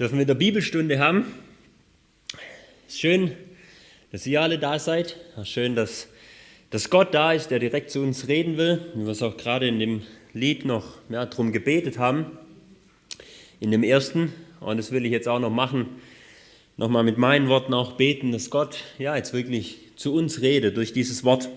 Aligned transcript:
dürfen 0.00 0.18
wir 0.18 0.24
der 0.24 0.34
Bibelstunde 0.34 0.98
haben. 0.98 1.26
Schön, 2.88 3.32
dass 4.12 4.26
ihr 4.26 4.40
alle 4.40 4.58
da 4.58 4.78
seid. 4.78 5.16
Schön, 5.44 5.76
dass, 5.76 6.08
dass 6.70 6.88
Gott 6.88 7.12
da 7.12 7.34
ist, 7.34 7.50
der 7.50 7.58
direkt 7.58 7.90
zu 7.90 8.00
uns 8.00 8.26
reden 8.26 8.56
will. 8.56 8.80
Wie 8.94 9.04
wir 9.04 9.10
es 9.10 9.22
auch 9.22 9.36
gerade 9.36 9.68
in 9.68 9.78
dem 9.78 10.00
Lied 10.32 10.64
noch 10.64 10.94
ja, 11.10 11.26
darum 11.26 11.52
gebetet 11.52 11.98
haben. 11.98 12.38
In 13.60 13.72
dem 13.72 13.82
ersten. 13.82 14.32
Und 14.60 14.78
das 14.78 14.90
will 14.90 15.04
ich 15.04 15.12
jetzt 15.12 15.28
auch 15.28 15.38
noch 15.38 15.50
machen. 15.50 15.86
Nochmal 16.78 17.04
mit 17.04 17.18
meinen 17.18 17.48
Worten 17.48 17.74
auch 17.74 17.98
beten, 17.98 18.32
dass 18.32 18.48
Gott 18.48 18.78
ja 18.98 19.16
jetzt 19.16 19.34
wirklich 19.34 19.80
zu 19.96 20.14
uns 20.14 20.40
redet 20.40 20.78
durch 20.78 20.94
dieses 20.94 21.24
Wort. 21.24 21.50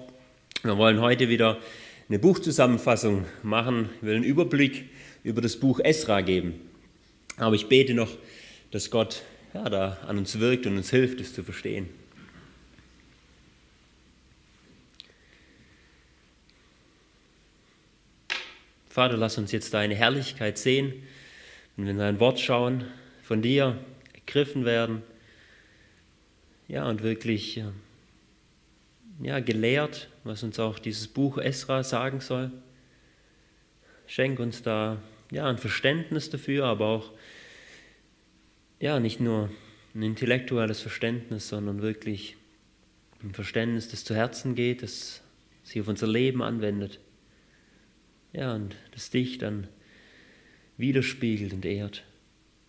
Wir 0.63 0.77
wollen 0.77 0.99
heute 0.99 1.29
wieder 1.29 1.59
eine 2.09 2.19
Buchzusammenfassung 2.19 3.23
machen. 3.41 3.89
Ich 4.01 4.05
will 4.05 4.15
einen 4.15 4.25
Überblick 4.25 4.89
über 5.23 5.41
das 5.41 5.55
Buch 5.55 5.79
Esra 5.79 6.19
geben. 6.19 6.72
Aber 7.37 7.55
ich 7.55 7.67
bete 7.67 7.93
noch, 7.93 8.09
dass 8.71 8.91
Gott 8.91 9.23
ja, 9.53 9.69
da 9.69 9.97
an 10.07 10.17
uns 10.17 10.39
wirkt 10.39 10.65
und 10.65 10.77
uns 10.77 10.89
hilft, 10.89 11.19
es 11.19 11.33
zu 11.33 11.43
verstehen. 11.43 11.89
Vater, 18.89 19.17
lass 19.17 19.39
uns 19.39 19.51
jetzt 19.51 19.73
deine 19.73 19.95
Herrlichkeit 19.95 20.59
sehen, 20.59 20.93
wenn 21.75 21.85
wir 21.85 21.91
in 21.91 21.97
dein 21.97 22.19
Wort 22.19 22.39
schauen, 22.39 22.85
von 23.23 23.41
dir 23.41 23.79
ergriffen 24.13 24.65
werden, 24.65 25.01
ja, 26.67 26.87
und 26.87 27.01
wirklich 27.01 27.63
ja, 29.21 29.39
gelehrt, 29.39 30.09
was 30.23 30.43
uns 30.43 30.59
auch 30.59 30.79
dieses 30.79 31.07
Buch 31.07 31.37
Esra 31.39 31.83
sagen 31.83 32.19
soll. 32.19 32.51
Schenk 34.05 34.39
uns 34.39 34.61
da 34.61 35.01
ja, 35.33 35.47
ein 35.47 35.57
Verständnis 35.57 36.29
dafür, 36.29 36.65
aber 36.65 36.87
auch 36.87 37.11
ja, 38.79 38.99
nicht 38.99 39.19
nur 39.19 39.49
ein 39.95 40.03
intellektuelles 40.03 40.81
Verständnis, 40.81 41.49
sondern 41.49 41.81
wirklich 41.81 42.37
ein 43.23 43.33
Verständnis, 43.33 43.89
das 43.89 44.03
zu 44.03 44.15
Herzen 44.15 44.55
geht, 44.55 44.83
das 44.83 45.21
sich 45.63 45.81
auf 45.81 45.87
unser 45.87 46.07
Leben 46.07 46.43
anwendet. 46.43 46.99
Ja, 48.31 48.53
und 48.53 48.75
das 48.91 49.09
dich 49.09 49.37
dann 49.37 49.67
widerspiegelt 50.77 51.53
und 51.53 51.65
ehrt. 51.65 52.03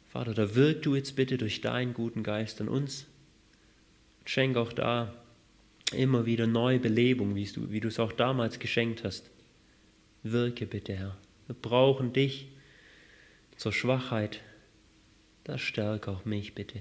Vater, 0.06 0.32
da 0.32 0.54
wirk 0.54 0.82
du 0.82 0.94
jetzt 0.94 1.16
bitte 1.16 1.36
durch 1.36 1.60
deinen 1.60 1.92
guten 1.92 2.22
Geist 2.22 2.60
an 2.60 2.68
uns. 2.68 3.06
Schenk 4.24 4.56
auch 4.56 4.72
da 4.72 5.14
immer 5.92 6.24
wieder 6.24 6.46
neue 6.46 6.78
Belebung, 6.78 7.34
wie 7.34 7.44
du, 7.44 7.70
wie 7.70 7.80
du 7.80 7.88
es 7.88 7.98
auch 7.98 8.12
damals 8.12 8.58
geschenkt 8.58 9.04
hast. 9.04 9.30
Wirke 10.22 10.66
bitte, 10.66 10.94
Herr. 10.94 11.16
Wir 11.46 11.56
brauchen 11.60 12.12
dich 12.12 12.53
zur 13.56 13.72
Schwachheit, 13.72 14.40
das 15.44 15.60
stärke 15.60 16.10
auch 16.10 16.24
mich 16.24 16.54
bitte. 16.54 16.80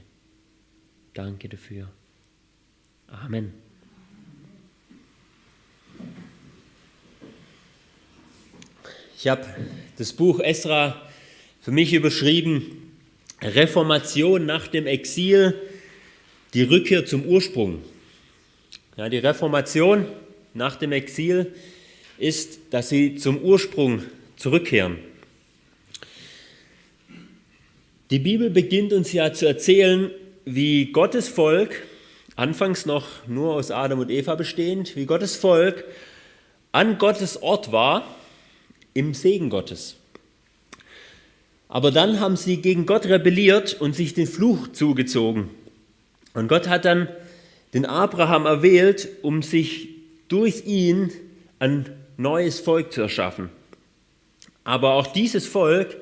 Danke 1.14 1.50
dafür. 1.50 1.90
Amen. 3.08 3.54
Ich 9.18 9.28
habe 9.28 9.46
das 9.98 10.12
Buch 10.12 10.40
Esra 10.40 11.02
für 11.62 11.72
mich 11.72 11.94
überschrieben, 11.94 12.92
Reformation 13.42 14.46
nach 14.46 14.68
dem 14.68 14.88
Exil, 14.88 15.54
die 16.54 16.64
Rückkehr 16.64 17.06
zum 17.06 17.26
Ursprung. 17.26 17.82
Ja, 18.98 19.10
die 19.10 19.20
Reformation 19.20 20.06
nach 20.54 20.76
dem 20.76 20.92
Exil 20.92 21.54
ist, 22.18 22.60
dass 22.72 22.90
sie 22.90 23.16
zum 23.16 23.38
Ursprung 23.40 24.04
zurückkehren. 24.36 24.98
Die 28.09 28.20
Bibel 28.20 28.50
beginnt 28.50 28.92
uns 28.92 29.14
ja 29.14 29.32
zu 29.34 29.48
erzählen, 29.48 30.12
wie 30.46 30.92
Gottes 30.92 31.30
Volk, 31.30 31.84
anfangs 32.36 32.86
noch 32.86 33.06
nur 33.28 33.54
aus 33.54 33.72
Adam 33.72 34.00
und 34.00 34.12
Eva 34.12 34.36
bestehend, 34.36 34.96
wie 34.96 35.06
Gottes 35.06 35.36
Volk 35.36 35.86
an 36.74 36.97
Gottes 36.97 37.41
Ort 37.41 37.72
war, 37.72 38.16
im 38.94 39.14
Segen 39.14 39.50
Gottes. 39.50 39.96
Aber 41.69 41.91
dann 41.91 42.19
haben 42.19 42.36
sie 42.36 42.58
gegen 42.58 42.86
Gott 42.86 43.06
rebelliert 43.06 43.80
und 43.80 43.96
sich 43.96 44.14
den 44.14 44.28
Fluch 44.28 44.68
zugezogen. 44.74 45.50
Und 46.34 46.47
Gott 46.47 46.68
hat 46.68 46.85
dann 46.85 47.08
den 47.74 47.85
Abraham 47.85 48.46
erwählt, 48.46 49.08
um 49.22 49.41
sich 49.41 49.88
durch 50.28 50.66
ihn 50.66 51.12
ein 51.59 51.90
neues 52.18 52.59
Volk 52.59 52.91
zu 52.91 53.02
erschaffen. 53.02 53.50
Aber 54.64 54.94
auch 54.94 55.08
dieses 55.08 55.47
Volk 55.47 55.97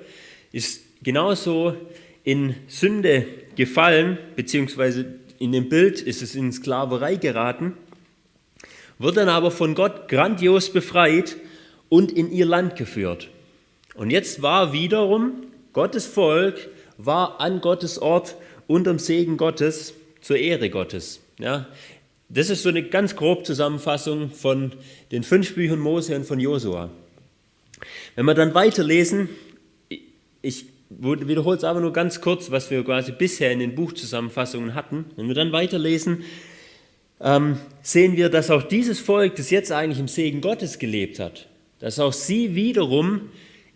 ist 0.51 0.81
genauso 1.03 1.75
in 2.23 2.55
Sünde 2.67 3.25
gefallen, 3.55 4.17
beziehungsweise 4.35 5.05
in 5.39 5.51
dem 5.51 5.69
Bild 5.69 6.01
ist 6.01 6.21
es 6.21 6.35
in 6.35 6.51
Sklaverei 6.51 7.15
geraten, 7.15 7.73
wird 8.99 9.17
dann 9.17 9.29
aber 9.29 9.49
von 9.49 9.73
Gott 9.73 10.07
grandios 10.07 10.71
befreit 10.71 11.37
und 11.89 12.11
in 12.11 12.31
ihr 12.31 12.45
Land 12.45 12.75
geführt. 12.75 13.29
Und 13.95 14.11
jetzt 14.11 14.41
war 14.41 14.73
wiederum 14.73 15.47
Gottes 15.73 16.05
Volk, 16.05 16.69
war 16.97 17.41
an 17.41 17.61
Gottes 17.61 17.99
Ort 17.99 18.35
unterm 18.67 18.99
Segen 18.99 19.37
Gottes 19.37 19.95
zur 20.21 20.37
Ehre 20.37 20.69
Gottes. 20.69 21.19
Ja, 21.39 21.67
das 22.29 22.49
ist 22.49 22.63
so 22.63 22.69
eine 22.69 22.83
ganz 22.83 23.15
grobe 23.15 23.43
Zusammenfassung 23.43 24.29
von 24.29 24.73
den 25.11 25.23
fünf 25.23 25.55
Büchern 25.55 25.79
Mose 25.79 26.15
und 26.15 26.25
von 26.25 26.39
Josua. 26.39 26.89
Wenn 28.15 28.25
wir 28.25 28.35
dann 28.35 28.53
weiterlesen, 28.53 29.29
ich 30.41 30.65
wiederhole 30.99 31.57
es 31.57 31.63
aber 31.63 31.79
nur 31.79 31.93
ganz 31.93 32.21
kurz, 32.21 32.51
was 32.51 32.69
wir 32.69 32.83
quasi 32.83 33.11
bisher 33.11 33.51
in 33.51 33.59
den 33.59 33.75
Buchzusammenfassungen 33.75 34.75
hatten. 34.75 35.05
Wenn 35.15 35.27
wir 35.27 35.35
dann 35.35 35.51
weiterlesen, 35.51 36.23
ähm, 37.21 37.57
sehen 37.81 38.17
wir, 38.17 38.29
dass 38.29 38.49
auch 38.49 38.63
dieses 38.63 38.99
Volk, 38.99 39.35
das 39.35 39.49
jetzt 39.49 39.71
eigentlich 39.71 39.99
im 39.99 40.07
Segen 40.07 40.41
Gottes 40.41 40.79
gelebt 40.79 41.19
hat, 41.19 41.47
dass 41.79 41.99
auch 41.99 42.13
sie 42.13 42.55
wiederum 42.55 43.29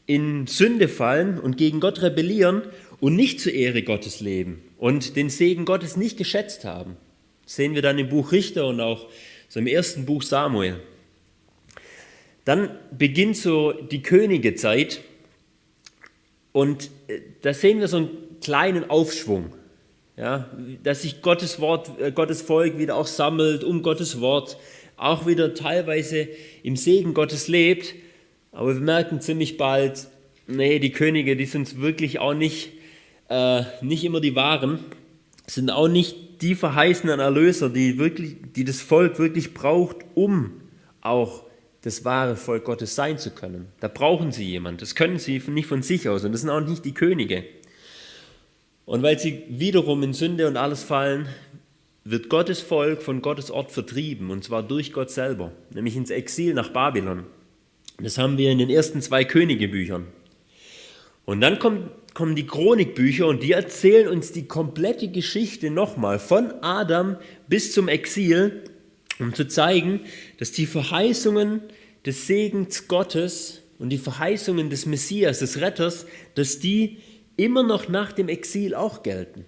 in 0.06 0.48
Sünde 0.48 0.88
fallen 0.88 1.40
und 1.40 1.58
gegen 1.58 1.80
Gott 1.80 2.02
rebellieren 2.02 2.64
und 3.00 3.16
nicht 3.16 3.40
zur 3.40 3.54
Ehre 3.54 3.84
Gottes 3.84 4.20
leben 4.20 4.62
und 4.78 5.16
den 5.16 5.30
Segen 5.30 5.66
Gottes 5.66 5.98
nicht 5.98 6.18
geschätzt 6.18 6.66
haben. 6.66 6.98
Das 7.44 7.56
sehen 7.56 7.76
wir 7.76 7.82
dann 7.82 8.00
im 8.00 8.10
Buch 8.10 8.32
Richter 8.32 8.68
und 8.68 8.82
auch 8.82 9.08
so 9.48 9.60
im 9.60 9.68
ersten 9.68 10.06
Buch 10.06 10.24
Samuel. 10.24 10.80
Dann 12.46 12.70
beginnt 12.96 13.38
so 13.38 13.72
die 13.72 14.02
Königezeit 14.02 15.02
und 16.56 16.90
äh, 17.10 17.20
da 17.42 17.54
sehen 17.54 17.82
wir 17.82 17.90
so 17.90 17.98
einen 17.98 18.10
kleinen 18.42 18.90
Aufschwung, 18.90 19.52
ja, 20.16 20.50
dass 20.84 21.02
sich 21.02 21.22
Gottes 21.22 21.60
Wort, 21.60 21.92
äh, 22.00 22.14
Gottes 22.14 22.42
Volk 22.42 22.78
wieder 22.78 22.96
auch 22.96 23.08
sammelt 23.08 23.66
um 23.66 23.82
Gottes 23.82 24.22
Wort, 24.22 24.58
auch 24.96 25.28
wieder 25.28 25.54
teilweise 25.54 26.30
im 26.64 26.78
Segen 26.78 27.14
Gottes 27.14 27.50
lebt. 27.50 27.94
Aber 28.54 28.74
wir 28.74 28.80
merken 28.80 29.20
ziemlich 29.20 29.58
bald, 29.58 30.08
nee, 30.48 30.80
die 30.80 30.92
Könige, 30.94 31.36
die 31.36 31.44
sind 31.44 31.82
wirklich 31.82 32.20
auch 32.20 32.34
nicht, 32.34 32.72
äh, 33.28 33.64
nicht 33.82 34.06
immer 34.06 34.22
die 34.22 34.38
wahren, 34.38 34.80
sind 35.48 35.70
auch 35.72 35.90
nicht 35.90 36.42
die 36.42 36.56
verheißenen 36.56 37.20
Erlöser, 37.20 37.70
die, 37.70 37.98
wirklich, 37.98 38.38
die 38.56 38.64
das 38.64 38.80
Volk 38.80 39.20
wirklich 39.20 39.54
braucht, 39.54 39.98
um 40.14 40.62
auch 41.02 41.44
das 41.86 42.04
wahre 42.04 42.36
Volk 42.36 42.64
Gottes 42.64 42.96
sein 42.96 43.20
zu 43.20 43.30
können. 43.30 43.68
Da 43.80 43.88
brauchen 43.88 44.32
sie 44.32 44.44
jemanden. 44.44 44.80
Das 44.80 44.96
können 44.96 45.20
sie 45.20 45.40
nicht 45.48 45.68
von 45.68 45.84
sich 45.84 46.10
aus 46.10 46.26
und 46.26 46.32
das 46.32 46.42
sind 46.42 46.50
auch 46.50 46.60
nicht 46.60 46.84
die 46.84 46.96
Könige. 46.96 47.44
Und 48.86 49.04
weil 49.04 49.20
sie 49.20 49.44
wiederum 49.50 50.02
in 50.02 50.14
Sünde 50.14 50.48
und 50.48 50.58
alles 50.58 50.82
fallen, 50.82 51.28
wird 52.04 52.28
Gottes 52.28 52.60
Volk 52.60 53.04
von 53.04 53.22
Gottes 53.22 53.52
Ort 53.52 53.72
vertrieben 53.72 54.32
und 54.32 54.44
zwar 54.44 54.64
durch 54.64 54.94
Gott 54.94 55.12
selber, 55.12 55.52
nämlich 55.76 55.96
ins 55.96 56.10
Exil 56.10 56.56
nach 56.56 56.70
Babylon. 56.70 57.26
Das 58.00 58.18
haben 58.18 58.40
wir 58.40 58.52
in 58.52 58.58
den 58.58 58.72
ersten 58.72 59.00
zwei 59.04 59.24
Königebüchern. 59.24 60.08
Und 61.26 61.42
dann 61.42 61.60
kommt, 61.60 61.92
kommen 62.16 62.36
die 62.36 62.48
Chronikbücher 62.48 63.28
und 63.28 63.44
die 63.44 63.52
erzählen 63.52 64.08
uns 64.08 64.32
die 64.32 64.48
komplette 64.48 65.08
Geschichte 65.10 65.70
nochmal 65.70 66.18
von 66.18 66.52
Adam 66.62 67.18
bis 67.48 67.74
zum 67.74 67.90
Exil 67.90 68.64
um 69.20 69.34
zu 69.34 69.48
zeigen, 69.48 70.02
dass 70.38 70.52
die 70.52 70.66
Verheißungen 70.66 71.62
des 72.06 72.28
Segens 72.28 72.88
Gottes 72.88 73.62
und 73.80 73.90
die 73.90 73.98
Verheißungen 73.98 74.70
des 74.70 74.86
Messias, 74.86 75.40
des 75.40 75.60
Retters, 75.60 76.06
dass 76.36 76.60
die 76.60 76.98
immer 77.38 77.64
noch 77.64 77.90
nach 77.90 78.12
dem 78.12 78.30
Exil 78.30 78.76
auch 78.76 79.04
gelten. 79.04 79.46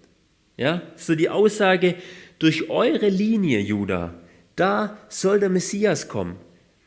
Ja, 0.57 0.81
so 0.95 1.15
die 1.15 1.29
Aussage, 1.29 1.95
durch 2.39 2.69
eure 2.69 3.09
Linie, 3.09 3.59
Judah, 3.59 4.13
da 4.55 4.97
soll 5.09 5.39
der 5.39 5.49
Messias 5.49 6.07
kommen. 6.07 6.35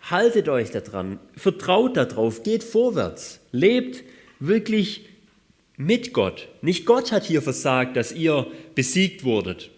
Haltet 0.03 0.49
euch 0.49 0.71
daran, 0.71 1.19
vertraut 1.37 1.97
darauf, 1.97 2.43
geht 2.43 2.65
vorwärts, 2.65 3.41
lebt 3.53 4.03
wirklich 4.39 5.07
mit 5.77 6.13
Gott. 6.13 6.49
Nicht 6.63 6.87
Gott 6.87 7.13
hat 7.13 7.25
hier 7.25 7.43
versagt, 7.43 7.97
dass 7.97 8.13
ihr 8.13 8.47
besiegt 8.75 9.25
wurdet, 9.25 9.71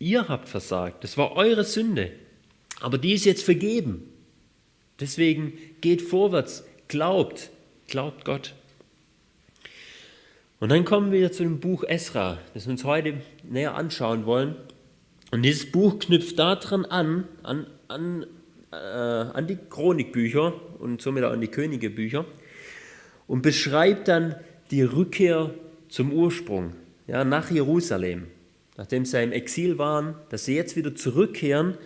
Ihr 0.00 0.28
habt 0.28 0.48
versagt. 0.48 1.04
Das 1.04 1.16
war 1.18 1.36
eure 1.36 1.62
Sünde. 1.62 2.10
Aber 2.80 2.96
die 2.98 3.12
ist 3.12 3.26
jetzt 3.26 3.44
vergeben. 3.44 4.08
Deswegen 4.98 5.52
geht 5.82 6.00
vorwärts, 6.02 6.64
glaubt, 6.88 7.50
glaubt 7.86 8.24
Gott. 8.24 8.54
Und 10.58 10.70
dann 10.70 10.84
kommen 10.84 11.12
wir 11.12 11.30
zu 11.32 11.42
dem 11.42 11.60
Buch 11.60 11.84
Esra, 11.84 12.38
das 12.54 12.66
wir 12.66 12.72
uns 12.72 12.84
heute 12.84 13.20
näher 13.44 13.74
anschauen 13.74 14.24
wollen. 14.24 14.56
Und 15.30 15.42
dieses 15.42 15.70
Buch 15.70 15.98
knüpft 15.98 16.38
daran 16.38 16.86
an, 16.86 17.28
an, 17.42 17.66
an, 17.88 18.26
äh, 18.72 18.76
an 18.76 19.46
die 19.46 19.58
Chronikbücher 19.68 20.54
und 20.78 21.02
somit 21.02 21.24
auch 21.24 21.32
an 21.32 21.40
die 21.42 21.48
Königebücher 21.48 22.24
und 23.26 23.42
beschreibt 23.42 24.08
dann 24.08 24.34
die 24.70 24.82
Rückkehr 24.82 25.54
zum 25.88 26.12
Ursprung, 26.12 26.74
ja, 27.06 27.24
nach 27.24 27.50
Jerusalem, 27.50 28.26
nachdem 28.80 29.04
sie 29.04 29.22
im 29.22 29.32
Exil 29.32 29.76
waren, 29.76 30.14
dass 30.30 30.46
sie 30.46 30.56
jetzt 30.56 30.74
wieder 30.74 30.94
zurückkehren 30.94 31.76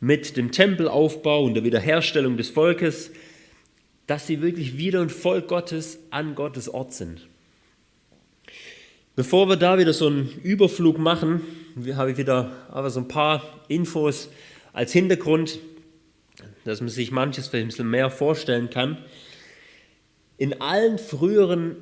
mit 0.00 0.36
dem 0.36 0.50
Tempelaufbau 0.50 1.44
und 1.44 1.54
der 1.54 1.62
Wiederherstellung 1.62 2.36
des 2.36 2.50
Volkes, 2.50 3.12
dass 4.08 4.26
sie 4.26 4.42
wirklich 4.42 4.76
wieder 4.76 5.00
ein 5.00 5.10
Volk 5.10 5.46
Gottes 5.46 6.00
an 6.10 6.34
Gottes 6.34 6.68
Ort 6.68 6.92
sind. 6.92 7.28
Bevor 9.14 9.48
wir 9.48 9.54
da 9.54 9.78
wieder 9.78 9.92
so 9.92 10.08
einen 10.08 10.28
Überflug 10.42 10.98
machen, 10.98 11.40
habe 11.94 12.10
ich 12.10 12.16
wieder 12.16 12.50
aber 12.68 12.90
so 12.90 12.98
ein 12.98 13.06
paar 13.06 13.60
Infos 13.68 14.28
als 14.72 14.90
Hintergrund, 14.90 15.60
dass 16.64 16.80
man 16.80 16.88
sich 16.88 17.12
manches 17.12 17.46
vielleicht 17.46 17.66
ein 17.66 17.68
bisschen 17.68 17.90
mehr 17.90 18.10
vorstellen 18.10 18.70
kann. 18.70 18.98
In 20.36 20.60
allen 20.60 20.98
früheren 20.98 21.76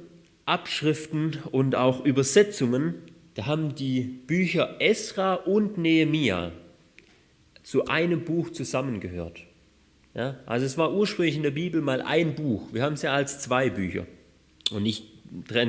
Abschriften 0.44 1.38
und 1.52 1.74
auch 1.74 2.04
Übersetzungen, 2.04 2.96
da 3.38 3.46
haben 3.46 3.76
die 3.76 4.00
Bücher 4.00 4.80
Esra 4.80 5.34
und 5.34 5.78
Nehemia 5.78 6.50
zu 7.62 7.86
einem 7.86 8.24
Buch 8.24 8.50
zusammengehört. 8.50 9.44
Ja, 10.12 10.40
also 10.44 10.66
es 10.66 10.76
war 10.76 10.92
ursprünglich 10.92 11.36
in 11.36 11.44
der 11.44 11.52
Bibel 11.52 11.80
mal 11.80 12.02
ein 12.02 12.34
Buch. 12.34 12.62
Wir 12.72 12.82
haben 12.82 12.94
es 12.94 13.02
ja 13.02 13.14
als 13.14 13.38
zwei 13.38 13.70
Bücher. 13.70 14.08
Und 14.72 14.84
ich 14.86 15.04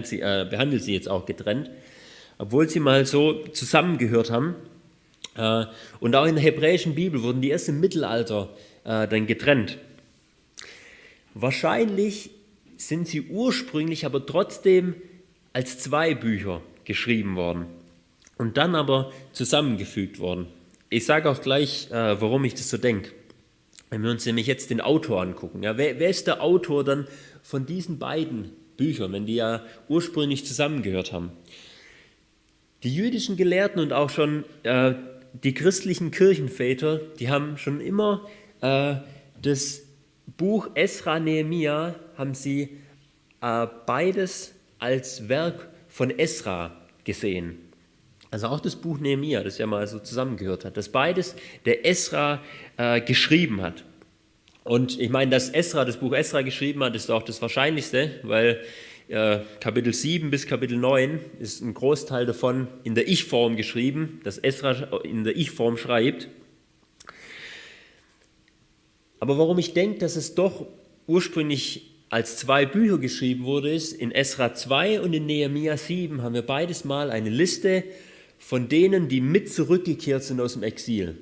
sie, 0.04 0.20
äh, 0.20 0.48
behandle 0.50 0.80
sie 0.80 0.96
jetzt 0.96 1.08
auch 1.08 1.28
getrennt, 1.28 1.70
obwohl 2.40 2.68
sie 2.68 2.80
mal 2.80 3.06
so 3.06 3.46
zusammengehört 3.50 4.32
haben. 4.32 4.56
Äh, 5.36 5.66
und 6.00 6.16
auch 6.16 6.26
in 6.26 6.34
der 6.34 6.44
hebräischen 6.44 6.96
Bibel 6.96 7.22
wurden 7.22 7.44
die 7.44 7.50
erst 7.50 7.70
im 7.70 7.80
Mittelalter 7.80 8.50
äh, 8.84 9.08
dann 9.08 9.28
getrennt. 9.28 9.78
Wahrscheinlich 11.36 12.32
sind 12.78 13.08
sie 13.08 13.28
ursprünglich 13.30 14.08
aber 14.08 14.26
trotzdem 14.26 14.96
als 15.54 15.78
zwei 15.78 16.16
Bücher 16.16 16.64
geschrieben 16.90 17.36
worden 17.36 17.68
und 18.40 18.58
dann 18.58 18.74
aber 18.74 19.12
zusammengefügt 19.32 20.18
worden. 20.18 20.48
Ich 20.90 21.06
sage 21.06 21.30
auch 21.30 21.40
gleich, 21.40 21.92
äh, 21.92 22.20
warum 22.20 22.44
ich 22.46 22.56
das 22.56 22.72
so 22.72 22.78
denke. 22.78 23.12
Wenn 23.92 24.02
wir 24.02 24.10
uns 24.10 24.26
nämlich 24.26 24.48
jetzt 24.48 24.72
den 24.72 24.82
Autor 24.82 25.22
angucken, 25.22 25.62
ja, 25.62 25.78
wer, 25.78 26.00
wer 26.00 26.10
ist 26.10 26.26
der 26.26 26.42
Autor 26.42 26.84
dann 26.84 27.08
von 27.44 27.68
diesen 27.68 28.00
beiden 28.00 28.52
Büchern, 28.76 29.14
wenn 29.14 29.28
die 29.28 29.36
ja 29.36 29.64
ursprünglich 29.88 30.48
zusammengehört 30.48 31.14
haben? 31.14 31.32
Die 32.82 32.94
jüdischen 32.94 33.38
Gelehrten 33.38 33.80
und 33.80 33.94
auch 33.94 34.10
schon 34.10 34.44
äh, 34.64 34.96
die 35.44 35.54
christlichen 35.54 36.10
Kirchenväter, 36.10 37.00
die 37.20 37.30
haben 37.30 37.56
schon 37.58 37.82
immer 37.82 38.28
äh, 38.62 38.96
das 39.40 39.84
Buch 40.38 40.72
Esra 40.74 41.20
Nehemia, 41.20 41.94
haben 42.18 42.34
sie 42.34 42.80
äh, 43.42 43.68
beides 43.86 44.56
als 44.80 45.30
Werk 45.30 45.70
von 45.88 46.10
Esra 46.18 46.79
gesehen. 47.04 47.58
Also 48.32 48.48
auch 48.48 48.60
das 48.60 48.76
Buch 48.76 49.00
Nehemiah, 49.00 49.44
das 49.44 49.58
ja 49.58 49.66
mal 49.66 49.88
so 49.88 50.00
zusammengehört 50.00 50.66
hat, 50.66 50.78
dass 50.78 50.90
beides 50.90 51.36
der 51.66 51.86
Esra 51.86 52.42
äh, 52.78 53.02
geschrieben 53.02 53.62
hat. 53.62 53.84
Und 54.64 55.00
ich 55.00 55.10
meine, 55.10 55.32
dass 55.32 55.50
Esra 55.50 55.84
das 55.84 55.98
Buch 55.98 56.14
Esra 56.14 56.44
geschrieben 56.44 56.84
hat, 56.84 56.96
ist 56.96 57.10
auch 57.10 57.24
das 57.24 57.42
Wahrscheinlichste, 57.42 58.20
weil 58.24 58.62
äh, 59.08 59.40
Kapitel 59.60 59.94
7 59.94 60.30
bis 60.30 60.46
Kapitel 60.46 60.78
9 60.78 61.20
ist 61.40 61.62
ein 61.62 61.74
Großteil 61.74 62.28
davon 62.28 62.68
in 62.84 62.94
der 62.94 63.08
Ich-Form 63.08 63.56
geschrieben, 63.56 64.22
dass 64.24 64.38
Esra 64.38 65.00
in 65.04 65.24
der 65.24 65.36
Ich-Form 65.36 65.78
schreibt. 65.78 66.28
Aber 69.20 69.40
warum 69.40 69.58
ich 69.58 69.74
denke, 69.74 69.98
dass 70.00 70.16
es 70.16 70.36
doch 70.36 70.68
ursprünglich 71.08 71.89
als 72.10 72.38
zwei 72.38 72.66
Bücher 72.66 72.98
geschrieben 72.98 73.44
wurde, 73.46 73.72
ist 73.72 73.94
in 73.94 74.12
Esra 74.12 74.54
2 74.54 75.02
und 75.02 75.14
in 75.14 75.26
Nehemiah 75.26 75.78
7 75.78 76.22
haben 76.22 76.34
wir 76.34 76.42
beides 76.42 76.84
mal 76.84 77.12
eine 77.12 77.30
Liste 77.30 77.84
von 78.40 78.68
denen, 78.68 79.10
die 79.10 79.22
mit 79.22 79.52
zurückgekehrt 79.52 80.24
sind 80.24 80.42
aus 80.42 80.54
dem 80.54 80.64
Exil. 80.64 81.18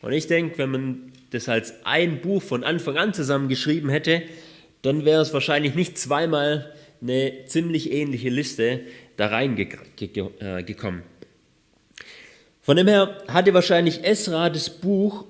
Und 0.00 0.12
ich 0.12 0.26
denke, 0.26 0.58
wenn 0.58 0.70
man 0.70 1.12
das 1.30 1.48
als 1.48 1.74
ein 1.84 2.20
Buch 2.22 2.42
von 2.42 2.64
Anfang 2.64 2.96
an 2.96 3.12
zusammengeschrieben 3.12 3.90
hätte, 3.90 4.22
dann 4.82 5.04
wäre 5.04 5.20
es 5.20 5.34
wahrscheinlich 5.34 5.74
nicht 5.74 5.98
zweimal 5.98 6.72
eine 7.02 7.44
ziemlich 7.46 7.92
ähnliche 7.92 8.30
Liste 8.30 8.80
da 9.16 9.26
reingekommen. 9.26 11.02
Von 12.62 12.76
dem 12.76 12.88
her 12.88 13.22
hatte 13.28 13.52
wahrscheinlich 13.52 14.04
Esra 14.04 14.48
das 14.48 14.70
Buch, 14.70 15.24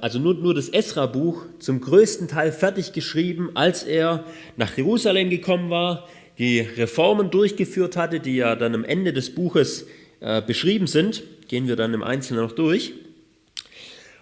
also 0.00 0.18
nur, 0.18 0.34
nur 0.34 0.54
das 0.54 0.68
Esra-Buch, 0.68 1.46
zum 1.58 1.80
größten 1.80 2.28
Teil 2.28 2.52
fertig 2.52 2.92
geschrieben, 2.92 3.50
als 3.54 3.82
er 3.82 4.24
nach 4.56 4.76
Jerusalem 4.76 5.30
gekommen 5.30 5.70
war, 5.70 6.08
die 6.38 6.60
Reformen 6.60 7.30
durchgeführt 7.30 7.96
hatte, 7.96 8.20
die 8.20 8.36
ja 8.36 8.56
dann 8.56 8.74
am 8.74 8.84
Ende 8.84 9.12
des 9.12 9.34
Buches 9.34 9.86
äh, 10.20 10.42
beschrieben 10.42 10.86
sind. 10.86 11.22
Gehen 11.48 11.68
wir 11.68 11.76
dann 11.76 11.94
im 11.94 12.02
Einzelnen 12.02 12.42
noch 12.42 12.52
durch. 12.52 12.92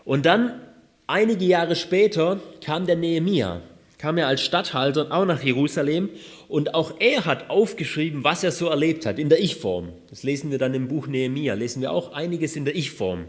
Und 0.05 0.27
dann, 0.27 0.61
einige 1.07 1.45
Jahre 1.45 1.77
später, 1.77 2.41
kam 2.63 2.87
der 2.87 2.97
Nehemia, 2.97 3.63
kam 3.99 4.19
er 4.19 4.27
als 4.27 4.43
Statthalter 4.43 5.13
auch 5.13 5.25
nach 5.25 5.43
Jerusalem 5.43 6.11
und 6.49 6.75
auch 6.75 6.95
er 6.99 7.25
hat 7.25 7.51
aufgeschrieben, 7.51 8.25
was 8.25 8.45
er 8.45 8.51
so 8.51 8.67
erlebt 8.67 9.07
hat, 9.07 9.19
in 9.19 9.29
der 9.29 9.41
Ich-Form. 9.41 9.91
Das 10.11 10.23
lesen 10.23 10.51
wir 10.51 10.59
dann 10.59 10.75
im 10.75 10.89
Buch 10.89 11.07
Nehemia, 11.07 11.55
lesen 11.55 11.81
wir 11.81 11.93
auch 11.93 12.13
einiges 12.13 12.57
in 12.57 12.65
der 12.65 12.75
Ich-Form. 12.75 13.27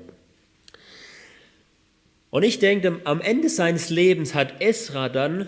Und 2.33 2.41
ich 2.41 2.57
denke, 2.57 2.99
am 3.03 3.21
Ende 3.21 3.47
seines 3.47 3.91
Lebens 3.91 4.33
hat 4.33 4.59
Esra 4.59 5.07
dann 5.07 5.47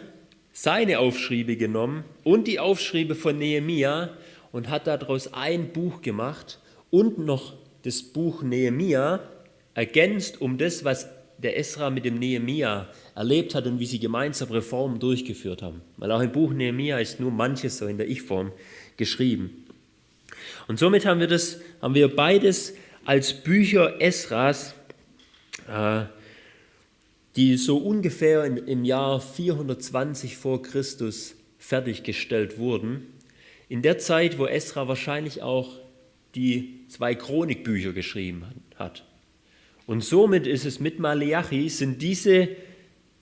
seine 0.54 1.00
Aufschriebe 1.00 1.58
genommen 1.58 2.04
und 2.24 2.46
die 2.46 2.60
Aufschriebe 2.60 3.16
von 3.16 3.40
Nehemia 3.40 4.12
und 4.52 4.70
hat 4.70 4.86
daraus 4.86 5.34
ein 5.34 5.74
Buch 5.74 6.04
gemacht 6.04 6.60
und 6.92 7.18
noch 7.18 7.56
das 7.82 8.04
Buch 8.04 8.44
Nehemia 8.44 9.20
ergänzt 9.74 10.42
um 10.42 10.60
das, 10.60 10.86
was 10.86 11.10
der 11.40 11.58
Esra 11.58 11.90
mit 11.90 12.06
dem 12.06 12.20
Nehemia 12.20 12.88
erlebt 13.16 13.56
hat 13.56 13.66
und 13.66 13.80
wie 13.80 13.88
sie 13.88 13.98
gemeinsam 13.98 14.52
Reformen 14.52 15.00
durchgeführt 15.00 15.64
haben. 15.64 15.82
Weil 15.98 16.12
auch 16.12 16.22
im 16.22 16.32
Buch 16.32 16.54
Nehemia 16.54 17.00
ist 17.00 17.20
nur 17.20 17.32
manches 17.32 17.80
so 17.80 17.88
in 17.88 17.98
der 17.98 18.08
Ich-Form 18.08 18.52
geschrieben. 18.96 19.66
Und 20.68 20.77
somit 20.77 21.08
haben 21.08 21.20
wir 21.20 21.27
das, 21.27 21.60
haben 21.82 21.96
wir 21.96 22.15
beides 22.15 22.75
als 23.06 23.34
Bücher 23.34 24.00
Esras 24.00 24.75
äh, 25.68 26.04
die 27.36 27.58
so 27.58 27.77
ungefähr 27.77 28.46
im 28.46 28.86
Jahr 28.86 29.20
420 29.20 30.38
vor 30.38 30.62
Christus 30.62 31.36
fertiggestellt 31.58 32.58
wurden. 32.58 33.08
In 33.68 33.82
der 33.82 33.98
Zeit, 33.98 34.38
wo 34.38 34.46
Esra 34.46 34.88
wahrscheinlich 34.88 35.42
auch 35.42 35.80
die 36.36 36.86
zwei 36.88 37.15
Chronikbücher 37.15 37.94
geschrieben 37.94 38.46
hat. 38.75 39.04
Und 39.88 40.04
somit 40.04 40.48
ist 40.48 40.65
es 40.65 40.80
mit 40.80 41.00
Maleachi, 41.00 41.70
sind 41.70 42.01
diese 42.01 42.50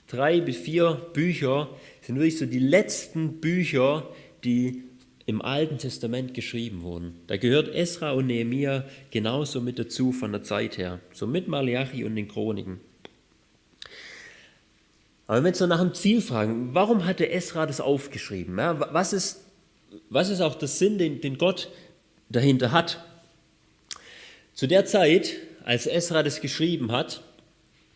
drei 0.08 0.42
bis 0.42 0.58
vier 0.58 1.10
Bücher, 1.14 1.70
sind 2.02 2.16
wirklich 2.16 2.38
so 2.38 2.46
die 2.46 2.60
letzten 2.60 3.40
Bücher, 3.40 4.10
die 4.44 4.84
im 5.26 5.42
Alten 5.42 5.78
Testament 5.78 6.34
geschrieben 6.34 6.82
wurden. 6.82 7.16
Da 7.28 7.38
gehört 7.38 7.74
Esra 7.74 8.12
und 8.12 8.28
Nehemia 8.28 8.86
genauso 9.10 9.62
mit 9.62 9.80
dazu 9.80 10.12
von 10.12 10.32
der 10.32 10.44
Zeit 10.44 10.78
her, 10.78 11.00
so 11.14 11.26
mit 11.26 11.48
Maleachi 11.48 12.04
und 12.04 12.16
den 12.16 12.28
Chroniken. 12.28 12.80
Aber 15.28 15.44
wenn 15.44 15.54
so 15.54 15.68
nach 15.68 15.80
dem 15.80 15.94
Ziel 15.94 16.22
fragen, 16.22 16.74
warum 16.74 17.06
hatte 17.06 17.30
Esra 17.30 17.66
das 17.66 17.80
aufgeschrieben? 17.80 18.58
Ja, 18.58 18.94
was, 18.94 19.14
ist, 19.14 19.46
was 20.10 20.30
ist 20.30 20.42
auch 20.42 20.56
der 20.56 20.68
Sinn, 20.68 20.98
den, 20.98 21.22
den 21.22 21.38
Gott 21.38 21.70
dahinter 22.30 22.72
hat? 22.72 23.04
Zu 24.54 24.68
der 24.68 24.86
Zeit, 24.86 25.34
als 25.64 25.88
Esra 25.88 26.24
das 26.24 26.42
geschrieben 26.42 26.92
hat, 26.92 27.22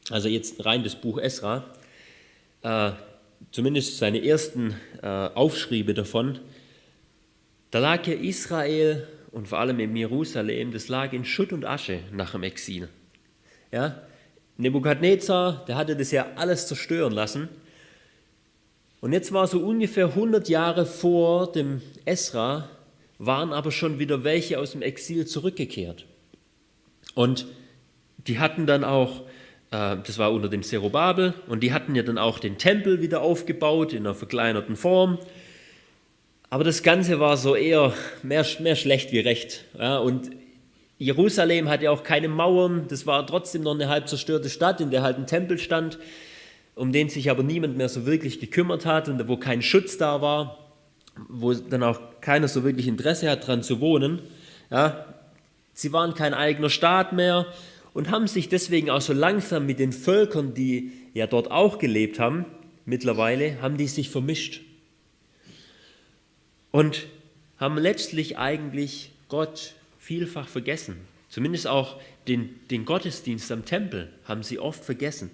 also 0.09 0.29
jetzt 0.29 0.65
rein 0.65 0.83
das 0.83 0.95
Buch 0.95 1.17
Esra, 1.19 1.65
äh, 2.63 2.91
zumindest 3.51 3.97
seine 3.97 4.25
ersten 4.25 4.75
äh, 5.01 5.07
Aufschriebe 5.07 5.93
davon, 5.93 6.39
da 7.71 7.79
lag 7.79 8.07
ja 8.07 8.13
Israel 8.13 9.05
und 9.31 9.49
vor 9.49 9.59
allem 9.59 9.79
in 9.81 9.95
Jerusalem, 9.95 10.71
das 10.71 10.87
lag 10.87 11.11
in 11.11 11.25
Schutt 11.25 11.51
und 11.51 11.65
Asche 11.65 11.99
nach 12.13 12.31
dem 12.31 12.43
Exil. 12.43 12.87
Ja, 13.71 14.01
Nebukadnezar, 14.57 15.65
der 15.67 15.75
hatte 15.75 15.95
das 15.95 16.11
ja 16.11 16.27
alles 16.35 16.67
zerstören 16.67 17.13
lassen. 17.13 17.47
Und 18.99 19.13
jetzt 19.13 19.31
war 19.31 19.45
so 19.47 19.59
ungefähr 19.59 20.07
100 20.07 20.49
Jahre 20.49 20.85
vor 20.85 21.51
dem 21.51 21.81
Esra, 22.05 22.67
waren 23.19 23.53
aber 23.53 23.71
schon 23.71 23.99
wieder 23.99 24.23
welche 24.23 24.59
aus 24.59 24.71
dem 24.71 24.81
Exil 24.81 25.27
zurückgekehrt. 25.27 26.05
Und 27.13 27.45
die 28.17 28.39
hatten 28.39 28.65
dann 28.65 28.83
auch, 28.83 29.21
äh, 29.71 29.97
das 30.03 30.17
war 30.17 30.31
unter 30.31 30.49
dem 30.49 30.63
Zerubabel, 30.63 31.35
und 31.47 31.61
die 31.61 31.73
hatten 31.73 31.95
ja 31.95 32.03
dann 32.03 32.17
auch 32.17 32.39
den 32.39 32.57
Tempel 32.57 33.01
wieder 33.01 33.21
aufgebaut 33.21 33.93
in 33.93 33.99
einer 33.99 34.15
verkleinerten 34.15 34.75
Form. 34.75 35.19
Aber 36.49 36.63
das 36.63 36.81
Ganze 36.81 37.19
war 37.19 37.37
so 37.37 37.55
eher 37.55 37.93
mehr, 38.23 38.45
mehr 38.59 38.75
schlecht 38.75 39.11
wie 39.11 39.19
recht. 39.19 39.65
Ja, 39.77 39.99
und 39.99 40.31
Jerusalem 40.99 41.69
hatte 41.69 41.91
auch 41.91 42.03
keine 42.03 42.27
Mauern, 42.27 42.85
das 42.87 43.05
war 43.05 43.25
trotzdem 43.27 43.61
noch 43.61 43.75
eine 43.75 43.87
halb 43.87 44.09
zerstörte 44.09 44.49
Stadt, 44.49 44.81
in 44.81 44.89
der 44.89 45.03
halt 45.03 45.17
ein 45.17 45.27
Tempel 45.27 45.59
stand, 45.59 45.99
um 46.73 46.91
den 46.91 47.09
sich 47.09 47.29
aber 47.29 47.43
niemand 47.43 47.77
mehr 47.77 47.89
so 47.89 48.05
wirklich 48.05 48.39
gekümmert 48.39 48.85
hat 48.85 49.07
und 49.07 49.27
wo 49.27 49.37
kein 49.37 49.61
Schutz 49.61 49.97
da 49.97 50.21
war, 50.21 50.57
wo 51.27 51.53
dann 51.53 51.83
auch 51.83 51.99
keiner 52.21 52.47
so 52.47 52.63
wirklich 52.63 52.87
Interesse 52.87 53.29
hat, 53.29 53.47
dran 53.47 53.61
zu 53.61 53.79
wohnen. 53.79 54.21
Ja, 54.71 55.05
sie 55.73 55.93
waren 55.93 56.13
kein 56.15 56.33
eigener 56.33 56.69
Staat 56.69 57.13
mehr 57.13 57.45
und 57.93 58.09
haben 58.09 58.27
sich 58.27 58.49
deswegen 58.49 58.89
auch 58.89 59.01
so 59.01 59.13
langsam 59.13 59.65
mit 59.65 59.79
den 59.79 59.91
Völkern, 59.91 60.53
die 60.53 60.91
ja 61.13 61.27
dort 61.27 61.51
auch 61.51 61.77
gelebt 61.77 62.19
haben, 62.19 62.45
mittlerweile, 62.85 63.61
haben 63.61 63.77
die 63.77 63.87
sich 63.87 64.09
vermischt. 64.09 64.61
Und 66.71 67.07
haben 67.59 67.77
letztlich 67.77 68.37
eigentlich 68.37 69.11
Gott 69.29 69.73
vielfach 70.07 70.47
vergessen. 70.47 70.95
Zumindest 71.27 71.67
auch 71.67 71.99
den, 72.29 72.61
den 72.71 72.85
Gottesdienst 72.85 73.51
am 73.51 73.65
Tempel 73.65 74.09
haben 74.23 74.41
sie 74.41 74.57
oft 74.57 74.83
vergessen. 74.83 75.29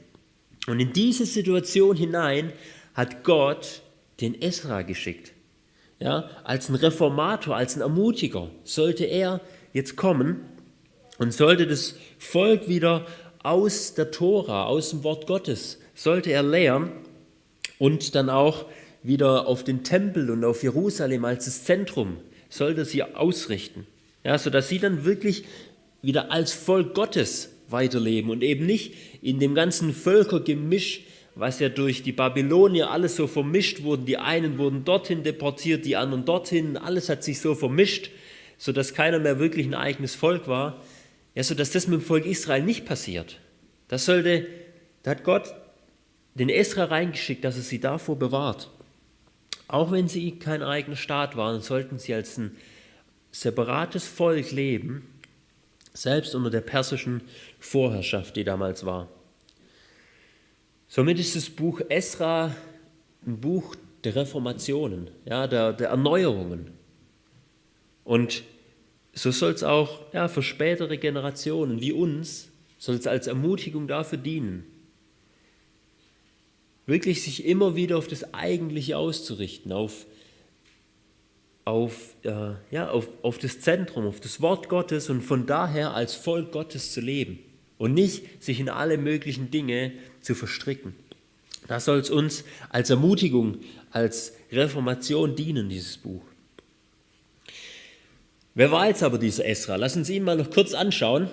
Und 0.66 0.80
in 0.80 0.94
diese 0.94 1.28
Situation 1.28 1.96
hinein 1.96 2.52
hat 2.96 3.24
Gott 3.24 3.84
den 4.20 4.42
Esra 4.42 4.82
geschickt. 4.82 5.34
Ja, 6.00 6.28
als 6.44 6.70
ein 6.70 6.76
Reformator, 6.76 7.56
als 7.56 7.76
ein 7.76 7.82
Ermutiger 7.82 8.50
sollte 8.64 9.06
er 9.06 9.42
jetzt 9.74 9.96
kommen 9.96 10.44
und 11.20 11.34
sollte 11.34 11.68
das 11.68 11.94
Volk 12.18 12.68
wieder 12.68 13.06
aus 13.44 13.94
der 13.94 14.10
Tora, 14.10 14.66
aus 14.66 14.90
dem 14.90 15.04
Wort 15.04 15.28
Gottes, 15.28 15.80
sollte 15.94 16.32
er 16.32 16.42
lehren 16.42 16.92
und 17.78 18.16
dann 18.16 18.32
auch 18.32 18.66
wieder 19.04 19.48
auf 19.48 19.64
den 19.64 19.84
Tempel 19.84 20.32
und 20.32 20.44
auf 20.44 20.64
Jerusalem 20.64 21.26
als 21.26 21.46
das 21.46 21.64
Zentrum 21.64 22.18
sollte 22.50 22.86
sie 22.86 23.04
ausrichten 23.04 23.86
ja, 24.24 24.38
sodass 24.38 24.70
sie 24.70 24.80
dann 24.80 25.06
wirklich 25.06 25.44
wieder 26.02 26.32
als 26.32 26.54
Volk 26.54 26.94
Gottes 26.94 27.50
weiterleben 27.70 28.30
und 28.30 28.44
eben 28.44 28.66
nicht 28.66 28.94
in 29.22 29.40
dem 29.40 29.56
ganzen 29.56 29.94
Völkergemisch, 29.94 31.02
was 31.36 31.60
ja 31.60 31.70
durch 31.70 32.04
die 32.04 32.12
Babylonier 32.12 32.92
alles 32.92 33.16
so 33.16 33.28
vermischt 33.28 33.84
wurde. 33.84 34.04
Die 34.04 34.18
einen 34.18 34.58
wurden 34.58 34.86
dorthin 34.86 35.24
deportiert, 35.24 35.86
die 35.86 35.96
anderen 35.96 36.26
dorthin. 36.26 36.78
Alles 36.78 37.10
hat 37.10 37.24
sich 37.24 37.40
so 37.42 37.56
vermischt, 37.56 38.12
sodass 38.58 38.94
keiner 38.94 39.20
mehr 39.20 39.40
wirklich 39.40 39.66
ein 39.66 39.74
eigenes 39.74 40.14
Volk 40.14 40.48
war. 40.48 40.82
Ja, 41.34 41.44
sodass 41.44 41.72
das 41.72 41.88
mit 41.88 42.02
dem 42.02 42.06
Volk 42.06 42.26
Israel 42.26 42.62
nicht 42.62 42.86
passiert. 42.86 43.40
Das 43.88 44.06
sollte, 44.06 44.46
da 45.02 45.12
hat 45.12 45.24
Gott 45.24 45.56
den 46.36 46.50
Esra 46.50 46.86
reingeschickt, 46.86 47.44
dass 47.44 47.58
er 47.58 47.64
sie 47.64 47.80
davor 47.80 48.18
bewahrt. 48.18 48.70
Auch 49.68 49.92
wenn 49.92 50.08
sie 50.08 50.38
kein 50.38 50.62
eigener 50.62 50.96
Staat 50.96 51.36
waren, 51.36 51.62
sollten 51.62 51.98
sie 51.98 52.14
als 52.14 52.38
ein 52.38 52.56
separates 53.34 54.08
Volk 54.08 54.52
leben, 54.52 55.10
selbst 55.94 56.34
unter 56.36 56.50
der 56.50 56.62
persischen 56.62 57.22
Vorherrschaft, 57.60 58.36
die 58.36 58.44
damals 58.44 58.86
war. 58.86 59.10
Somit 60.88 61.20
ist 61.20 61.36
das 61.36 61.50
Buch 61.50 61.82
Esra 61.90 62.56
ein 63.26 63.40
Buch 63.40 63.76
der 64.04 64.16
Reformationen, 64.16 65.10
ja, 65.26 65.48
der, 65.48 65.74
der 65.74 65.90
Erneuerungen. 65.90 66.72
Und 68.04 68.44
so 69.14 69.32
soll 69.32 69.54
es 69.54 69.64
auch 69.64 70.02
ja, 70.14 70.28
für 70.28 70.44
spätere 70.44 70.98
Generationen 70.98 71.82
wie 71.82 71.92
uns, 71.92 72.50
soll 72.78 72.96
es 72.96 73.08
als 73.08 73.28
Ermutigung 73.28 73.88
dafür 73.88 74.18
dienen, 74.18 74.66
wirklich 76.86 77.24
sich 77.24 77.46
immer 77.46 77.76
wieder 77.76 77.98
auf 77.98 78.08
das 78.08 78.34
Eigentliche 78.34 78.98
auszurichten, 78.98 79.72
auf 79.72 80.06
auf, 81.66 82.16
äh, 82.24 82.54
ja, 82.72 82.90
auf, 82.90 83.08
auf 83.22 83.38
das 83.38 83.62
Zentrum, 83.62 84.06
auf 84.06 84.20
das 84.20 84.42
Wort 84.42 84.70
Gottes 84.70 85.10
und 85.10 85.22
von 85.22 85.46
daher 85.46 85.94
als 85.94 86.16
Volk 86.16 86.52
Gottes 86.52 86.92
zu 86.92 87.02
leben 87.02 87.40
und 87.78 87.94
nicht 87.94 88.44
sich 88.44 88.60
in 88.60 88.70
alle 88.70 88.98
möglichen 88.98 89.50
Dinge 89.52 89.94
zu 90.22 90.36
verstricken. 90.36 90.96
Das 91.68 91.86
soll 91.86 92.00
es 92.00 92.10
uns 92.10 92.44
als 92.70 92.90
Ermutigung, 92.90 93.60
als 93.92 94.34
Reformation 94.52 95.36
dienen, 95.36 95.70
dieses 95.70 95.98
Buch. 95.98 96.22
Wer 98.56 98.72
war 98.72 98.88
jetzt 98.88 99.02
aber 99.02 99.18
dieser 99.18 99.46
Esra? 99.46 99.78
Lass 99.78 99.96
uns 99.96 100.10
ihn 100.10 100.24
mal 100.24 100.38
noch 100.38 100.52
kurz 100.52 100.74
anschauen. 100.74 101.30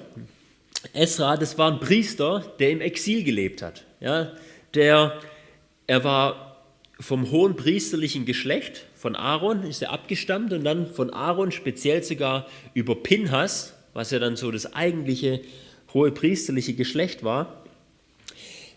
Esra, 0.95 1.37
das 1.37 1.59
war 1.59 1.71
ein 1.71 1.81
Priester, 1.81 2.55
der 2.59 2.71
im 2.71 2.81
Exil 2.81 3.25
gelebt 3.25 3.61
hat. 3.61 3.85
Ja, 4.01 4.33
der, 4.73 5.21
er 5.87 6.05
war 6.05 6.50
vom 7.01 7.31
hohen 7.31 7.57
priesterlichen 7.57 8.27
Geschlecht, 8.27 8.87
von 8.95 9.17
Aaron 9.17 9.63
ist 9.63 9.83
er 9.83 9.91
abgestammt 9.91 10.53
und 10.53 10.65
dann 10.65 10.87
von 10.87 11.11
Aaron 11.11 11.51
speziell 11.51 12.03
sogar 12.03 12.47
über 12.75 12.95
Pinhas, 12.95 13.75
was 13.95 14.11
ja 14.11 14.19
dann 14.19 14.37
so 14.37 14.51
das 14.51 14.75
eigentliche 14.75 15.41
hohe 15.95 16.13
priesterliche 16.13 16.75
Geschlecht 16.75 17.25
war. 17.25 17.65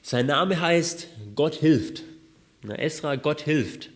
Sein 0.01 0.25
Name 0.25 0.59
heißt 0.59 1.07
Gott 1.35 1.55
hilft. 1.55 2.03
Na, 2.63 2.75
Esra, 2.75 3.15
Gott 3.15 3.41
hilft. 3.41 3.89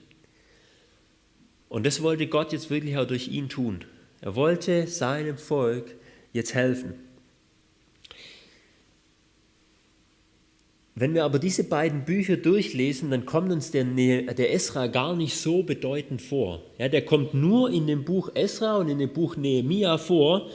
Und 1.69 1.86
das 1.86 2.01
wollte 2.01 2.27
Gott 2.27 2.51
jetzt 2.51 2.69
wirklich 2.69 2.98
auch 2.98 3.07
durch 3.07 3.29
ihn 3.29 3.50
tun. 3.50 3.86
Er 4.22 4.36
wollte 4.36 4.88
seinem 4.88 5.38
Volk 5.38 5.96
jetzt 6.34 6.53
helfen. 6.53 6.96
Wenn 10.99 11.13
wir 11.13 11.25
aber 11.25 11.37
diese 11.37 11.63
beiden 11.63 12.05
Bücher 12.05 12.37
durchlesen, 12.37 13.11
dann 13.11 13.27
kommt 13.27 13.51
uns 13.51 13.69
der, 13.69 13.83
ne-, 13.83 14.23
der 14.33 14.51
Esra 14.51 14.87
gar 14.87 15.15
nicht 15.15 15.35
so 15.35 15.61
bedeutend 15.61 16.23
vor. 16.23 16.63
Ja, 16.79 16.89
der 16.89 17.05
kommt 17.05 17.35
nur 17.35 17.69
in 17.69 17.85
dem 17.85 18.03
Buch 18.03 18.31
Esra 18.33 18.77
und 18.77 18.89
in 18.89 18.97
dem 18.97 19.13
Buch 19.13 19.37
Nehemia 19.37 19.99
vor. 19.99 20.49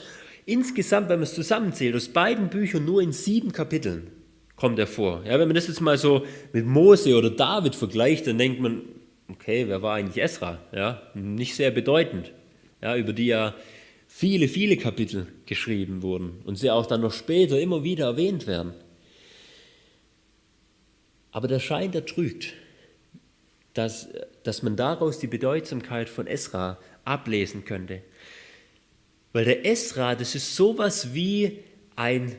Insgesamt, 0.45 1.09
wenn 1.09 1.21
man 1.21 1.29
es 1.29 1.35
zusammenzählt, 1.35 1.95
aus 1.95 2.09
beiden 2.09 2.51
Büchern 2.51 2.85
nur 2.85 3.01
in 3.03 3.13
sieben 3.13 3.53
Kapiteln 3.53 4.09
kommt 4.57 4.81
er 4.81 4.89
vor. 4.89 5.23
Ja, 5.25 5.39
wenn 5.39 5.47
man 5.47 5.55
das 5.55 5.69
jetzt 5.69 5.81
mal 5.81 5.97
so 5.97 6.27
mit 6.53 6.67
Mose 6.67 7.17
oder 7.17 7.31
David 7.31 7.77
vergleicht, 7.77 8.27
dann 8.27 8.39
denkt 8.39 8.61
man, 8.61 8.83
okay, 9.29 9.67
wer 9.69 9.81
war 9.81 9.95
eigentlich 9.95 10.21
Esra? 10.21 10.59
Ja, 10.75 11.03
nicht 11.15 11.55
sehr 11.55 11.71
bedeutend, 11.71 12.33
ja, 12.83 12.97
über 12.97 13.13
die 13.13 13.27
ja 13.27 13.55
viele, 14.09 14.49
viele 14.49 14.77
Kapitel 14.77 15.29
geschrieben 15.47 16.03
wurden 16.03 16.41
und 16.45 16.59
sie 16.59 16.69
auch 16.69 16.87
dann 16.87 17.01
noch 17.01 17.13
später 17.13 17.61
immer 17.61 17.85
wieder 17.85 18.07
erwähnt 18.07 18.49
werden. 18.49 18.73
Aber 21.33 21.49
der 21.49 21.59
Schein, 21.59 21.91
der 21.91 22.07
trügt, 22.07 22.53
dass, 23.75 24.09
dass 24.43 24.63
man 24.63 24.77
daraus 24.77 25.19
die 25.19 25.27
Bedeutsamkeit 25.27 26.09
von 26.09 26.27
Esra 26.27 26.79
ablesen 27.05 27.65
könnte. 27.65 28.03
Weil 29.33 29.47
der 29.47 29.67
Esra, 29.67 30.15
das 30.15 30.35
ist 30.35 30.55
sowas 30.55 31.15
wie 31.15 31.59
ein 31.97 32.37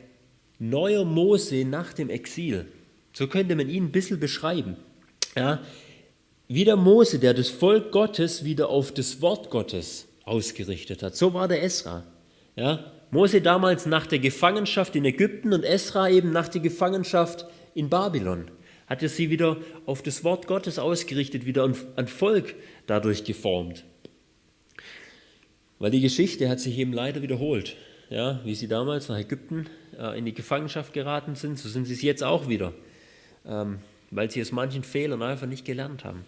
neuer 0.60 1.06
Mose 1.06 1.66
nach 1.66 1.94
dem 1.94 2.10
Exil. 2.10 2.68
So 3.14 3.28
könnte 3.28 3.56
man 3.56 3.68
ihn 3.68 3.86
ein 3.86 3.92
bisschen 3.92 4.20
beschreiben. 4.20 4.78
Ja, 5.36 5.62
wie 6.48 6.66
der 6.66 6.76
Mose, 6.76 7.18
der 7.18 7.34
das 7.34 7.50
Volk 7.50 7.92
Gottes 7.92 8.44
wieder 8.44 8.70
auf 8.70 8.94
das 8.94 9.22
Wort 9.22 9.50
Gottes 9.50 10.08
ausgerichtet 10.24 11.02
hat. 11.02 11.16
So 11.16 11.34
war 11.34 11.48
der 11.48 11.64
Esra. 11.64 12.04
Ja, 12.56 12.92
Mose 13.10 13.42
damals 13.42 13.88
nach 13.88 14.06
der 14.06 14.20
Gefangenschaft 14.20 14.96
in 14.96 15.06
Ägypten 15.06 15.54
und 15.54 15.64
Esra 15.64 16.10
eben 16.10 16.32
nach 16.32 16.48
der 16.48 16.62
Gefangenschaft 16.62 17.48
in 17.74 17.90
Babylon 17.90 18.52
hat 18.88 19.02
er 19.02 19.10
sie 19.10 19.30
wieder 19.30 19.58
auf 19.86 20.02
das 20.02 20.24
Wort 20.24 20.48
Gottes 20.48 20.80
ausgerichtet, 20.80 21.46
wieder 21.46 21.70
ein 21.96 22.08
Volk 22.08 22.56
dadurch 22.88 23.24
geformt. 23.24 23.84
Weil 25.80 25.92
die 25.92 26.02
Geschichte 26.02 26.50
hat 26.50 26.60
sich 26.60 26.78
eben 26.78 26.94
leider 26.94 27.22
wiederholt. 27.22 27.75
Ja, 28.10 28.42
wie 28.44 28.54
sie 28.54 28.68
damals 28.68 29.10
nach 29.10 29.18
Ägypten 29.18 29.66
äh, 29.98 30.18
in 30.18 30.25
die 30.25 30.34
Gefangenschaft 30.34 30.94
geraten 30.94 31.36
sind, 31.36 31.58
so 31.58 31.68
sind 31.68 31.86
sie 31.86 31.94
es 31.94 32.02
jetzt 32.02 32.24
auch 32.24 32.48
wieder, 32.48 32.74
ähm, 33.46 33.80
weil 34.12 34.30
sie 34.30 34.42
aus 34.42 34.52
manchen 34.52 34.84
Fehlern 34.84 35.24
einfach 35.24 35.48
nicht 35.48 35.66
gelernt 35.66 36.04
haben. 36.04 36.25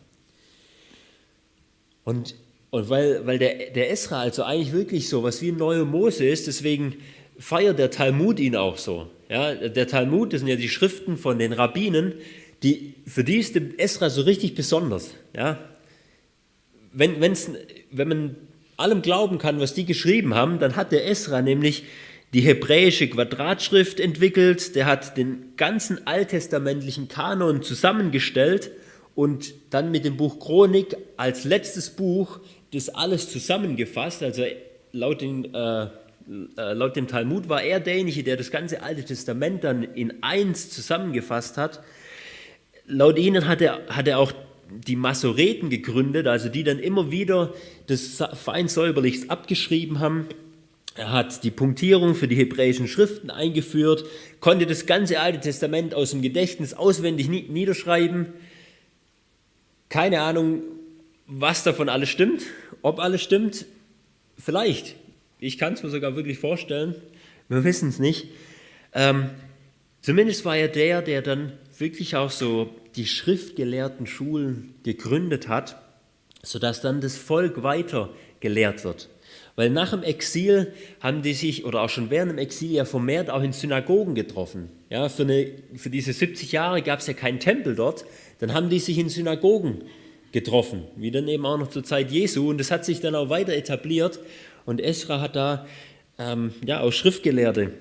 Und, 2.03 2.35
und 2.71 2.89
weil, 2.89 3.27
weil 3.27 3.37
der, 3.37 3.71
der 3.71 3.91
Esra 3.91 4.21
also 4.21 4.43
eigentlich 4.43 4.71
wirklich 4.71 5.09
so 5.09 5.23
was 5.23 5.41
wie 5.41 5.49
ein 5.49 5.57
neuer 5.57 5.85
Mose 5.85 6.25
ist, 6.25 6.47
deswegen 6.47 6.95
feiert 7.37 7.77
der 7.77 7.91
Talmud 7.91 8.39
ihn 8.39 8.55
auch 8.55 8.77
so. 8.77 9.07
Ja, 9.29 9.53
der 9.53 9.87
Talmud, 9.87 10.33
das 10.33 10.41
sind 10.41 10.49
ja 10.49 10.55
die 10.55 10.69
Schriften 10.69 11.17
von 11.17 11.39
den 11.39 11.53
Rabbinen, 11.53 12.13
die, 12.63 12.95
für 13.05 13.23
die 13.23 13.37
ist 13.37 13.55
Esra 13.77 14.09
so 14.09 14.21
richtig 14.21 14.55
besonders. 14.55 15.11
Ja? 15.35 15.59
Wenn, 16.91 17.21
wenn's, 17.21 17.49
wenn 17.91 18.07
man 18.07 18.35
allem 18.77 19.01
glauben 19.01 19.37
kann, 19.37 19.59
was 19.59 19.73
die 19.73 19.85
geschrieben 19.85 20.33
haben, 20.33 20.59
dann 20.59 20.75
hat 20.75 20.91
der 20.91 21.07
Esra 21.07 21.41
nämlich 21.41 21.83
die 22.33 22.41
hebräische 22.41 23.07
Quadratschrift 23.07 23.99
entwickelt, 23.99 24.75
der 24.75 24.87
hat 24.87 25.15
den 25.15 25.53
ganzen 25.55 26.05
alttestamentlichen 26.05 27.07
Kanon 27.07 27.61
zusammengestellt 27.61 28.71
und 29.13 29.53
dann 29.69 29.91
mit 29.91 30.03
dem 30.03 30.17
Buch 30.17 30.39
Chronik 30.39 30.97
als 31.15 31.45
letztes 31.45 31.91
Buch 31.91 32.39
das 32.73 32.89
alles 32.89 33.29
zusammengefasst. 33.29 34.21
Also 34.21 34.43
laut, 34.91 35.21
den, 35.21 35.53
äh, 35.53 35.83
äh 35.83 35.87
laut 36.73 36.97
dem 36.97 37.07
Talmud 37.07 37.47
war 37.47 37.61
er 37.61 37.79
derjenige, 37.79 38.23
der 38.23 38.35
das 38.35 38.51
ganze 38.51 38.81
Alte 38.81 39.05
Testament 39.05 39.63
dann 39.63 39.83
in 39.83 40.21
eins 40.21 40.69
zusammengefasst 40.69 41.57
hat 41.57 41.81
laut 42.87 43.17
ihnen 43.17 43.47
hat 43.47 43.61
er, 43.61 43.81
hat 43.87 44.07
er 44.07 44.19
auch 44.19 44.31
die 44.69 44.95
Masoreten 44.95 45.69
gegründet, 45.69 46.27
also 46.27 46.49
die 46.49 46.63
dann 46.63 46.79
immer 46.79 47.11
wieder 47.11 47.53
das 47.87 48.23
fein 48.33 48.67
säuberlichst 48.67 49.29
abgeschrieben 49.29 49.99
haben. 49.99 50.27
Er 50.95 51.11
hat 51.11 51.43
die 51.43 51.51
Punktierung 51.51 52.15
für 52.15 52.27
die 52.27 52.35
hebräischen 52.35 52.87
Schriften 52.87 53.29
eingeführt, 53.29 54.05
konnte 54.39 54.65
das 54.65 54.85
ganze 54.85 55.19
Alte 55.19 55.41
Testament 55.41 55.93
aus 55.93 56.11
dem 56.11 56.21
Gedächtnis 56.21 56.73
auswendig 56.73 57.27
niederschreiben. 57.27 58.27
Keine 59.89 60.21
Ahnung, 60.21 60.61
was 61.27 61.63
davon 61.63 61.89
alles 61.89 62.09
stimmt, 62.09 62.43
ob 62.81 62.99
alles 62.99 63.21
stimmt. 63.21 63.65
Vielleicht. 64.37 64.95
Ich 65.39 65.57
kann 65.57 65.73
es 65.73 65.83
mir 65.83 65.89
sogar 65.89 66.15
wirklich 66.15 66.39
vorstellen. 66.39 66.95
Wir 67.49 67.63
wissen 67.63 67.89
es 67.89 67.99
nicht. 67.99 68.27
Ähm, 68.93 69.29
zumindest 70.01 70.45
war 70.45 70.55
er 70.55 70.69
der, 70.69 71.01
der 71.01 71.21
dann 71.21 71.53
wirklich 71.77 72.15
auch 72.15 72.31
so 72.31 72.69
die 72.95 73.05
schriftgelehrten 73.05 74.07
Schulen 74.07 74.75
gegründet 74.83 75.47
hat, 75.47 75.77
sodass 76.43 76.81
dann 76.81 77.01
das 77.01 77.17
Volk 77.17 77.63
weiter 77.63 78.09
gelehrt 78.39 78.83
wird. 78.83 79.09
Weil 79.55 79.69
nach 79.69 79.91
dem 79.91 80.03
Exil 80.03 80.73
haben 80.99 81.21
die 81.21 81.33
sich, 81.33 81.65
oder 81.65 81.81
auch 81.81 81.89
schon 81.89 82.09
während 82.09 82.31
dem 82.31 82.37
Exil, 82.37 82.71
ja 82.71 82.85
vermehrt 82.85 83.29
auch 83.29 83.41
in 83.41 83.53
Synagogen 83.53 84.13
getroffen. 84.13 84.69
Ja, 84.89 85.07
für, 85.07 85.23
eine, 85.23 85.51
für 85.75 85.89
diese 85.89 86.13
70 86.13 86.51
Jahre 86.51 86.81
gab 86.81 86.99
es 86.99 87.07
ja 87.07 87.13
keinen 87.13 87.39
Tempel 87.39 87.75
dort. 87.75 88.05
Dann 88.39 88.53
haben 88.53 88.69
die 88.69 88.79
sich 88.79 88.97
in 88.97 89.09
Synagogen 89.09 89.83
getroffen, 90.33 90.83
wie 90.97 91.11
dann 91.11 91.27
eben 91.29 91.45
auch 91.45 91.57
noch 91.57 91.69
zur 91.69 91.85
Zeit 91.85 92.11
Jesu. 92.11 92.49
Und 92.49 92.57
das 92.57 92.69
hat 92.69 92.83
sich 92.83 92.99
dann 92.99 93.15
auch 93.15 93.29
weiter 93.29 93.53
etabliert. 93.53 94.19
Und 94.65 94.81
Esra 94.81 95.21
hat 95.21 95.37
da 95.37 95.65
ähm, 96.17 96.53
ja, 96.65 96.81
auch 96.81 96.91
Schriftgelehrte 96.91 97.71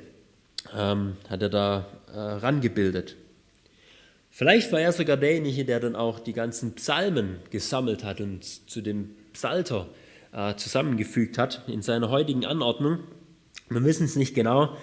ähm, 0.76 1.16
hat 1.28 1.42
er 1.42 1.48
da 1.48 1.86
äh, 2.12 2.18
rangebildet. 2.18 3.16
Vielleicht 4.36 4.72
war 4.72 4.80
er 4.80 4.90
sogar 4.90 5.16
derjenige, 5.16 5.64
der 5.64 5.78
dann 5.78 5.94
auch 5.94 6.18
die 6.18 6.32
ganzen 6.32 6.74
Psalmen 6.74 7.38
gesammelt 7.50 8.02
hat 8.02 8.20
und 8.20 8.42
zu 8.42 8.80
dem 8.80 9.10
Psalter 9.32 9.86
äh, 10.32 10.56
zusammengefügt 10.56 11.38
hat 11.38 11.62
in 11.68 11.82
seiner 11.82 12.10
heutigen 12.10 12.44
Anordnung. 12.44 12.98
Wir 13.68 13.84
wissen 13.84 14.06
es 14.06 14.16
nicht 14.16 14.34
genau. 14.34 14.76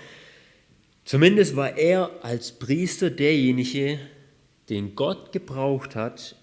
Zumindest 1.03 1.58
war 1.58 1.77
er 1.77 2.12
als 2.22 2.53
Priester 2.53 3.10
derjenige, 3.10 4.00
den 4.70 4.96
Gott 4.96 5.34
gebraucht 5.34 5.98
hat, 5.98 6.38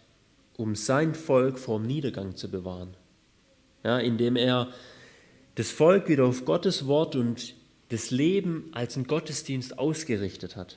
um 0.59 0.75
sein 0.75 1.15
Volk 1.15 1.59
vor 1.59 1.79
dem 1.79 1.87
Niedergang 1.87 2.37
zu 2.37 2.51
bewahren. 2.51 2.95
Ja, 3.85 3.99
indem 3.99 4.37
er 4.37 4.69
das 5.55 5.71
Volk 5.71 6.11
wieder 6.11 6.27
auf 6.27 6.45
Gottes 6.45 6.87
Wort 6.87 7.17
und 7.17 7.55
das 7.89 8.11
Leben 8.11 8.69
als 8.73 8.97
ein 8.97 9.07
Gottesdienst 9.07 9.79
ausgerichtet 9.79 10.57
hat. 10.57 10.77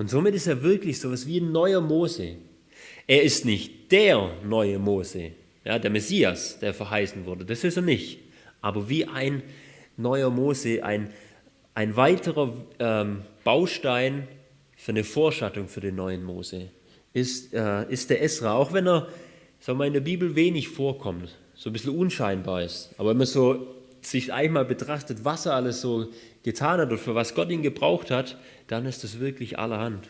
Und 0.00 0.08
somit 0.08 0.34
ist 0.34 0.46
er 0.46 0.62
wirklich 0.62 0.98
so 0.98 1.08
etwas 1.08 1.26
wie 1.26 1.40
ein 1.40 1.52
neuer 1.52 1.82
Mose. 1.82 2.36
Er 3.06 3.22
ist 3.22 3.44
nicht 3.44 3.92
der 3.92 4.30
neue 4.42 4.78
Mose, 4.78 5.32
ja, 5.62 5.78
der 5.78 5.90
Messias, 5.90 6.58
der 6.58 6.72
verheißen 6.72 7.26
wurde. 7.26 7.44
Das 7.44 7.64
ist 7.64 7.76
er 7.76 7.82
nicht. 7.82 8.18
Aber 8.62 8.88
wie 8.88 9.04
ein 9.04 9.42
neuer 9.98 10.30
Mose, 10.30 10.82
ein, 10.82 11.10
ein 11.74 11.96
weiterer 11.96 12.50
ähm, 12.78 13.24
Baustein 13.44 14.26
für 14.74 14.92
eine 14.92 15.04
Vorschattung 15.04 15.68
für 15.68 15.82
den 15.82 15.96
neuen 15.96 16.24
Mose 16.24 16.70
ist, 17.12 17.52
äh, 17.52 17.86
ist 17.92 18.08
der 18.08 18.22
Esra. 18.22 18.54
Auch 18.54 18.72
wenn 18.72 18.88
er 18.88 19.06
sagen 19.58 19.78
wir, 19.78 19.84
in 19.84 19.92
der 19.92 20.00
Bibel 20.00 20.34
wenig 20.34 20.70
vorkommt, 20.70 21.36
so 21.54 21.68
ein 21.68 21.74
bisschen 21.74 21.94
unscheinbar 21.94 22.62
ist. 22.62 22.88
Aber 22.96 23.10
wenn 23.10 23.18
man 23.18 23.26
so 23.26 23.66
sich 24.00 24.32
einmal 24.32 24.64
betrachtet, 24.64 25.26
was 25.26 25.44
er 25.44 25.56
alles 25.56 25.82
so 25.82 26.08
getan 26.42 26.80
hat 26.80 26.90
und 26.90 26.98
für 26.98 27.14
was 27.14 27.34
Gott 27.34 27.50
ihn 27.50 27.62
gebraucht 27.62 28.10
hat, 28.10 28.38
dann 28.66 28.86
ist 28.86 29.04
das 29.04 29.20
wirklich 29.20 29.58
allerhand. 29.58 30.08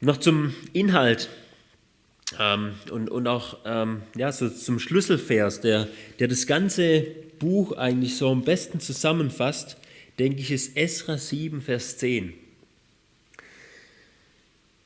Noch 0.00 0.16
zum 0.16 0.54
Inhalt 0.72 1.28
ähm, 2.38 2.74
und, 2.90 3.08
und 3.08 3.26
auch 3.28 3.58
ähm, 3.64 4.02
ja, 4.16 4.32
so 4.32 4.48
zum 4.48 4.78
Schlüsselvers, 4.78 5.60
der, 5.60 5.88
der 6.18 6.28
das 6.28 6.46
ganze 6.46 7.02
Buch 7.38 7.72
eigentlich 7.72 8.16
so 8.16 8.30
am 8.30 8.42
besten 8.42 8.80
zusammenfasst, 8.80 9.76
denke 10.18 10.40
ich, 10.40 10.50
ist 10.50 10.76
Esra 10.76 11.18
7, 11.18 11.62
Vers 11.62 11.98
10. 11.98 12.34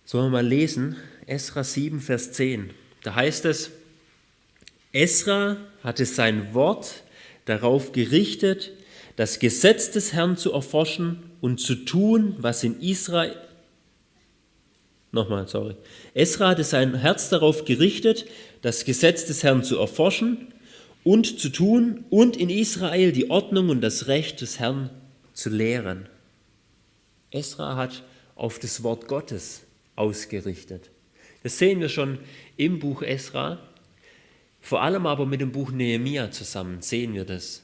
Sollen 0.05 0.27
wir 0.27 0.31
mal 0.31 0.47
lesen? 0.47 0.97
Esra 1.27 1.65
7, 1.65 2.01
Vers 2.01 2.33
10. 2.33 2.71
Da 3.03 3.15
heißt 3.15 3.45
es, 3.47 3.71
Esra 4.93 5.57
hatte 5.83 6.07
sein 6.07 6.55
Wort 6.55 7.03
darauf 7.47 7.93
gerichtet, 7.93 8.73
das 9.17 9.39
Gesetz 9.39 9.91
des 9.91 10.13
Herrn 10.13 10.37
zu 10.37 10.53
erforschen 10.53 11.31
und 11.41 11.59
zu 11.59 11.75
tun, 11.75 12.37
was 12.39 12.63
in 12.63 12.81
Israel. 12.81 13.35
Nochmal, 15.13 15.49
sorry. 15.49 15.75
Esra 16.13 16.51
hatte 16.51 16.65
sein 16.65 16.95
Herz 16.95 17.31
darauf 17.31 17.65
gerichtet, 17.65 18.27
das 18.61 18.85
Gesetz 18.85 19.25
des 19.25 19.43
Herrn 19.43 19.65
zu 19.65 19.79
erforschen 19.79 20.53
und 21.05 21.41
zu 21.41 21.49
tun 21.49 22.05
und 22.11 22.37
in 22.37 22.51
Israel 22.51 23.13
die 23.13 23.31
Ordnung 23.31 23.71
und 23.71 23.81
das 23.81 24.09
Recht 24.09 24.43
des 24.43 24.59
Herrn 24.59 24.91
zu 25.33 25.49
lehren. 25.49 26.09
Esra 27.31 27.77
hat 27.77 28.03
auf 28.35 28.59
das 28.59 28.83
Wort 28.83 29.09
Gottes 29.09 29.63
ausgerichtet. 29.95 30.91
Das 31.43 31.59
sehen 31.59 31.81
wir 31.81 31.89
schon 31.89 32.19
im 32.57 32.79
Buch 32.79 33.03
Esra. 33.03 33.59
Vor 34.67 34.83
allem 34.83 35.07
aber 35.07 35.27
mit 35.27 35.41
dem 35.41 35.53
Buch 35.53 35.71
Nehemia 35.71 36.33
zusammen 36.33 36.83
sehen 36.83 37.15
wir 37.15 37.25
das, 37.25 37.63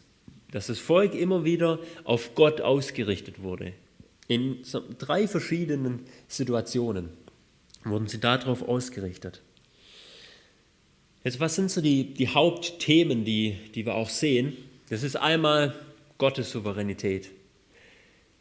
dass 0.53 0.69
das 0.69 0.79
Volk 0.79 1.17
immer 1.17 1.45
wieder 1.45 1.81
auf 2.05 2.37
Gott 2.37 2.61
ausgerichtet 2.61 3.43
wurde. 3.43 3.73
In 4.29 4.59
drei 5.01 5.27
verschiedenen 5.27 6.05
Situationen 6.29 7.09
wurden 7.83 8.07
sie 8.07 8.21
darauf 8.21 8.63
ausgerichtet. 8.63 9.43
Jetzt, 11.25 11.41
was 11.41 11.57
sind 11.57 11.73
so 11.73 11.81
die, 11.81 12.15
die 12.15 12.29
Hauptthemen, 12.29 13.25
die, 13.25 13.57
die 13.75 13.85
wir 13.85 13.97
auch 13.97 14.09
sehen? 14.09 14.57
Das 14.89 15.03
ist 15.03 15.17
einmal 15.17 15.75
Gottes 16.19 16.53
Souveränität. 16.53 17.33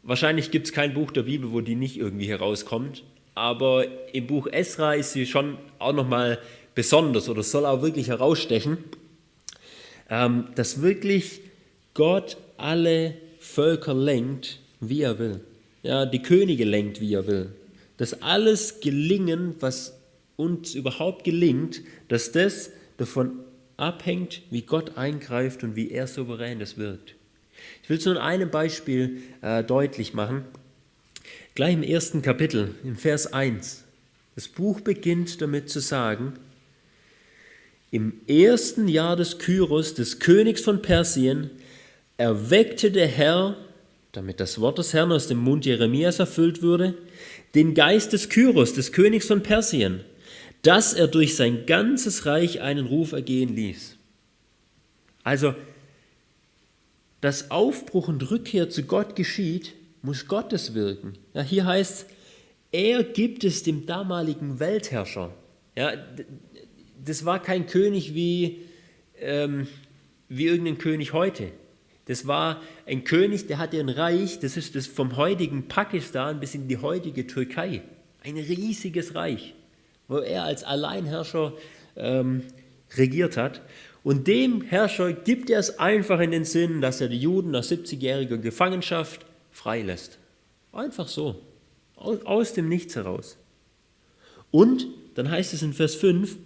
Wahrscheinlich 0.04 0.52
gibt 0.52 0.68
es 0.68 0.72
kein 0.72 0.94
Buch 0.94 1.10
der 1.10 1.24
Bibel, 1.24 1.50
wo 1.50 1.62
die 1.62 1.74
nicht 1.74 1.96
irgendwie 1.96 2.28
herauskommt, 2.28 3.02
aber 3.34 4.14
im 4.14 4.28
Buch 4.28 4.46
Esra 4.46 4.94
ist 4.94 5.14
sie 5.14 5.26
schon 5.26 5.58
auch 5.80 5.94
nochmal 5.94 6.38
besonders 6.74 7.28
oder 7.28 7.42
soll 7.42 7.66
auch 7.66 7.82
wirklich 7.82 8.08
herausstechen, 8.08 8.78
ähm, 10.10 10.46
dass 10.54 10.82
wirklich 10.82 11.40
Gott 11.94 12.36
alle 12.56 13.14
Völker 13.40 13.94
lenkt, 13.94 14.60
wie 14.80 15.02
er 15.02 15.18
will. 15.18 15.40
Ja, 15.82 16.06
die 16.06 16.22
Könige 16.22 16.64
lenkt, 16.64 17.00
wie 17.00 17.14
er 17.14 17.26
will. 17.26 17.50
Dass 17.96 18.22
alles 18.22 18.80
gelingen, 18.80 19.56
was 19.60 19.94
uns 20.36 20.74
überhaupt 20.74 21.24
gelingt, 21.24 21.82
dass 22.08 22.32
das 22.32 22.70
davon 22.96 23.40
abhängt, 23.76 24.42
wie 24.50 24.62
Gott 24.62 24.96
eingreift 24.96 25.64
und 25.64 25.76
wie 25.76 25.90
er 25.90 26.06
souverän 26.06 26.60
das 26.60 26.78
wirkt. 26.78 27.14
Ich 27.82 27.88
will 27.88 27.98
es 27.98 28.04
nur 28.04 28.14
in 28.14 28.20
einem 28.20 28.50
Beispiel 28.50 29.22
äh, 29.40 29.62
deutlich 29.64 30.14
machen. 30.14 30.44
Gleich 31.54 31.74
im 31.74 31.82
ersten 31.82 32.22
Kapitel, 32.22 32.74
im 32.84 32.96
Vers 32.96 33.32
1. 33.32 33.84
Das 34.34 34.48
Buch 34.48 34.80
beginnt 34.80 35.40
damit 35.42 35.68
zu 35.68 35.80
sagen, 35.80 36.34
im 37.92 38.14
ersten 38.26 38.88
Jahr 38.88 39.16
des 39.16 39.38
Kyros, 39.38 39.94
des 39.94 40.18
Königs 40.18 40.62
von 40.62 40.82
Persien, 40.82 41.50
erweckte 42.16 42.90
der 42.90 43.06
Herr, 43.06 43.56
damit 44.12 44.40
das 44.40 44.60
Wort 44.60 44.78
des 44.78 44.94
Herrn 44.94 45.12
aus 45.12 45.28
dem 45.28 45.38
Mund 45.38 45.66
Jeremias 45.66 46.18
erfüllt 46.18 46.62
würde, 46.62 46.94
den 47.54 47.74
Geist 47.74 48.14
des 48.14 48.30
Kyros, 48.30 48.72
des 48.72 48.92
Königs 48.92 49.26
von 49.26 49.42
Persien, 49.42 50.00
dass 50.62 50.94
er 50.94 51.06
durch 51.06 51.36
sein 51.36 51.66
ganzes 51.66 52.24
Reich 52.24 52.62
einen 52.62 52.86
Ruf 52.86 53.12
ergehen 53.12 53.54
ließ. 53.54 53.96
Also, 55.22 55.54
dass 57.20 57.50
Aufbruch 57.50 58.08
und 58.08 58.30
Rückkehr 58.30 58.70
zu 58.70 58.84
Gott 58.84 59.16
geschieht, 59.16 59.74
muss 60.00 60.26
Gottes 60.26 60.74
wirken. 60.74 61.18
Ja, 61.34 61.42
hier 61.42 61.66
heißt, 61.66 62.06
er 62.72 63.04
gibt 63.04 63.44
es 63.44 63.62
dem 63.62 63.84
damaligen 63.84 64.60
Weltherrscher. 64.60 65.34
Ja, 65.76 65.92
das 67.04 67.24
war 67.24 67.42
kein 67.42 67.66
König 67.66 68.14
wie, 68.14 68.62
ähm, 69.20 69.66
wie 70.28 70.46
irgendein 70.46 70.78
König 70.78 71.12
heute. 71.12 71.48
Das 72.06 72.26
war 72.26 72.60
ein 72.86 73.04
König, 73.04 73.46
der 73.46 73.58
hatte 73.58 73.78
ein 73.78 73.88
Reich, 73.88 74.40
das 74.40 74.56
ist 74.56 74.74
das 74.74 74.86
vom 74.86 75.16
heutigen 75.16 75.68
Pakistan 75.68 76.40
bis 76.40 76.54
in 76.54 76.68
die 76.68 76.78
heutige 76.78 77.26
Türkei. 77.26 77.82
Ein 78.22 78.36
riesiges 78.36 79.14
Reich, 79.14 79.54
wo 80.08 80.18
er 80.18 80.44
als 80.44 80.64
Alleinherrscher 80.64 81.52
ähm, 81.96 82.42
regiert 82.96 83.36
hat. 83.36 83.62
Und 84.04 84.26
dem 84.26 84.62
Herrscher 84.62 85.12
gibt 85.12 85.48
er 85.48 85.60
es 85.60 85.78
einfach 85.78 86.18
in 86.20 86.32
den 86.32 86.44
Sinn, 86.44 86.80
dass 86.80 87.00
er 87.00 87.08
die 87.08 87.18
Juden 87.18 87.52
nach 87.52 87.62
70-jähriger 87.62 88.38
Gefangenschaft 88.38 89.24
freilässt. 89.52 90.18
Einfach 90.72 91.06
so, 91.06 91.40
aus, 91.94 92.24
aus 92.24 92.52
dem 92.52 92.68
Nichts 92.68 92.96
heraus. 92.96 93.36
Und 94.50 94.86
dann 95.14 95.30
heißt 95.30 95.54
es 95.54 95.62
in 95.62 95.72
Vers 95.72 95.94
5, 95.94 96.36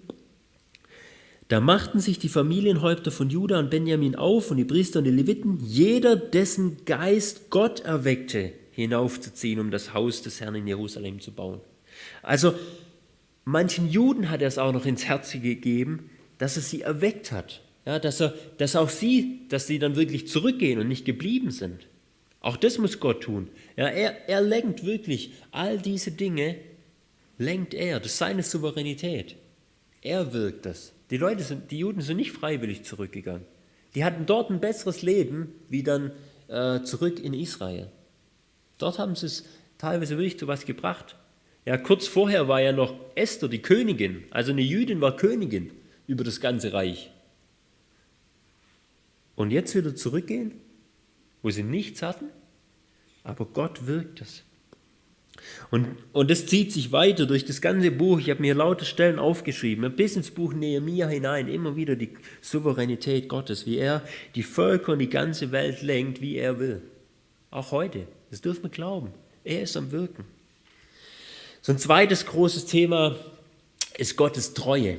da 1.48 1.60
machten 1.60 2.00
sich 2.00 2.18
die 2.18 2.28
Familienhäupter 2.28 3.12
von 3.12 3.30
Juda 3.30 3.58
und 3.60 3.70
Benjamin 3.70 4.16
auf 4.16 4.50
und 4.50 4.56
die 4.56 4.64
Priester 4.64 4.98
und 4.98 5.04
die 5.04 5.12
Leviten, 5.12 5.58
jeder 5.62 6.16
dessen 6.16 6.84
Geist 6.84 7.50
Gott 7.50 7.80
erweckte, 7.80 8.52
hinaufzuziehen, 8.72 9.60
um 9.60 9.70
das 9.70 9.94
Haus 9.94 10.22
des 10.22 10.40
Herrn 10.40 10.56
in 10.56 10.66
Jerusalem 10.66 11.20
zu 11.20 11.30
bauen. 11.30 11.60
Also 12.22 12.54
manchen 13.44 13.88
Juden 13.88 14.28
hat 14.28 14.42
er 14.42 14.48
es 14.48 14.58
auch 14.58 14.72
noch 14.72 14.86
ins 14.86 15.04
Herz 15.04 15.32
gegeben, 15.32 16.10
dass 16.38 16.56
er 16.56 16.62
sie 16.62 16.82
erweckt 16.82 17.30
hat. 17.30 17.62
Ja, 17.86 18.00
dass, 18.00 18.20
er, 18.20 18.34
dass 18.58 18.74
auch 18.74 18.88
sie, 18.88 19.42
dass 19.48 19.68
sie 19.68 19.78
dann 19.78 19.94
wirklich 19.94 20.26
zurückgehen 20.26 20.80
und 20.80 20.88
nicht 20.88 21.04
geblieben 21.04 21.52
sind. 21.52 21.86
Auch 22.40 22.56
das 22.56 22.78
muss 22.78 22.98
Gott 22.98 23.22
tun. 23.22 23.48
Ja, 23.76 23.86
er, 23.86 24.28
er 24.28 24.40
lenkt 24.40 24.84
wirklich 24.84 25.30
all 25.52 25.78
diese 25.78 26.10
Dinge, 26.10 26.56
lenkt 27.38 27.74
er. 27.74 28.00
Das 28.00 28.12
ist 28.12 28.18
seine 28.18 28.42
Souveränität. 28.42 29.36
Er 30.02 30.32
wirkt 30.32 30.66
das. 30.66 30.92
Die 31.10 31.16
Leute 31.16 31.42
sind, 31.42 31.70
die 31.70 31.78
Juden 31.78 32.00
sind 32.00 32.16
nicht 32.16 32.32
freiwillig 32.32 32.84
zurückgegangen. 32.84 33.44
Die 33.94 34.04
hatten 34.04 34.26
dort 34.26 34.50
ein 34.50 34.60
besseres 34.60 35.02
Leben 35.02 35.52
wie 35.68 35.82
dann 35.82 36.12
äh, 36.48 36.82
zurück 36.82 37.18
in 37.18 37.34
Israel. 37.34 37.90
Dort 38.78 38.98
haben 38.98 39.14
sie 39.14 39.26
es 39.26 39.44
teilweise 39.78 40.16
wirklich 40.16 40.38
zu 40.38 40.48
was 40.48 40.64
gebracht. 40.64 41.16
Ja, 41.64 41.76
kurz 41.76 42.06
vorher 42.06 42.46
war 42.48 42.60
ja 42.60 42.72
noch 42.72 42.94
Esther 43.14 43.48
die 43.48 43.62
Königin, 43.62 44.24
also 44.30 44.52
eine 44.52 44.62
Jüdin 44.62 45.00
war 45.00 45.16
Königin 45.16 45.72
über 46.06 46.22
das 46.24 46.40
ganze 46.40 46.72
Reich. 46.72 47.10
Und 49.34 49.50
jetzt 49.50 49.74
wieder 49.74 49.94
zurückgehen, 49.94 50.52
wo 51.42 51.50
sie 51.50 51.62
nichts 51.62 52.02
hatten, 52.02 52.26
aber 53.24 53.46
Gott 53.46 53.86
wirkt 53.86 54.20
es. 54.20 54.44
Und, 55.70 55.88
und 56.12 56.30
das 56.30 56.46
zieht 56.46 56.72
sich 56.72 56.92
weiter 56.92 57.26
durch 57.26 57.44
das 57.44 57.60
ganze 57.60 57.90
Buch. 57.90 58.18
Ich 58.20 58.30
habe 58.30 58.40
mir 58.40 58.54
laute 58.54 58.84
Stellen 58.84 59.18
aufgeschrieben, 59.18 59.94
bis 59.94 60.16
ins 60.16 60.30
Buch 60.30 60.52
Nehemiah 60.52 61.08
hinein, 61.08 61.48
immer 61.48 61.76
wieder 61.76 61.96
die 61.96 62.10
Souveränität 62.40 63.28
Gottes, 63.28 63.66
wie 63.66 63.78
er 63.78 64.02
die 64.34 64.42
Völker 64.42 64.92
und 64.92 64.98
die 65.00 65.10
ganze 65.10 65.52
Welt 65.52 65.82
lenkt, 65.82 66.20
wie 66.20 66.36
er 66.36 66.58
will. 66.58 66.82
Auch 67.50 67.72
heute, 67.72 68.06
das 68.30 68.40
dürfen 68.40 68.64
wir 68.64 68.70
glauben. 68.70 69.12
Er 69.44 69.62
ist 69.62 69.76
am 69.76 69.92
Wirken. 69.92 70.24
So 71.62 71.72
ein 71.72 71.78
zweites 71.78 72.26
großes 72.26 72.66
Thema 72.66 73.16
ist 73.98 74.16
Gottes 74.16 74.54
Treue. 74.54 74.98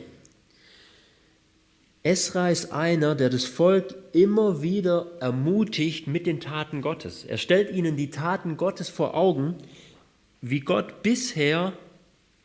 Esra 2.03 2.49
ist 2.49 2.71
einer, 2.71 3.15
der 3.15 3.29
das 3.29 3.43
Volk 3.43 3.93
immer 4.13 4.61
wieder 4.61 5.07
ermutigt 5.19 6.07
mit 6.07 6.25
den 6.25 6.39
Taten 6.39 6.81
Gottes. 6.81 7.25
Er 7.25 7.37
stellt 7.37 7.69
ihnen 7.71 7.97
die 7.97 8.09
Taten 8.09 8.55
Gottes 8.55 8.87
vor 8.87 9.13
Augen, 9.15 9.55
wie 10.41 10.59
Gott 10.59 11.03
bisher 11.03 11.73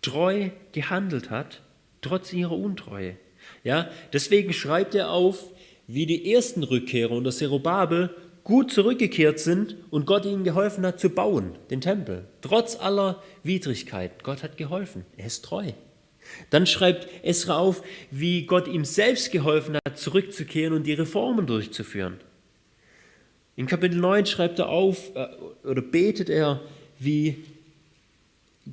treu 0.01 0.51
gehandelt 0.73 1.31
hat, 1.31 1.63
trotz 2.01 2.33
ihrer 2.33 2.57
Untreue. 2.57 3.17
Ja, 3.65 3.91
deswegen 4.13 4.53
schreibt 4.53 4.95
er 4.95 5.11
auf, 5.11 5.45
wie 5.87 6.07
die 6.07 6.33
ersten 6.33 6.63
Rückkehrer 6.63 7.13
unter 7.13 7.31
Zerubabel 7.31 8.15
gut 8.45 8.73
zurückgekehrt 8.73 9.39
sind 9.39 9.77
und 9.91 10.07
Gott 10.07 10.25
ihnen 10.25 10.45
geholfen 10.45 10.85
hat 10.85 10.99
zu 10.99 11.11
bauen, 11.11 11.53
den 11.71 11.81
Tempel. 11.81 12.27
Trotz 12.41 12.77
aller 12.77 13.23
Widrigkeiten. 13.43 14.19
Gott 14.23 14.43
hat 14.43 14.57
geholfen. 14.57 15.05
Er 15.17 15.27
ist 15.27 15.45
treu. 15.45 15.73
Dann 16.51 16.67
schreibt 16.67 17.09
Esra 17.25 17.59
auf, 17.59 17.83
wie 18.11 18.47
Gott 18.47 18.69
ihm 18.69 18.85
selbst 18.85 19.33
geholfen 19.33 19.77
hat, 19.85 19.99
zurückzukehren 19.99 20.73
und 20.73 20.87
die 20.87 20.95
Reformen 20.95 21.47
durchzuführen. 21.47 22.21
In 23.55 23.67
Kapitel 23.67 23.99
9 23.99 24.27
schreibt 24.27 24.59
er 24.59 24.69
auf 24.69 25.15
äh, 25.15 25.27
oder 25.67 25.83
betet 25.83 26.31
er, 26.31 26.61
wie 26.99 27.45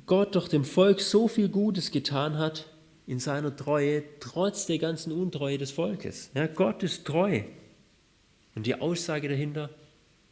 Gott 0.06 0.36
doch 0.36 0.48
dem 0.48 0.64
Volk 0.64 1.00
so 1.00 1.28
viel 1.28 1.48
Gutes 1.48 1.90
getan 1.90 2.38
hat 2.38 2.66
in 3.06 3.18
seiner 3.18 3.54
Treue, 3.56 4.04
trotz 4.20 4.66
der 4.66 4.78
ganzen 4.78 5.12
Untreue 5.12 5.58
des 5.58 5.72
Volkes. 5.72 6.30
Ja, 6.34 6.46
Gott 6.46 6.82
ist 6.82 7.04
treu. 7.04 7.42
Und 8.54 8.66
die 8.66 8.76
Aussage 8.76 9.28
dahinter, 9.28 9.70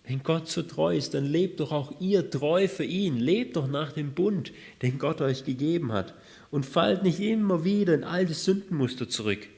wenn 0.04 0.22
Gott 0.22 0.48
so 0.48 0.62
treu 0.62 0.96
ist, 0.96 1.14
dann 1.14 1.26
lebt 1.26 1.60
doch 1.60 1.72
auch 1.72 2.00
ihr 2.00 2.30
treu 2.30 2.68
für 2.68 2.84
ihn. 2.84 3.16
Lebt 3.16 3.56
doch 3.56 3.68
nach 3.68 3.92
dem 3.92 4.14
Bund, 4.14 4.52
den 4.80 4.98
Gott 4.98 5.20
euch 5.20 5.44
gegeben 5.44 5.92
hat. 5.92 6.14
Und 6.50 6.64
fallt 6.64 7.02
nicht 7.02 7.20
immer 7.20 7.64
wieder 7.64 7.94
in 7.94 8.04
alte 8.04 8.32
Sündenmuster 8.32 9.08
zurück. 9.08 9.48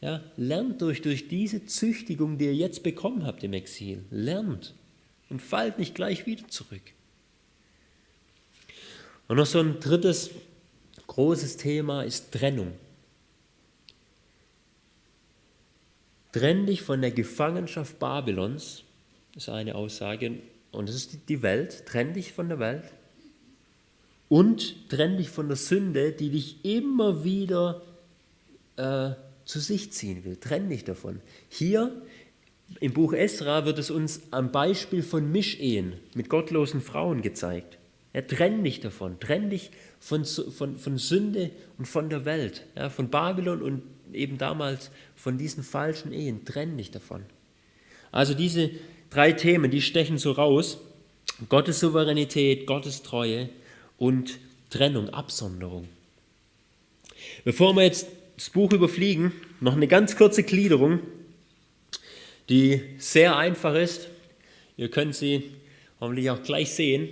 Ja, 0.00 0.22
lernt 0.36 0.82
euch 0.82 1.02
durch 1.02 1.28
diese 1.28 1.66
Züchtigung, 1.66 2.38
die 2.38 2.46
ihr 2.46 2.54
jetzt 2.54 2.82
bekommen 2.82 3.26
habt 3.26 3.42
im 3.42 3.52
Exil. 3.52 4.04
Lernt 4.10 4.74
und 5.28 5.42
fallt 5.42 5.78
nicht 5.78 5.94
gleich 5.94 6.26
wieder 6.26 6.46
zurück. 6.48 6.82
Und 9.28 9.36
noch 9.36 9.46
so 9.46 9.58
ein 9.58 9.80
drittes 9.80 10.30
großes 11.06 11.56
Thema 11.56 12.02
ist 12.02 12.32
Trennung. 12.32 12.72
Trenn 16.32 16.66
dich 16.66 16.82
von 16.82 17.00
der 17.00 17.12
Gefangenschaft 17.12 17.98
Babylons, 17.98 18.82
ist 19.36 19.48
eine 19.48 19.76
Aussage, 19.76 20.40
und 20.72 20.88
das 20.88 20.96
ist 20.96 21.28
die 21.28 21.42
Welt, 21.42 21.86
trenn 21.86 22.12
dich 22.12 22.32
von 22.32 22.48
der 22.48 22.58
Welt 22.58 22.92
und 24.28 24.88
trenn 24.88 25.16
dich 25.16 25.30
von 25.30 25.46
der 25.46 25.56
Sünde, 25.56 26.10
die 26.10 26.30
dich 26.30 26.64
immer 26.64 27.22
wieder 27.22 27.82
äh, 28.76 29.10
zu 29.44 29.60
sich 29.60 29.92
ziehen 29.92 30.24
will. 30.24 30.36
Trenn 30.36 30.68
dich 30.68 30.82
davon. 30.82 31.20
Hier 31.48 32.02
im 32.80 32.92
Buch 32.92 33.12
Esra 33.12 33.64
wird 33.64 33.78
es 33.78 33.90
uns 33.92 34.22
am 34.32 34.50
Beispiel 34.50 35.04
von 35.04 35.30
Mischehen 35.30 35.94
mit 36.14 36.28
gottlosen 36.28 36.80
Frauen 36.80 37.22
gezeigt. 37.22 37.78
Er 38.14 38.26
trenn 38.26 38.62
dich 38.62 38.80
davon, 38.80 39.18
trenn 39.18 39.50
dich 39.50 39.70
von, 39.98 40.24
von, 40.24 40.78
von 40.78 40.98
Sünde 40.98 41.50
und 41.78 41.86
von 41.86 42.08
der 42.08 42.24
Welt, 42.24 42.62
ja, 42.76 42.88
von 42.88 43.10
Babylon 43.10 43.60
und 43.60 43.82
eben 44.12 44.38
damals 44.38 44.92
von 45.16 45.36
diesen 45.36 45.64
falschen 45.64 46.12
Ehen, 46.12 46.44
trenn 46.44 46.78
dich 46.78 46.92
davon. 46.92 47.24
Also 48.12 48.34
diese 48.34 48.70
drei 49.10 49.32
Themen, 49.32 49.70
die 49.70 49.82
stechen 49.82 50.16
so 50.18 50.30
raus. 50.30 50.78
Gottes 51.48 51.80
Souveränität, 51.80 52.66
Gottes 52.66 53.02
Treue 53.02 53.48
und 53.98 54.38
Trennung, 54.70 55.10
Absonderung. 55.10 55.88
Bevor 57.44 57.74
wir 57.74 57.82
jetzt 57.82 58.06
das 58.36 58.50
Buch 58.50 58.72
überfliegen, 58.72 59.32
noch 59.60 59.74
eine 59.74 59.88
ganz 59.88 60.16
kurze 60.16 60.44
Gliederung, 60.44 61.00
die 62.48 62.80
sehr 62.98 63.36
einfach 63.36 63.74
ist. 63.74 64.08
Ihr 64.76 64.90
könnt 64.90 65.16
sie 65.16 65.50
hoffentlich 66.00 66.30
auch 66.30 66.42
gleich 66.44 66.72
sehen. 66.72 67.08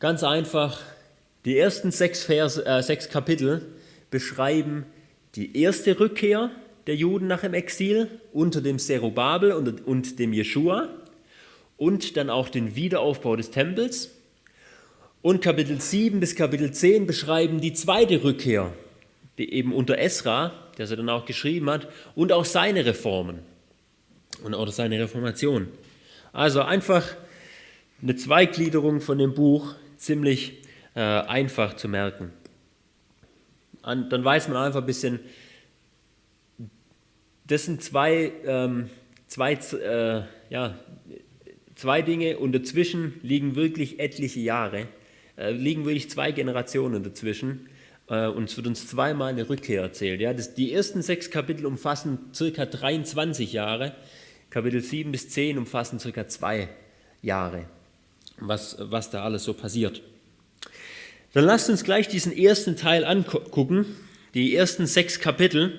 Ganz 0.00 0.24
einfach, 0.24 0.80
die 1.44 1.58
ersten 1.58 1.90
sechs, 1.90 2.24
Verse, 2.24 2.64
äh, 2.64 2.82
sechs 2.82 3.10
Kapitel 3.10 3.66
beschreiben 4.10 4.86
die 5.34 5.60
erste 5.60 6.00
Rückkehr 6.00 6.50
der 6.86 6.96
Juden 6.96 7.26
nach 7.26 7.42
dem 7.42 7.52
Exil 7.52 8.08
unter 8.32 8.62
dem 8.62 8.78
Zerubabel 8.78 9.52
und, 9.52 9.86
und 9.86 10.18
dem 10.18 10.32
Jeschua 10.32 10.88
und 11.76 12.16
dann 12.16 12.30
auch 12.30 12.48
den 12.48 12.76
Wiederaufbau 12.76 13.36
des 13.36 13.50
Tempels. 13.50 14.12
Und 15.20 15.42
Kapitel 15.42 15.78
7 15.78 16.18
bis 16.18 16.34
Kapitel 16.34 16.72
10 16.72 17.06
beschreiben 17.06 17.60
die 17.60 17.74
zweite 17.74 18.24
Rückkehr, 18.24 18.72
die 19.36 19.52
eben 19.52 19.74
unter 19.74 19.98
Esra, 19.98 20.54
der 20.78 20.86
sie 20.86 20.96
dann 20.96 21.10
auch 21.10 21.26
geschrieben 21.26 21.68
hat, 21.68 21.88
und 22.14 22.32
auch 22.32 22.46
seine 22.46 22.86
Reformen 22.86 23.40
und 24.42 24.54
auch 24.54 24.66
seine 24.68 24.98
Reformation. 24.98 25.68
Also 26.32 26.62
einfach 26.62 27.06
eine 28.00 28.16
Zweigliederung 28.16 29.02
von 29.02 29.18
dem 29.18 29.34
Buch, 29.34 29.74
ziemlich 30.00 30.62
äh, 30.94 31.00
einfach 31.00 31.76
zu 31.76 31.86
merken. 31.86 32.32
Und 33.82 34.10
dann 34.10 34.24
weiß 34.24 34.48
man 34.48 34.56
einfach 34.56 34.80
ein 34.80 34.86
bisschen, 34.86 35.20
das 37.46 37.66
sind 37.66 37.82
zwei, 37.82 38.32
ähm, 38.46 38.88
zwei, 39.26 39.52
äh, 39.52 40.22
ja, 40.48 40.78
zwei 41.74 42.02
Dinge 42.02 42.38
und 42.38 42.52
dazwischen 42.52 43.20
liegen 43.22 43.56
wirklich 43.56 44.00
etliche 44.00 44.40
Jahre, 44.40 44.88
äh, 45.36 45.50
liegen 45.50 45.84
wirklich 45.84 46.10
zwei 46.10 46.32
Generationen 46.32 47.02
dazwischen. 47.02 47.68
Äh, 48.08 48.26
und 48.28 48.44
es 48.44 48.56
wird 48.56 48.66
uns 48.66 48.86
zweimal 48.86 49.32
eine 49.32 49.48
Rückkehr 49.48 49.82
erzählt. 49.82 50.20
Ja, 50.20 50.32
das, 50.32 50.54
die 50.54 50.72
ersten 50.72 51.02
sechs 51.02 51.30
Kapitel 51.30 51.66
umfassen 51.66 52.18
circa 52.34 52.64
23 52.64 53.52
Jahre, 53.52 53.94
Kapitel 54.48 54.80
7 54.80 55.12
bis 55.12 55.28
10 55.28 55.58
umfassen 55.58 55.98
circa 55.98 56.26
zwei 56.26 56.68
Jahre 57.22 57.66
was, 58.40 58.76
was 58.78 59.10
da 59.10 59.22
alles 59.22 59.44
so 59.44 59.52
passiert. 59.52 60.02
Dann 61.32 61.44
lasst 61.44 61.70
uns 61.70 61.84
gleich 61.84 62.08
diesen 62.08 62.36
ersten 62.36 62.76
Teil 62.76 63.04
angucken, 63.04 63.86
die 64.34 64.54
ersten 64.54 64.86
sechs 64.86 65.20
Kapitel, 65.20 65.78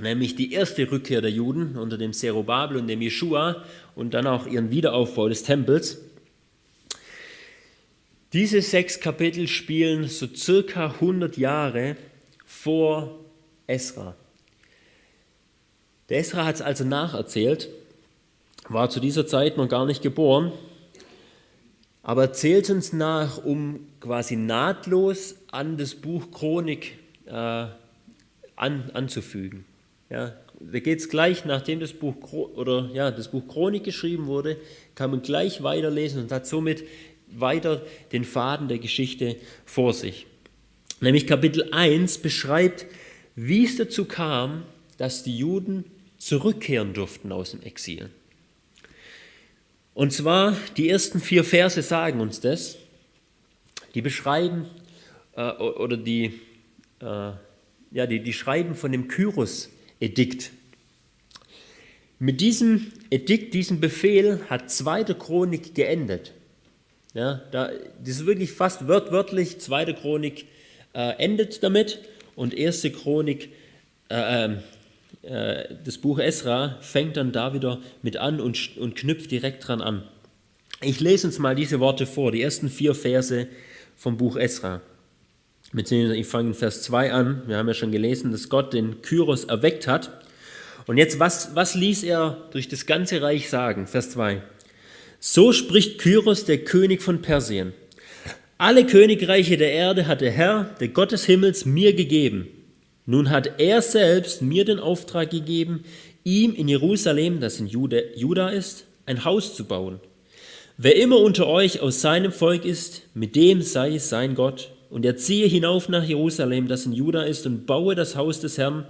nämlich 0.00 0.36
die 0.36 0.52
erste 0.52 0.90
Rückkehr 0.90 1.22
der 1.22 1.30
Juden 1.30 1.78
unter 1.78 1.96
dem 1.96 2.12
Zerubabel 2.12 2.76
und 2.76 2.86
dem 2.86 3.00
Jeschua 3.00 3.64
und 3.94 4.12
dann 4.12 4.26
auch 4.26 4.46
ihren 4.46 4.70
Wiederaufbau 4.70 5.28
des 5.28 5.44
Tempels. 5.44 5.98
Diese 8.32 8.60
sechs 8.60 9.00
Kapitel 9.00 9.48
spielen 9.48 10.08
so 10.08 10.26
circa 10.26 10.88
100 10.88 11.38
Jahre 11.38 11.96
vor 12.44 13.18
Esra. 13.66 14.14
Der 16.10 16.18
Esra 16.18 16.44
hat 16.44 16.56
es 16.56 16.62
also 16.62 16.84
nacherzählt, 16.84 17.68
war 18.68 18.90
zu 18.90 19.00
dieser 19.00 19.26
Zeit 19.26 19.56
noch 19.56 19.68
gar 19.68 19.86
nicht 19.86 20.02
geboren 20.02 20.52
aber 22.06 22.32
zählt 22.32 22.70
uns 22.70 22.92
nach, 22.92 23.44
um 23.44 23.80
quasi 23.98 24.36
nahtlos 24.36 25.34
an 25.50 25.76
das 25.76 25.96
Buch 25.96 26.30
Chronik 26.30 26.98
äh, 27.26 27.32
an, 27.32 28.90
anzufügen. 28.94 29.64
Ja, 30.08 30.32
da 30.60 30.78
geht 30.78 31.00
es 31.00 31.08
gleich, 31.08 31.44
nachdem 31.46 31.80
das 31.80 31.92
Buch, 31.92 32.14
oder, 32.32 32.90
ja, 32.94 33.10
das 33.10 33.32
Buch 33.32 33.48
Chronik 33.48 33.82
geschrieben 33.82 34.26
wurde, 34.26 34.56
kann 34.94 35.10
man 35.10 35.22
gleich 35.22 35.64
weiterlesen 35.64 36.22
und 36.22 36.30
hat 36.30 36.46
somit 36.46 36.84
weiter 37.26 37.82
den 38.12 38.22
Faden 38.22 38.68
der 38.68 38.78
Geschichte 38.78 39.34
vor 39.64 39.92
sich. 39.92 40.28
Nämlich 41.00 41.26
Kapitel 41.26 41.72
1 41.72 42.18
beschreibt, 42.18 42.86
wie 43.34 43.64
es 43.64 43.78
dazu 43.78 44.04
kam, 44.04 44.62
dass 44.96 45.24
die 45.24 45.36
Juden 45.36 45.84
zurückkehren 46.18 46.94
durften 46.94 47.32
aus 47.32 47.50
dem 47.50 47.62
Exil. 47.62 48.10
Und 49.96 50.12
zwar 50.12 50.54
die 50.76 50.90
ersten 50.90 51.20
vier 51.20 51.42
Verse 51.42 51.80
sagen 51.80 52.20
uns 52.20 52.40
das. 52.40 52.76
Die 53.94 54.02
beschreiben 54.02 54.66
äh, 55.34 55.50
oder 55.52 55.96
die, 55.96 56.38
äh, 57.00 57.32
ja, 57.92 58.06
die, 58.06 58.20
die 58.20 58.34
schreiben 58.34 58.74
von 58.74 58.92
dem 58.92 59.08
Kyros-Edikt. 59.08 60.50
Mit 62.18 62.42
diesem 62.42 62.92
Edikt, 63.08 63.54
diesem 63.54 63.80
Befehl 63.80 64.42
hat 64.50 64.70
zweite 64.70 65.14
Chronik 65.14 65.74
geendet. 65.74 66.32
Ja, 67.14 67.40
da, 67.50 67.70
das 67.98 68.16
ist 68.16 68.26
wirklich 68.26 68.52
fast 68.52 68.88
wörtlich, 68.88 69.60
zweite 69.60 69.94
Chronik 69.94 70.44
äh, 70.92 71.12
endet 71.16 71.62
damit 71.62 72.00
und 72.34 72.52
erste 72.52 72.92
Chronik, 72.92 73.48
äh, 74.10 74.44
ähm, 74.44 74.52
äh, 74.52 74.58
das 75.84 75.98
Buch 75.98 76.18
Esra 76.18 76.78
fängt 76.80 77.16
dann 77.16 77.32
da 77.32 77.52
wieder 77.52 77.80
mit 78.02 78.16
an 78.16 78.40
und, 78.40 78.76
und 78.76 78.94
knüpft 78.94 79.30
direkt 79.30 79.66
dran 79.66 79.80
an. 79.80 80.04
Ich 80.80 81.00
lese 81.00 81.26
uns 81.26 81.38
mal 81.38 81.54
diese 81.54 81.80
Worte 81.80 82.06
vor, 82.06 82.32
die 82.32 82.42
ersten 82.42 82.68
vier 82.68 82.94
Verse 82.94 83.48
vom 83.96 84.16
Buch 84.16 84.36
Esra. 84.36 84.82
Beziehungsweise 85.72 86.20
ich 86.20 86.26
fange 86.26 86.50
in 86.50 86.54
Vers 86.54 86.82
2 86.82 87.12
an. 87.12 87.42
Wir 87.46 87.56
haben 87.56 87.66
ja 87.66 87.74
schon 87.74 87.92
gelesen, 87.92 88.30
dass 88.30 88.48
Gott 88.48 88.72
den 88.72 89.02
Kyros 89.02 89.44
erweckt 89.44 89.88
hat. 89.88 90.10
Und 90.86 90.98
jetzt, 90.98 91.18
was, 91.18 91.54
was 91.54 91.74
ließ 91.74 92.04
er 92.04 92.48
durch 92.52 92.68
das 92.68 92.86
ganze 92.86 93.20
Reich 93.20 93.48
sagen? 93.50 93.86
Vers 93.86 94.10
2. 94.10 94.42
So 95.18 95.52
spricht 95.52 95.98
Kyros, 95.98 96.44
der 96.44 96.58
König 96.58 97.02
von 97.02 97.20
Persien. 97.20 97.72
Alle 98.58 98.86
Königreiche 98.86 99.56
der 99.56 99.72
Erde 99.72 100.06
hat 100.06 100.20
der 100.20 100.30
Herr, 100.30 100.74
der 100.78 100.88
Gott 100.88 101.12
des 101.12 101.24
Himmels, 101.24 101.66
mir 101.66 101.94
gegeben. 101.94 102.48
Nun 103.06 103.30
hat 103.30 103.60
er 103.60 103.82
selbst 103.82 104.42
mir 104.42 104.64
den 104.64 104.80
Auftrag 104.80 105.30
gegeben, 105.30 105.84
ihm 106.24 106.54
in 106.54 106.68
Jerusalem, 106.68 107.40
das 107.40 107.60
in 107.60 107.68
Juda 107.68 108.48
ist, 108.48 108.84
ein 109.06 109.24
Haus 109.24 109.54
zu 109.54 109.64
bauen. 109.64 110.00
Wer 110.76 110.96
immer 110.96 111.20
unter 111.20 111.46
euch 111.46 111.80
aus 111.80 112.00
seinem 112.00 112.32
Volk 112.32 112.64
ist, 112.64 113.02
mit 113.14 113.36
dem 113.36 113.62
sei 113.62 113.94
es 113.94 114.08
sein 114.08 114.34
Gott. 114.34 114.72
Und 114.90 115.04
er 115.04 115.16
ziehe 115.16 115.46
hinauf 115.46 115.88
nach 115.88 116.04
Jerusalem, 116.04 116.68
das 116.68 116.84
in 116.84 116.92
Juda 116.92 117.22
ist, 117.22 117.46
und 117.46 117.66
baue 117.66 117.94
das 117.94 118.16
Haus 118.16 118.40
des 118.40 118.58
Herrn, 118.58 118.86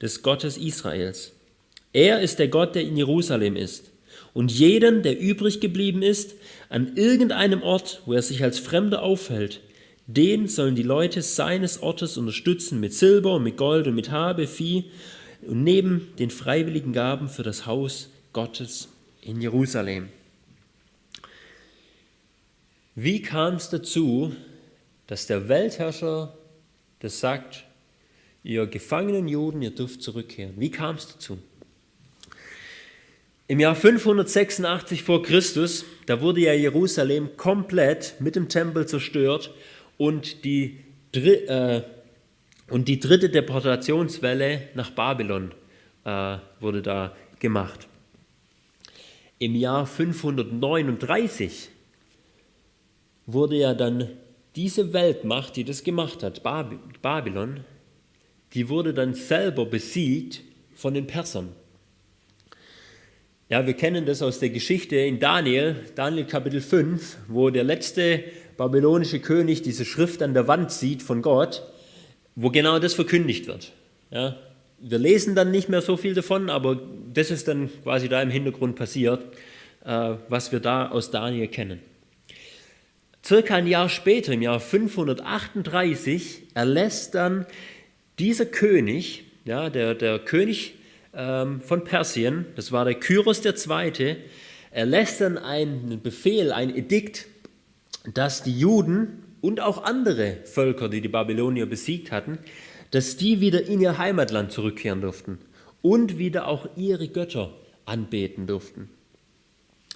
des 0.00 0.22
Gottes 0.22 0.58
Israels. 0.58 1.32
Er 1.92 2.20
ist 2.20 2.38
der 2.38 2.48
Gott, 2.48 2.74
der 2.74 2.82
in 2.82 2.96
Jerusalem 2.96 3.56
ist. 3.56 3.90
Und 4.34 4.50
jeden, 4.50 5.02
der 5.02 5.18
übrig 5.18 5.60
geblieben 5.60 6.02
ist, 6.02 6.34
an 6.68 6.96
irgendeinem 6.96 7.62
Ort, 7.62 8.02
wo 8.06 8.12
er 8.12 8.22
sich 8.22 8.42
als 8.42 8.58
Fremder 8.58 9.02
aufhält, 9.02 9.60
den 10.06 10.48
sollen 10.48 10.74
die 10.74 10.82
Leute 10.82 11.22
seines 11.22 11.80
Ortes 11.82 12.16
unterstützen 12.16 12.80
mit 12.80 12.92
Silber 12.92 13.34
und 13.34 13.44
mit 13.44 13.56
Gold 13.56 13.86
und 13.86 13.94
mit 13.94 14.10
Habe, 14.10 14.46
Vieh 14.46 14.90
und 15.42 15.62
neben 15.62 16.12
den 16.18 16.30
freiwilligen 16.30 16.92
Gaben 16.92 17.28
für 17.28 17.42
das 17.42 17.66
Haus 17.66 18.10
Gottes 18.32 18.88
in 19.20 19.40
Jerusalem. 19.40 20.08
Wie 22.94 23.22
kam 23.22 23.54
es 23.54 23.70
dazu, 23.70 24.34
dass 25.06 25.26
der 25.26 25.48
Weltherrscher 25.48 26.36
das 27.00 27.18
sagt, 27.18 27.64
ihr 28.44 28.66
gefangenen 28.66 29.26
Juden, 29.28 29.62
ihr 29.62 29.70
dürft 29.70 30.02
zurückkehren? 30.02 30.54
Wie 30.56 30.70
kam 30.70 30.96
es 30.96 31.08
dazu? 31.08 31.38
Im 33.48 33.60
Jahr 33.60 33.74
586 33.74 35.02
vor 35.02 35.22
Christus, 35.22 35.84
da 36.06 36.20
wurde 36.20 36.40
ja 36.42 36.52
Jerusalem 36.52 37.36
komplett 37.36 38.14
mit 38.20 38.36
dem 38.36 38.48
Tempel 38.48 38.86
zerstört 38.86 39.52
und 40.02 40.44
die, 40.44 40.78
äh, 41.12 41.82
und 42.68 42.88
die 42.88 42.98
dritte 42.98 43.30
Deportationswelle 43.30 44.70
nach 44.74 44.90
Babylon 44.90 45.52
äh, 46.04 46.38
wurde 46.58 46.82
da 46.82 47.14
gemacht. 47.38 47.86
Im 49.38 49.54
Jahr 49.54 49.86
539 49.86 51.68
wurde 53.26 53.54
ja 53.54 53.74
dann 53.74 54.08
diese 54.56 54.92
Weltmacht, 54.92 55.54
die 55.54 55.62
das 55.62 55.84
gemacht 55.84 56.24
hat, 56.24 56.42
Babylon, 56.42 57.60
die 58.54 58.68
wurde 58.68 58.92
dann 58.92 59.14
selber 59.14 59.66
besiegt 59.66 60.42
von 60.74 60.94
den 60.94 61.06
Persern. 61.06 61.50
Ja, 63.48 63.64
wir 63.66 63.74
kennen 63.74 64.04
das 64.04 64.20
aus 64.20 64.40
der 64.40 64.50
Geschichte 64.50 64.96
in 64.96 65.20
Daniel, 65.20 65.76
Daniel 65.94 66.24
Kapitel 66.24 66.60
5, 66.60 67.18
wo 67.28 67.50
der 67.50 67.62
letzte 67.64 68.24
babylonische 68.56 69.20
König 69.20 69.62
diese 69.62 69.84
Schrift 69.84 70.22
an 70.22 70.34
der 70.34 70.48
Wand 70.48 70.70
sieht 70.70 71.02
von 71.02 71.22
Gott, 71.22 71.62
wo 72.34 72.50
genau 72.50 72.78
das 72.78 72.94
verkündigt 72.94 73.46
wird. 73.46 73.72
Ja, 74.10 74.36
wir 74.78 74.98
lesen 74.98 75.34
dann 75.34 75.50
nicht 75.50 75.68
mehr 75.68 75.80
so 75.80 75.96
viel 75.96 76.14
davon, 76.14 76.50
aber 76.50 76.80
das 77.12 77.30
ist 77.30 77.48
dann 77.48 77.70
quasi 77.82 78.08
da 78.08 78.20
im 78.20 78.30
Hintergrund 78.30 78.76
passiert, 78.76 79.24
äh, 79.84 80.14
was 80.28 80.52
wir 80.52 80.60
da 80.60 80.88
aus 80.88 81.10
Daniel 81.10 81.48
kennen. 81.48 81.80
Circa 83.24 83.54
ein 83.54 83.68
Jahr 83.68 83.88
später, 83.88 84.32
im 84.32 84.42
Jahr 84.42 84.58
538, 84.58 86.42
erlässt 86.54 87.14
dann 87.14 87.46
dieser 88.18 88.46
König, 88.46 89.24
ja, 89.44 89.70
der, 89.70 89.94
der 89.94 90.18
König 90.18 90.74
ähm, 91.14 91.60
von 91.60 91.84
Persien, 91.84 92.46
das 92.56 92.72
war 92.72 92.84
der 92.84 92.94
Kyros 92.94 93.44
II., 93.44 94.16
erlässt 94.72 95.20
dann 95.20 95.38
einen 95.38 96.00
Befehl, 96.02 96.50
ein 96.50 96.74
Edikt, 96.74 97.26
dass 98.04 98.42
die 98.42 98.58
Juden 98.58 99.24
und 99.40 99.60
auch 99.60 99.84
andere 99.84 100.38
Völker, 100.44 100.88
die 100.88 101.00
die 101.00 101.08
Babylonier 101.08 101.66
besiegt 101.66 102.12
hatten, 102.12 102.38
dass 102.90 103.16
die 103.16 103.40
wieder 103.40 103.64
in 103.66 103.80
ihr 103.80 103.98
Heimatland 103.98 104.52
zurückkehren 104.52 105.00
durften 105.00 105.38
und 105.80 106.18
wieder 106.18 106.46
auch 106.46 106.68
ihre 106.76 107.08
Götter 107.08 107.52
anbeten 107.84 108.46
durften. 108.46 108.88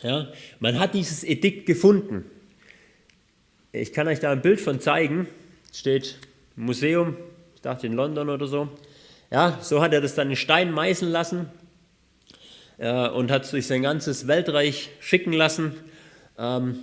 Ja, 0.02 0.28
man 0.60 0.78
hat 0.78 0.94
dieses 0.94 1.24
Edikt 1.24 1.66
gefunden. 1.66 2.24
Ich 3.72 3.92
kann 3.92 4.08
euch 4.08 4.20
da 4.20 4.32
ein 4.32 4.42
Bild 4.42 4.60
von 4.60 4.80
zeigen. 4.80 5.28
Steht 5.72 6.18
im 6.56 6.64
Museum, 6.64 7.16
ich 7.54 7.60
dachte 7.62 7.86
in 7.86 7.92
London 7.92 8.30
oder 8.30 8.46
so. 8.46 8.68
Ja, 9.30 9.58
so 9.62 9.82
hat 9.82 9.92
er 9.92 10.00
das 10.00 10.14
dann 10.14 10.30
in 10.30 10.36
Stein 10.36 10.72
meißeln 10.72 11.10
lassen 11.10 11.46
äh, 12.78 13.08
und 13.08 13.30
hat 13.30 13.44
es 13.44 13.50
durch 13.50 13.66
sein 13.66 13.82
ganzes 13.82 14.26
Weltreich 14.26 14.90
schicken 15.00 15.32
lassen. 15.32 15.74
Ähm, 16.38 16.78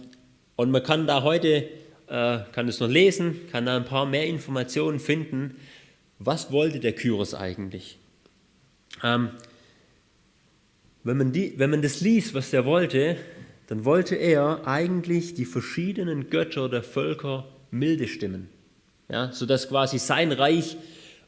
und 0.55 0.71
man 0.71 0.83
kann 0.83 1.07
da 1.07 1.23
heute, 1.23 1.67
äh, 2.07 2.39
kann 2.51 2.67
es 2.67 2.79
noch 2.79 2.89
lesen, 2.89 3.39
kann 3.51 3.65
da 3.65 3.77
ein 3.77 3.85
paar 3.85 4.05
mehr 4.05 4.27
Informationen 4.27 4.99
finden. 4.99 5.55
Was 6.19 6.51
wollte 6.51 6.79
der 6.79 6.93
Kyros 6.93 7.33
eigentlich? 7.33 7.97
Ähm, 9.03 9.29
wenn, 11.03 11.17
man 11.17 11.31
die, 11.31 11.53
wenn 11.57 11.69
man 11.69 11.81
das 11.81 12.01
liest, 12.01 12.33
was 12.33 12.53
er 12.53 12.65
wollte, 12.65 13.17
dann 13.67 13.85
wollte 13.85 14.15
er 14.15 14.67
eigentlich 14.67 15.33
die 15.33 15.45
verschiedenen 15.45 16.29
Götter 16.29 16.69
der 16.69 16.83
Völker 16.83 17.47
milde 17.71 18.07
stimmen. 18.07 18.49
Ja, 19.09 19.31
sodass 19.31 19.69
quasi 19.69 19.99
sein 19.99 20.31
Reich 20.31 20.77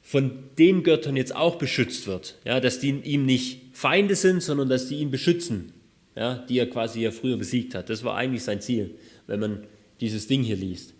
von 0.02 0.32
den 0.58 0.84
Göttern 0.84 1.18
jetzt 1.18 1.36
auch 1.36 1.56
beschützt 1.56 2.08
wird. 2.08 2.38
Ja, 2.46 2.60
dass 2.60 2.80
die 2.80 2.92
ihm 2.92 3.26
nicht 3.26 3.62
Feinde 3.74 4.16
sind, 4.16 4.42
sondern 4.42 4.70
dass 4.70 4.88
die 4.88 4.96
ihn 4.96 5.12
beschützen, 5.12 5.74
ja, 6.16 6.36
die 6.36 6.60
er 6.60 6.70
quasi 6.70 7.02
ja 7.02 7.12
früher 7.12 7.38
besiegt 7.38 7.76
hat. 7.76 7.90
Das 7.90 8.04
war 8.04 8.16
eigentlich 8.16 8.44
sein 8.44 8.62
Ziel 8.62 8.96
wenn 9.28 9.40
man 9.40 9.68
dieses 10.00 10.28
Ding 10.28 10.44
hier 10.44 10.56
liest. 10.56 10.94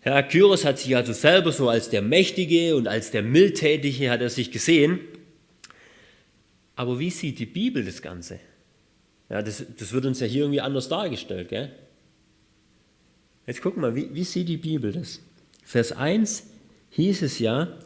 Herr 0.00 0.22
Kyros 0.22 0.64
hat 0.64 0.78
sich 0.78 0.94
also 0.94 1.12
selber 1.12 1.52
so 1.52 1.68
als 1.68 1.90
der 1.90 2.02
Mächtige 2.02 2.76
und 2.76 2.86
als 2.86 3.10
der 3.10 3.22
Mildtätige 3.22 4.10
hat 4.10 4.20
er 4.20 4.30
sich 4.30 4.50
gesehen. 4.50 5.00
Aber 6.76 6.98
wie 6.98 7.10
sieht 7.10 7.38
die 7.38 7.46
Bibel 7.46 7.84
das 7.84 8.02
Ganze? 8.02 8.38
Ja, 9.28 9.42
das, 9.42 9.64
das 9.76 9.92
wird 9.92 10.06
uns 10.06 10.20
ja 10.20 10.26
hier 10.26 10.42
irgendwie 10.42 10.60
anders 10.60 10.88
dargestellt. 10.88 11.48
Gell? 11.48 11.72
Jetzt 13.46 13.62
gucken 13.62 13.82
wir 13.82 13.94
wie, 13.96 14.14
wie 14.14 14.24
sieht 14.24 14.48
die 14.48 14.56
Bibel 14.56 14.92
das? 14.92 15.20
Vers 15.64 15.90
1 15.92 16.44
hieß 16.90 17.22
es 17.22 17.40
ja, 17.40 17.76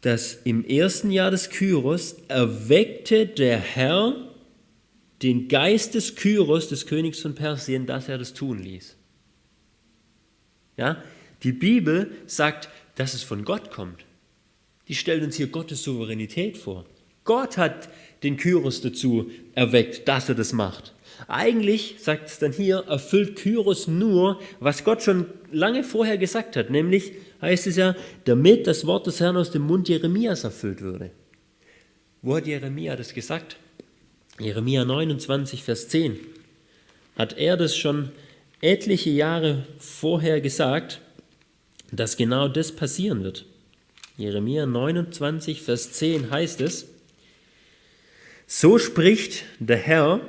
dass 0.00 0.34
im 0.44 0.64
ersten 0.64 1.10
Jahr 1.10 1.30
des 1.30 1.50
Kyros 1.50 2.16
erweckte 2.28 3.26
der 3.26 3.58
Herr 3.58 4.33
den 5.22 5.48
Geist 5.48 5.94
des 5.94 6.16
Kyros, 6.16 6.68
des 6.68 6.86
Königs 6.86 7.20
von 7.20 7.34
Persien, 7.34 7.86
dass 7.86 8.08
er 8.08 8.18
das 8.18 8.34
tun 8.34 8.58
ließ. 8.58 8.96
Ja, 10.76 11.02
die 11.42 11.52
Bibel 11.52 12.10
sagt, 12.26 12.68
dass 12.96 13.14
es 13.14 13.22
von 13.22 13.44
Gott 13.44 13.70
kommt. 13.70 14.04
Die 14.88 14.94
stellt 14.94 15.22
uns 15.22 15.36
hier 15.36 15.46
Gottes 15.46 15.82
Souveränität 15.82 16.56
vor. 16.56 16.84
Gott 17.24 17.56
hat 17.56 17.88
den 18.22 18.36
Kyros 18.36 18.80
dazu 18.80 19.30
erweckt, 19.54 20.08
dass 20.08 20.28
er 20.28 20.34
das 20.34 20.52
macht. 20.52 20.92
Eigentlich, 21.28 21.96
sagt 21.98 22.28
es 22.28 22.38
dann 22.38 22.52
hier, 22.52 22.84
erfüllt 22.88 23.36
Kyros 23.36 23.86
nur, 23.86 24.40
was 24.60 24.84
Gott 24.84 25.02
schon 25.02 25.26
lange 25.52 25.84
vorher 25.84 26.18
gesagt 26.18 26.56
hat, 26.56 26.70
nämlich 26.70 27.12
heißt 27.40 27.66
es 27.66 27.76
ja, 27.76 27.94
damit 28.24 28.66
das 28.66 28.86
Wort 28.86 29.06
des 29.06 29.20
Herrn 29.20 29.36
aus 29.36 29.50
dem 29.50 29.62
Mund 29.62 29.88
Jeremias 29.88 30.44
erfüllt 30.44 30.80
würde. 30.80 31.12
Wo 32.20 32.36
hat 32.36 32.46
Jeremia 32.46 32.96
das 32.96 33.14
gesagt? 33.14 33.56
Jeremia 34.40 34.84
29, 34.84 35.62
Vers 35.62 35.88
10, 35.88 36.18
hat 37.16 37.38
er 37.38 37.56
das 37.56 37.76
schon 37.76 38.10
etliche 38.60 39.10
Jahre 39.10 39.64
vorher 39.78 40.40
gesagt, 40.40 41.00
dass 41.92 42.16
genau 42.16 42.48
das 42.48 42.72
passieren 42.72 43.22
wird. 43.22 43.46
Jeremia 44.16 44.66
29, 44.66 45.62
Vers 45.62 45.92
10 45.92 46.30
heißt 46.30 46.60
es, 46.62 46.86
so 48.48 48.78
spricht 48.78 49.44
der 49.60 49.76
Herr, 49.76 50.20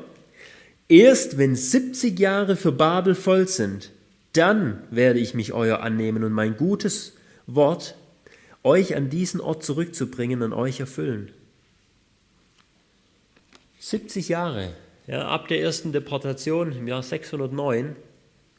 erst 0.88 1.40
wenn 1.40 1.56
70 1.56 2.20
Jahre 2.20 2.56
für 2.56 2.72
Babel 2.72 3.16
voll 3.16 3.48
sind, 3.48 3.92
dann 4.34 4.84
werde 4.92 5.20
ich 5.20 5.34
mich 5.34 5.52
euer 5.52 5.80
annehmen 5.80 6.24
und 6.24 6.32
mein 6.32 6.58
gutes 6.58 7.14
Wort, 7.48 7.96
euch 8.64 8.96
an 8.96 9.10
diesen 9.10 9.42
Ort 9.42 9.64
zurückzubringen, 9.64 10.44
an 10.44 10.54
euch 10.54 10.80
erfüllen. 10.80 11.32
70 13.86 14.30
Jahre, 14.30 14.74
ja, 15.06 15.28
ab 15.28 15.48
der 15.48 15.62
ersten 15.62 15.92
Deportation 15.92 16.72
im 16.72 16.88
Jahr 16.88 17.04
609 17.04 17.96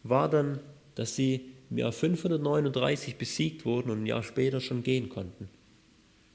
war 0.05 0.31
dann, 0.31 0.61
dass 0.95 1.17
sie 1.17 1.53
im 1.69 1.79
Jahr 1.79 1.91
539 1.91 3.17
besiegt 3.17 3.65
wurden 3.65 3.91
und 3.91 4.05
ein 4.05 4.07
Jahr 4.07 4.23
später 4.23 4.61
schon 4.61 4.85
gehen 4.85 5.09
konnten. 5.09 5.49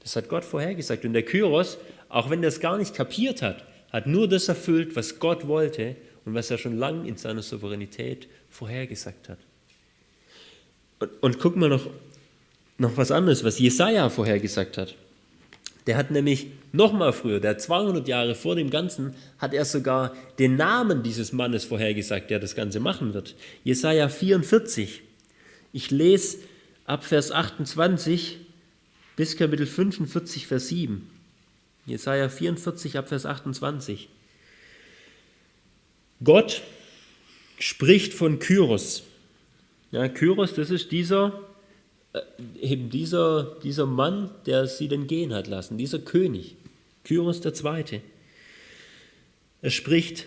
Das 0.00 0.14
hat 0.14 0.28
Gott 0.28 0.44
vorhergesagt. 0.44 1.06
Und 1.06 1.14
der 1.14 1.22
Kyros, 1.22 1.78
auch 2.10 2.28
wenn 2.28 2.42
er 2.42 2.50
es 2.50 2.60
gar 2.60 2.76
nicht 2.76 2.94
kapiert 2.94 3.40
hat, 3.40 3.64
hat 3.90 4.06
nur 4.06 4.28
das 4.28 4.48
erfüllt, 4.48 4.94
was 4.94 5.18
Gott 5.18 5.48
wollte 5.48 5.96
und 6.26 6.34
was 6.34 6.50
er 6.50 6.58
schon 6.58 6.76
lange 6.76 7.08
in 7.08 7.16
seiner 7.16 7.40
Souveränität 7.40 8.28
vorhergesagt 8.50 9.30
hat. 9.30 9.38
Und, 10.98 11.10
und 11.22 11.38
guck 11.38 11.56
mal 11.56 11.70
noch, 11.70 11.88
noch 12.76 12.94
was 12.98 13.10
anderes, 13.10 13.42
was 13.42 13.58
Jesaja 13.58 14.10
vorhergesagt 14.10 14.76
hat. 14.76 14.96
Der 15.86 15.96
hat 15.96 16.10
nämlich 16.10 16.48
noch 16.72 16.92
mal 16.92 17.12
früher, 17.12 17.38
der 17.38 17.58
200 17.58 18.08
Jahre 18.08 18.34
vor 18.34 18.56
dem 18.56 18.70
Ganzen, 18.70 19.14
hat 19.38 19.52
er 19.54 19.64
sogar 19.64 20.14
den 20.38 20.56
Namen 20.56 21.02
dieses 21.02 21.32
Mannes 21.32 21.64
vorhergesagt, 21.64 22.30
der 22.30 22.38
das 22.38 22.54
Ganze 22.54 22.80
machen 22.80 23.14
wird. 23.14 23.34
Jesaja 23.62 24.08
44. 24.08 25.02
Ich 25.72 25.90
lese 25.90 26.38
ab 26.86 27.04
Vers 27.04 27.30
28 27.30 28.38
bis 29.16 29.36
Kapitel 29.36 29.66
45, 29.66 30.46
Vers 30.46 30.68
7. 30.68 31.08
Jesaja 31.86 32.28
44 32.28 32.96
ab 32.98 33.08
Vers 33.08 33.26
28. 33.26 34.08
Gott 36.24 36.62
spricht 37.58 38.14
von 38.14 38.38
Kyros. 38.38 39.02
Ja, 39.90 40.08
Kyros, 40.08 40.54
das 40.54 40.70
ist 40.70 40.90
dieser, 40.90 41.40
äh, 42.12 42.20
eben 42.60 42.90
dieser, 42.90 43.56
dieser 43.62 43.86
Mann, 43.86 44.30
der 44.46 44.66
sie 44.66 44.88
denn 44.88 45.06
gehen 45.06 45.34
hat 45.34 45.48
lassen, 45.48 45.76
dieser 45.76 45.98
König, 45.98 46.56
Kyros 47.04 47.40
der 47.40 47.54
Zweite. 47.54 48.00
Er 49.60 49.70
spricht 49.70 50.26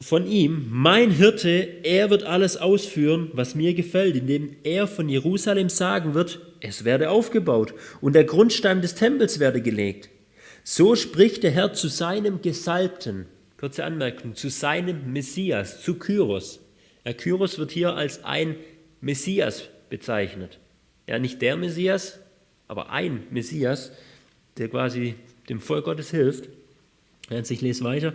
von 0.00 0.26
ihm, 0.26 0.66
mein 0.70 1.10
Hirte, 1.10 1.80
er 1.82 2.10
wird 2.10 2.22
alles 2.22 2.56
ausführen, 2.56 3.30
was 3.32 3.54
mir 3.54 3.74
gefällt, 3.74 4.16
indem 4.16 4.56
er 4.62 4.86
von 4.86 5.08
Jerusalem 5.08 5.68
sagen 5.68 6.14
wird, 6.14 6.40
es 6.60 6.84
werde 6.84 7.10
aufgebaut 7.10 7.74
und 8.00 8.14
der 8.14 8.24
Grundstein 8.24 8.80
des 8.80 8.94
Tempels 8.94 9.38
werde 9.38 9.60
gelegt. 9.60 10.08
So 10.64 10.96
spricht 10.96 11.42
der 11.42 11.50
Herr 11.50 11.72
zu 11.72 11.88
seinem 11.88 12.42
Gesalbten, 12.42 13.26
kurze 13.58 13.84
Anmerkung, 13.84 14.34
zu 14.34 14.50
seinem 14.50 15.12
Messias, 15.12 15.82
zu 15.82 15.94
Kyros. 15.94 16.60
Ja, 17.04 17.12
Kyros 17.12 17.58
wird 17.58 17.70
hier 17.70 17.94
als 17.94 18.24
ein 18.24 18.56
Messias 19.00 19.64
bezeichnet. 19.88 20.58
Ja, 21.08 21.18
nicht 21.18 21.40
der 21.42 21.56
Messias, 21.56 22.18
aber 22.66 22.90
ein 22.90 23.24
Messias, 23.30 23.92
der 24.58 24.68
quasi 24.68 25.14
dem 25.48 25.60
Volk 25.60 25.84
Gottes 25.84 26.10
hilft. 26.10 26.48
Ich 27.30 27.60
lese 27.60 27.84
weiter. 27.84 28.14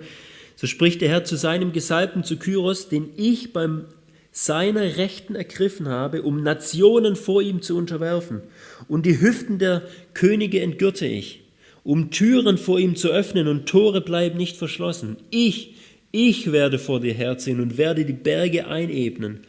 So 0.55 0.67
spricht 0.67 1.01
der 1.01 1.09
Herr 1.09 1.23
zu 1.23 1.35
seinem 1.35 1.73
Gesalbten, 1.73 2.23
zu 2.23 2.37
Kyros, 2.37 2.89
den 2.89 3.09
ich 3.17 3.53
beim 3.53 3.85
seiner 4.31 4.97
Rechten 4.97 5.35
ergriffen 5.35 5.87
habe, 5.87 6.23
um 6.23 6.41
Nationen 6.41 7.15
vor 7.15 7.43
ihm 7.43 7.61
zu 7.61 7.77
unterwerfen. 7.77 8.41
Und 8.87 9.05
die 9.05 9.21
Hüften 9.21 9.59
der 9.59 9.83
Könige 10.15 10.59
entgürte 10.59 11.05
ich, 11.05 11.41
um 11.83 12.09
Türen 12.09 12.57
vor 12.57 12.79
ihm 12.79 12.95
zu 12.95 13.09
öffnen 13.09 13.47
und 13.47 13.67
Tore 13.67 14.01
bleiben 14.01 14.37
nicht 14.37 14.57
verschlossen. 14.57 15.17
Ich, 15.29 15.75
ich 16.11 16.51
werde 16.51 16.79
vor 16.79 16.99
dir 16.99 17.13
herziehen 17.13 17.59
und 17.59 17.77
werde 17.77 18.05
die 18.05 18.13
Berge 18.13 18.67
einebnen. 18.67 19.41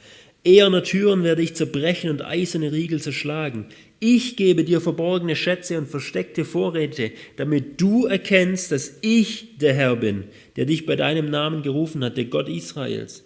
Eherner 0.45 0.83
Türen 0.83 1.25
werde 1.25 1.41
ich 1.41 1.55
zerbrechen 1.55 2.11
und 2.11 2.23
eiserne 2.23 2.71
Riegel 2.71 3.01
zerschlagen. 3.01 3.67
Ich 4.01 4.37
gebe 4.37 4.65
dir 4.65 4.81
verborgene 4.81 5.37
Schätze 5.37 5.79
und 5.79 5.89
versteckte 5.89 6.45
Vorräte, 6.45 7.13
damit 7.37 7.81
du 7.81 8.07
erkennst, 8.07 8.73
dass 8.73 8.99
ich 9.01 9.59
der 9.59 9.75
Herr 9.75 9.97
bin, 9.97 10.25
der 10.57 10.67
dich 10.67 10.85
bei 10.85 10.97
deinem 10.97 11.31
Namen 11.31 11.63
gerufen 11.63 12.05
hat, 12.05 12.17
der 12.17 12.27
Gott 12.27 12.49
Israels. 12.49 13.25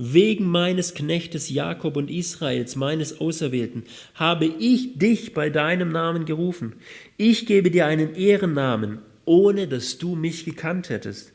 Wegen 0.00 0.46
meines 0.46 0.94
Knechtes 0.94 1.50
Jakob 1.50 1.96
und 1.96 2.08
Israels, 2.08 2.76
meines 2.76 3.20
Auserwählten, 3.20 3.82
habe 4.14 4.46
ich 4.46 4.96
dich 4.96 5.34
bei 5.34 5.50
deinem 5.50 5.90
Namen 5.90 6.24
gerufen. 6.24 6.74
Ich 7.16 7.46
gebe 7.46 7.70
dir 7.70 7.86
einen 7.86 8.14
Ehrennamen, 8.14 9.00
ohne 9.24 9.66
dass 9.66 9.98
du 9.98 10.14
mich 10.14 10.44
gekannt 10.44 10.88
hättest. 10.88 11.32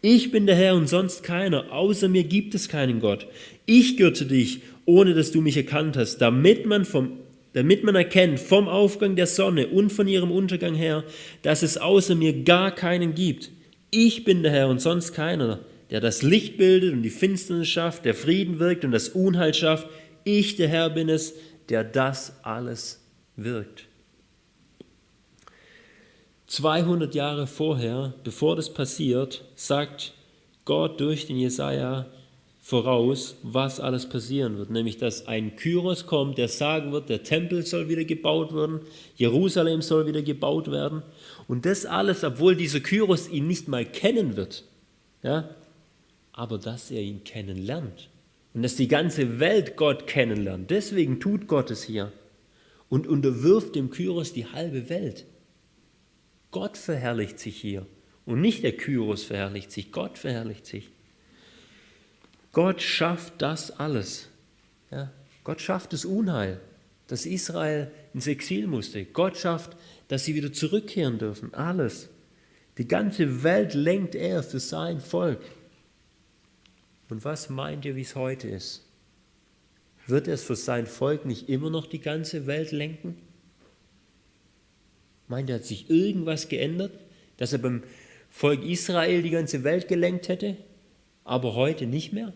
Ich 0.00 0.30
bin 0.30 0.46
der 0.46 0.56
Herr 0.56 0.74
und 0.74 0.88
sonst 0.88 1.22
keiner, 1.22 1.70
außer 1.70 2.08
mir 2.08 2.24
gibt 2.24 2.54
es 2.54 2.68
keinen 2.68 3.00
Gott. 3.00 3.26
Ich 3.66 3.96
gürte 3.98 4.24
dich, 4.24 4.62
ohne 4.86 5.12
dass 5.12 5.30
du 5.30 5.42
mich 5.42 5.56
erkannt 5.56 5.96
hast, 5.98 6.18
damit 6.18 6.64
man, 6.64 6.86
vom, 6.86 7.18
damit 7.58 7.84
man 7.84 7.94
erkennt 7.94 8.40
vom 8.40 8.68
Aufgang 8.68 9.16
der 9.16 9.26
Sonne 9.26 9.68
und 9.68 9.90
von 9.90 10.08
ihrem 10.08 10.30
Untergang 10.30 10.74
her, 10.74 11.04
dass 11.42 11.62
es 11.62 11.76
außer 11.76 12.14
mir 12.14 12.44
gar 12.44 12.74
keinen 12.74 13.14
gibt. 13.14 13.50
Ich 13.90 14.24
bin 14.24 14.42
der 14.42 14.52
Herr 14.52 14.68
und 14.68 14.80
sonst 14.80 15.12
keiner 15.12 15.60
der 15.90 16.00
das 16.00 16.22
Licht 16.22 16.56
bildet 16.58 16.92
und 16.92 17.02
die 17.02 17.10
Finsternis 17.10 17.68
schafft, 17.68 18.04
der 18.04 18.14
Frieden 18.14 18.58
wirkt 18.58 18.84
und 18.84 18.92
das 18.92 19.08
Unheil 19.08 19.54
schafft. 19.54 19.88
Ich, 20.24 20.56
der 20.56 20.68
Herr, 20.68 20.90
bin 20.90 21.08
es, 21.08 21.34
der 21.68 21.84
das 21.84 22.34
alles 22.42 23.02
wirkt. 23.36 23.86
200 26.46 27.14
Jahre 27.14 27.46
vorher, 27.46 28.14
bevor 28.24 28.56
das 28.56 28.72
passiert, 28.72 29.44
sagt 29.54 30.14
Gott 30.64 31.00
durch 31.00 31.26
den 31.26 31.36
Jesaja 31.36 32.06
voraus, 32.68 33.36
was 33.42 33.80
alles 33.80 34.06
passieren 34.10 34.58
wird. 34.58 34.68
Nämlich, 34.68 34.98
dass 34.98 35.26
ein 35.26 35.56
Kyros 35.56 36.04
kommt, 36.04 36.36
der 36.36 36.48
sagen 36.48 36.92
wird, 36.92 37.08
der 37.08 37.22
Tempel 37.22 37.64
soll 37.64 37.88
wieder 37.88 38.04
gebaut 38.04 38.54
werden, 38.54 38.80
Jerusalem 39.16 39.80
soll 39.80 40.06
wieder 40.06 40.20
gebaut 40.20 40.70
werden. 40.70 41.02
Und 41.46 41.64
das 41.64 41.86
alles, 41.86 42.24
obwohl 42.24 42.56
dieser 42.56 42.80
Kyros 42.80 43.30
ihn 43.30 43.46
nicht 43.46 43.68
mal 43.68 43.86
kennen 43.86 44.36
wird. 44.36 44.64
Ja, 45.22 45.48
aber 46.32 46.58
dass 46.58 46.90
er 46.90 47.00
ihn 47.00 47.24
kennenlernt 47.24 48.10
und 48.52 48.62
dass 48.62 48.76
die 48.76 48.86
ganze 48.86 49.40
Welt 49.40 49.76
Gott 49.76 50.06
kennenlernt. 50.06 50.70
Deswegen 50.70 51.20
tut 51.20 51.48
Gott 51.48 51.70
es 51.70 51.82
hier 51.82 52.12
und 52.90 53.06
unterwirft 53.06 53.76
dem 53.76 53.88
Kyros 53.88 54.34
die 54.34 54.44
halbe 54.44 54.90
Welt. 54.90 55.24
Gott 56.50 56.76
verherrlicht 56.76 57.38
sich 57.38 57.58
hier 57.58 57.86
und 58.26 58.42
nicht 58.42 58.62
der 58.62 58.76
Kyros 58.76 59.24
verherrlicht 59.24 59.72
sich, 59.72 59.90
Gott 59.90 60.18
verherrlicht 60.18 60.66
sich. 60.66 60.90
Gott 62.58 62.82
schafft 62.82 63.34
das 63.40 63.70
alles. 63.70 64.30
Ja, 64.90 65.12
Gott 65.44 65.60
schafft 65.60 65.92
das 65.92 66.04
Unheil, 66.04 66.60
dass 67.06 67.24
Israel 67.24 67.88
ins 68.12 68.26
Exil 68.26 68.66
musste. 68.66 69.04
Gott 69.04 69.36
schafft, 69.36 69.76
dass 70.08 70.24
sie 70.24 70.34
wieder 70.34 70.52
zurückkehren 70.52 71.20
dürfen. 71.20 71.54
Alles. 71.54 72.08
Die 72.76 72.88
ganze 72.88 73.44
Welt 73.44 73.74
lenkt 73.74 74.16
er 74.16 74.42
für 74.42 74.58
sein 74.58 75.00
Volk. 75.00 75.38
Und 77.08 77.24
was 77.24 77.48
meint 77.48 77.84
ihr, 77.84 77.94
wie 77.94 78.00
es 78.00 78.16
heute 78.16 78.48
ist? 78.48 78.84
Wird 80.08 80.26
es 80.26 80.42
für 80.42 80.56
sein 80.56 80.88
Volk 80.88 81.26
nicht 81.26 81.48
immer 81.48 81.70
noch 81.70 81.86
die 81.86 82.00
ganze 82.00 82.48
Welt 82.48 82.72
lenken? 82.72 83.18
Meint 85.28 85.48
er, 85.48 85.58
hat 85.58 85.64
sich 85.64 85.88
irgendwas 85.90 86.48
geändert, 86.48 86.90
dass 87.36 87.52
er 87.52 87.60
beim 87.60 87.84
Volk 88.30 88.64
Israel 88.64 89.22
die 89.22 89.30
ganze 89.30 89.62
Welt 89.62 89.86
gelenkt 89.86 90.26
hätte, 90.26 90.56
aber 91.22 91.54
heute 91.54 91.86
nicht 91.86 92.12
mehr? 92.12 92.32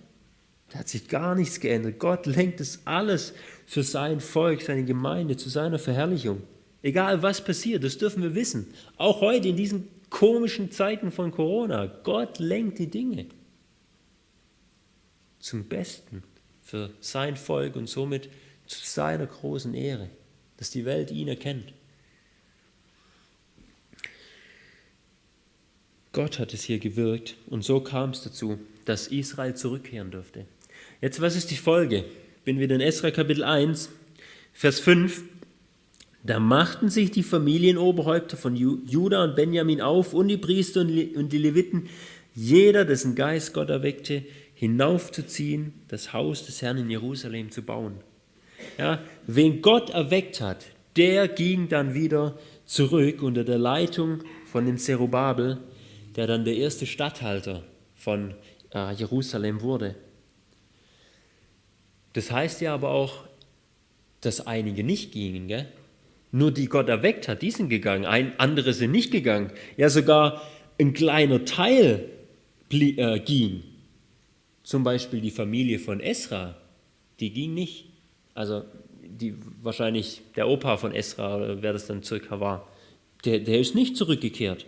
Da 0.72 0.78
hat 0.78 0.88
sich 0.88 1.06
gar 1.06 1.34
nichts 1.34 1.60
geändert. 1.60 1.98
Gott 1.98 2.24
lenkt 2.24 2.60
es 2.60 2.80
alles 2.86 3.34
für 3.66 3.82
sein 3.82 4.20
Volk, 4.20 4.62
seine 4.62 4.84
Gemeinde, 4.84 5.36
zu 5.36 5.50
seiner 5.50 5.78
Verherrlichung. 5.78 6.42
Egal 6.80 7.22
was 7.22 7.44
passiert, 7.44 7.84
das 7.84 7.98
dürfen 7.98 8.22
wir 8.22 8.34
wissen. 8.34 8.72
Auch 8.96 9.20
heute 9.20 9.48
in 9.48 9.56
diesen 9.56 9.88
komischen 10.08 10.70
Zeiten 10.70 11.12
von 11.12 11.30
Corona. 11.30 11.86
Gott 11.86 12.38
lenkt 12.38 12.78
die 12.78 12.88
Dinge 12.90 13.26
zum 15.38 15.64
Besten 15.64 16.22
für 16.62 16.90
sein 17.00 17.36
Volk 17.36 17.76
und 17.76 17.88
somit 17.88 18.30
zu 18.66 18.78
seiner 18.82 19.26
großen 19.26 19.74
Ehre, 19.74 20.08
dass 20.56 20.70
die 20.70 20.86
Welt 20.86 21.10
ihn 21.10 21.28
erkennt. 21.28 21.74
Gott 26.12 26.38
hat 26.38 26.54
es 26.54 26.62
hier 26.62 26.78
gewirkt 26.78 27.36
und 27.46 27.62
so 27.62 27.80
kam 27.80 28.10
es 28.10 28.22
dazu, 28.22 28.58
dass 28.84 29.08
Israel 29.08 29.54
zurückkehren 29.54 30.10
durfte. 30.10 30.46
Jetzt, 31.02 31.20
was 31.20 31.34
ist 31.34 31.50
die 31.50 31.56
Folge? 31.56 32.04
Bin 32.44 32.60
wieder 32.60 32.76
in 32.76 32.80
Esra 32.80 33.10
Kapitel 33.10 33.42
1, 33.42 33.90
Vers 34.52 34.78
5. 34.78 35.24
Da 36.22 36.38
machten 36.38 36.90
sich 36.90 37.10
die 37.10 37.24
Familienoberhäupter 37.24 38.36
von 38.36 38.54
Juda 38.54 39.24
und 39.24 39.34
Benjamin 39.34 39.80
auf 39.80 40.14
und 40.14 40.28
die 40.28 40.36
Priester 40.36 40.82
und 40.82 41.30
die 41.30 41.38
Leviten, 41.38 41.88
jeder, 42.36 42.84
dessen 42.84 43.16
Geist 43.16 43.52
Gott 43.52 43.68
erweckte, 43.68 44.22
hinaufzuziehen, 44.54 45.72
das 45.88 46.12
Haus 46.12 46.46
des 46.46 46.62
Herrn 46.62 46.78
in 46.78 46.88
Jerusalem 46.88 47.50
zu 47.50 47.62
bauen. 47.62 47.94
Ja, 48.78 49.02
wen 49.26 49.60
Gott 49.60 49.90
erweckt 49.90 50.40
hat, 50.40 50.66
der 50.94 51.26
ging 51.26 51.68
dann 51.68 51.94
wieder 51.94 52.38
zurück 52.64 53.24
unter 53.24 53.42
der 53.42 53.58
Leitung 53.58 54.20
von 54.52 54.66
dem 54.66 54.78
Zerubabel, 54.78 55.58
der 56.14 56.28
dann 56.28 56.44
der 56.44 56.54
erste 56.54 56.86
Statthalter 56.86 57.64
von 57.96 58.34
äh, 58.72 58.92
Jerusalem 58.94 59.62
wurde. 59.62 59.96
Das 62.12 62.30
heißt 62.30 62.60
ja 62.60 62.74
aber 62.74 62.90
auch, 62.90 63.24
dass 64.20 64.46
einige 64.46 64.84
nicht 64.84 65.12
gingen. 65.12 65.48
Gell? 65.48 65.66
Nur 66.30 66.50
die 66.50 66.66
Gott 66.66 66.88
erweckt 66.88 67.28
hat, 67.28 67.42
die 67.42 67.50
sind 67.50 67.68
gegangen. 67.68 68.06
Ein, 68.06 68.38
andere 68.38 68.72
sind 68.72 68.92
nicht 68.92 69.10
gegangen. 69.10 69.52
Ja, 69.76 69.88
sogar 69.90 70.42
ein 70.80 70.94
kleiner 70.94 71.44
Teil 71.44 72.08
äh, 72.70 73.20
ging. 73.20 73.62
Zum 74.62 74.84
Beispiel 74.84 75.20
die 75.20 75.30
Familie 75.30 75.78
von 75.78 76.00
Esra, 76.00 76.56
die 77.20 77.30
ging 77.30 77.54
nicht. 77.54 77.86
Also 78.34 78.64
die, 79.02 79.34
wahrscheinlich 79.60 80.22
der 80.36 80.48
Opa 80.48 80.76
von 80.76 80.94
Esra, 80.94 81.36
oder 81.36 81.62
wer 81.62 81.72
das 81.72 81.86
dann 81.86 82.02
circa 82.02 82.40
war, 82.40 82.68
der, 83.24 83.40
der 83.40 83.60
ist 83.60 83.74
nicht 83.74 83.96
zurückgekehrt. 83.96 84.66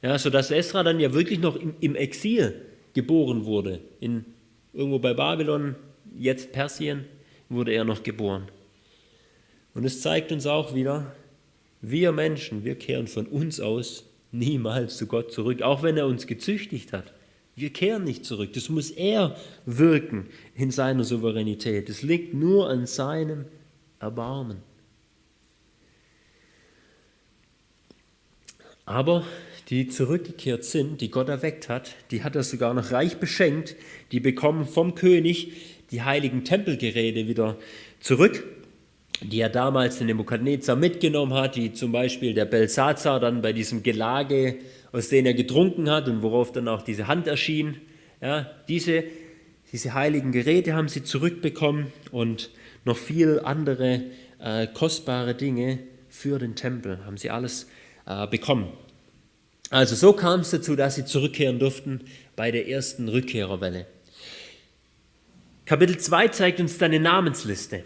Ja, 0.00 0.18
sodass 0.18 0.50
Esra 0.50 0.82
dann 0.82 0.98
ja 0.98 1.12
wirklich 1.12 1.40
noch 1.40 1.56
im, 1.56 1.74
im 1.80 1.94
Exil 1.94 2.54
geboren 2.94 3.44
wurde. 3.44 3.80
In, 4.00 4.24
irgendwo 4.72 4.98
bei 4.98 5.14
Babylon, 5.14 5.76
jetzt 6.18 6.52
Persien, 6.52 7.04
wurde 7.48 7.72
er 7.72 7.84
noch 7.84 8.02
geboren. 8.02 8.48
Und 9.74 9.84
es 9.84 10.00
zeigt 10.00 10.32
uns 10.32 10.46
auch 10.46 10.74
wieder, 10.74 11.14
wir 11.80 12.12
Menschen, 12.12 12.64
wir 12.64 12.76
kehren 12.76 13.06
von 13.06 13.26
uns 13.26 13.60
aus 13.60 14.04
niemals 14.30 14.96
zu 14.96 15.06
Gott 15.06 15.32
zurück, 15.32 15.62
auch 15.62 15.82
wenn 15.82 15.96
er 15.96 16.06
uns 16.06 16.26
gezüchtigt 16.26 16.92
hat. 16.92 17.12
Wir 17.54 17.70
kehren 17.70 18.04
nicht 18.04 18.24
zurück. 18.24 18.52
Das 18.54 18.68
muss 18.70 18.90
er 18.90 19.36
wirken 19.66 20.26
in 20.54 20.70
seiner 20.70 21.04
Souveränität. 21.04 21.90
Es 21.90 22.02
liegt 22.02 22.32
nur 22.32 22.68
an 22.68 22.86
seinem 22.86 23.44
Erbarmen. 24.00 24.58
Aber 28.86 29.26
die 29.68 29.88
zurückgekehrt 29.88 30.64
sind, 30.64 31.00
die 31.00 31.10
Gott 31.10 31.28
erweckt 31.28 31.68
hat, 31.68 31.94
die 32.10 32.24
hat 32.24 32.36
er 32.36 32.42
sogar 32.42 32.74
noch 32.74 32.90
reich 32.90 33.18
beschenkt. 33.18 33.76
Die 34.12 34.20
bekommen 34.20 34.66
vom 34.66 34.94
König 34.94 35.52
die 35.92 36.02
heiligen 36.02 36.44
Tempelgeräte 36.44 37.28
wieder 37.28 37.56
zurück, 38.00 38.44
die 39.20 39.40
er 39.40 39.50
damals 39.50 39.98
den 39.98 40.08
Nebukadnezar 40.08 40.74
mitgenommen 40.74 41.34
hat, 41.34 41.54
die 41.54 41.72
zum 41.72 41.92
Beispiel 41.92 42.34
der 42.34 42.46
Belsazar 42.46 43.20
dann 43.20 43.42
bei 43.42 43.52
diesem 43.52 43.82
Gelage, 43.82 44.56
aus 44.90 45.10
dem 45.10 45.26
er 45.26 45.34
getrunken 45.34 45.88
hat 45.90 46.08
und 46.08 46.22
worauf 46.22 46.50
dann 46.50 46.66
auch 46.66 46.82
diese 46.82 47.06
Hand 47.06 47.26
erschien. 47.26 47.76
Ja, 48.20 48.50
diese, 48.68 49.04
diese 49.72 49.94
heiligen 49.94 50.32
Geräte 50.32 50.74
haben 50.74 50.88
sie 50.88 51.04
zurückbekommen 51.04 51.92
und 52.10 52.50
noch 52.84 52.96
viel 52.96 53.40
andere 53.44 54.02
äh, 54.40 54.66
kostbare 54.66 55.34
Dinge 55.34 55.78
für 56.08 56.38
den 56.38 56.56
Tempel 56.56 57.04
haben 57.06 57.16
sie 57.16 57.30
alles 57.30 57.68
äh, 58.06 58.26
bekommen. 58.26 58.68
Also 59.70 59.94
so 59.94 60.12
kam 60.12 60.40
es 60.40 60.50
dazu, 60.50 60.76
dass 60.76 60.96
sie 60.96 61.04
zurückkehren 61.04 61.58
durften 61.58 62.02
bei 62.36 62.50
der 62.50 62.68
ersten 62.68 63.08
Rückkehrerwelle. 63.08 63.86
Kapitel 65.64 65.96
2 65.98 66.28
zeigt 66.28 66.60
uns 66.60 66.78
dann 66.78 66.92
eine 66.92 67.00
Namensliste 67.00 67.84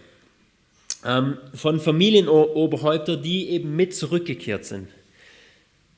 ähm, 1.04 1.38
von 1.54 1.78
Familienoberhäuptern, 1.78 3.22
die 3.22 3.50
eben 3.50 3.76
mit 3.76 3.94
zurückgekehrt 3.94 4.64
sind. 4.64 4.88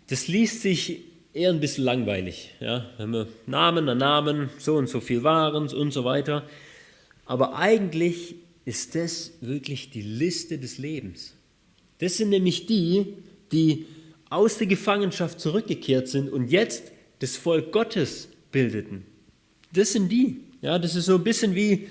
Das 0.09 0.27
liest 0.27 0.63
sich 0.63 1.03
eher 1.33 1.51
ein 1.51 1.61
bisschen 1.61 1.85
langweilig. 1.85 2.55
Ja? 2.61 2.87
Wenn 2.99 3.13
wir 3.13 3.29
Namen 3.47 3.89
an 3.89 3.99
Namen, 3.99 4.51
so 4.59 4.77
und 4.77 4.89
so 4.89 5.01
viel 5.01 5.23
waren 5.23 5.69
und 5.69 5.93
so 5.93 6.05
weiter. 6.05 6.45
Aber 7.27 7.57
eigentlich 7.57 8.35
ist 8.65 8.95
das 8.95 9.33
wirklich 9.41 9.91
die 9.91 10.03
Liste 10.03 10.59
des 10.59 10.79
Lebens. 10.79 11.35
Das 11.99 12.17
sind 12.17 12.31
nämlich 12.31 12.67
die, 12.67 13.15
die 13.53 13.87
aus 14.31 14.59
der 14.59 14.67
Gefangenschaft 14.67 15.41
zurückgekehrt 15.41 16.09
sind 16.09 16.31
und 16.31 16.49
jetzt 16.49 16.93
das 17.21 17.37
Volk 17.37 17.73
Gottes 17.73 18.29
bildeten. 18.53 19.05
Das 19.73 19.93
sind 19.93 20.11
die. 20.11 20.41
Ja, 20.61 20.79
das 20.79 20.95
ist 20.95 21.07
so 21.07 21.15
ein 21.15 21.25
bisschen 21.25 21.55
wie 21.55 21.89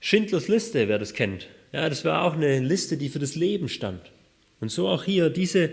Schindlers 0.00 0.48
Liste, 0.48 0.88
wer 0.88 0.98
das 0.98 1.14
kennt. 1.14 1.48
Ja, 1.72 1.88
das 1.88 2.04
war 2.04 2.22
auch 2.22 2.34
eine 2.34 2.60
Liste, 2.60 2.96
die 2.96 3.08
für 3.08 3.18
das 3.18 3.34
Leben 3.34 3.68
stand. 3.68 4.00
Und 4.60 4.70
so 4.70 4.88
auch 4.88 5.04
hier 5.04 5.30
diese 5.30 5.70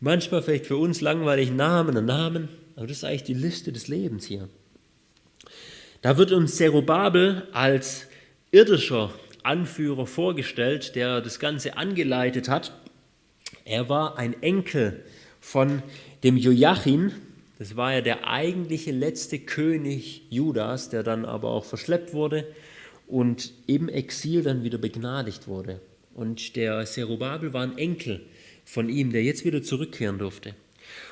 manchmal 0.00 0.42
vielleicht 0.42 0.66
für 0.66 0.76
uns 0.76 1.00
langweiligen 1.00 1.56
Namen 1.56 1.96
und 1.96 2.06
Namen, 2.06 2.48
aber 2.76 2.86
das 2.86 2.98
ist 2.98 3.04
eigentlich 3.04 3.24
die 3.24 3.34
Liste 3.34 3.72
des 3.72 3.88
Lebens 3.88 4.24
hier. 4.24 4.48
Da 6.02 6.16
wird 6.16 6.30
uns 6.30 6.56
Zerubabel 6.56 7.48
als 7.52 8.06
irdischer 8.52 9.12
Anführer 9.42 10.06
vorgestellt, 10.06 10.94
der 10.94 11.20
das 11.20 11.40
Ganze 11.40 11.76
angeleitet 11.76 12.48
hat. 12.48 12.72
Er 13.64 13.88
war 13.88 14.16
ein 14.16 14.40
Enkel 14.42 15.04
von 15.40 15.82
dem 16.22 16.36
Joachim, 16.36 17.12
das 17.58 17.76
war 17.76 17.92
ja 17.92 18.00
der 18.00 18.28
eigentliche 18.28 18.92
letzte 18.92 19.40
König 19.40 20.22
Judas, 20.30 20.90
der 20.90 21.02
dann 21.02 21.24
aber 21.24 21.50
auch 21.50 21.64
verschleppt 21.64 22.12
wurde 22.14 22.46
und 23.08 23.52
im 23.66 23.88
Exil 23.88 24.42
dann 24.42 24.62
wieder 24.62 24.78
begnadigt 24.78 25.48
wurde. 25.48 25.80
Und 26.14 26.54
der 26.54 26.84
Zerubabel 26.86 27.52
war 27.52 27.62
ein 27.62 27.76
Enkel 27.76 28.20
von 28.64 28.88
ihm, 28.88 29.10
der 29.10 29.24
jetzt 29.24 29.44
wieder 29.44 29.62
zurückkehren 29.62 30.18
durfte. 30.18 30.54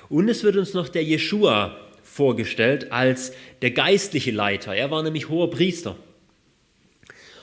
Und 0.08 0.28
es 0.28 0.44
wird 0.44 0.56
uns 0.56 0.72
noch 0.72 0.88
der 0.88 1.02
Jeschua 1.02 1.76
vorgestellt 2.04 2.92
als 2.92 3.32
der 3.62 3.72
geistliche 3.72 4.30
Leiter. 4.30 4.74
Er 4.74 4.90
war 4.90 5.02
nämlich 5.02 5.28
hoher 5.28 5.50
Priester. 5.50 5.96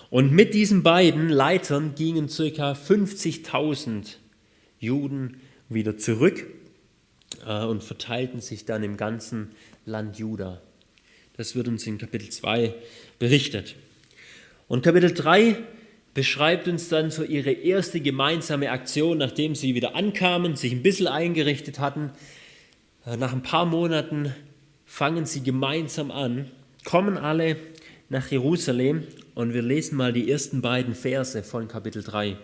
Und 0.09 0.31
mit 0.31 0.53
diesen 0.53 0.83
beiden 0.83 1.27
Leitern 1.27 1.95
gingen 1.95 2.27
ca. 2.27 2.71
50.000 2.71 4.15
Juden 4.79 5.41
wieder 5.69 5.97
zurück 5.97 6.45
äh, 7.47 7.65
und 7.65 7.83
verteilten 7.83 8.41
sich 8.41 8.65
dann 8.65 8.83
im 8.83 8.97
ganzen 8.97 9.51
Land 9.85 10.17
Juda. 10.17 10.61
Das 11.35 11.55
wird 11.55 11.67
uns 11.67 11.85
in 11.87 11.97
Kapitel 11.97 12.29
2 12.29 12.73
berichtet. 13.19 13.75
Und 14.67 14.83
Kapitel 14.83 15.13
3 15.13 15.57
beschreibt 16.13 16.67
uns 16.67 16.89
dann 16.89 17.09
so 17.11 17.23
ihre 17.23 17.51
erste 17.51 17.99
gemeinsame 17.99 18.71
Aktion, 18.71 19.17
nachdem 19.17 19.55
sie 19.55 19.75
wieder 19.75 19.95
ankamen, 19.95 20.55
sich 20.55 20.71
ein 20.71 20.83
bisschen 20.83 21.07
eingerichtet 21.07 21.79
hatten. 21.79 22.11
Äh, 23.05 23.17
nach 23.17 23.33
ein 23.33 23.43
paar 23.43 23.65
Monaten 23.65 24.33
fangen 24.85 25.25
sie 25.25 25.41
gemeinsam 25.41 26.11
an, 26.11 26.51
kommen 26.83 27.17
alle 27.17 27.57
nach 28.09 28.29
Jerusalem 28.29 29.07
und 29.33 29.53
wir 29.53 29.63
lesen 29.63 29.97
mal 29.97 30.13
die 30.13 30.29
ersten 30.29 30.61
beiden 30.61 30.93
Verse 30.93 31.41
von 31.43 31.67
Kapitel 31.67 32.03
3. 32.03 32.37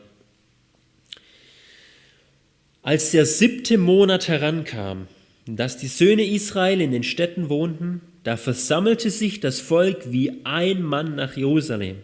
Als 2.82 3.12
der 3.12 3.26
siebte 3.26 3.78
Monat 3.78 4.30
herankam, 4.30 5.08
dass 5.46 5.76
die 5.76 5.88
Söhne 5.88 6.26
Israel 6.26 6.80
in 6.80 6.92
den 6.92 7.04
Städten 7.04 7.50
wohnten, 7.50 8.00
da 8.24 8.38
versammelte 8.38 9.10
sich 9.10 9.42
das 9.42 9.60
Volk 9.60 10.14
wie 10.14 10.46
ein 10.46 10.82
Mann 10.82 11.16
nach 11.16 11.36
Jerusalem. 11.36 11.98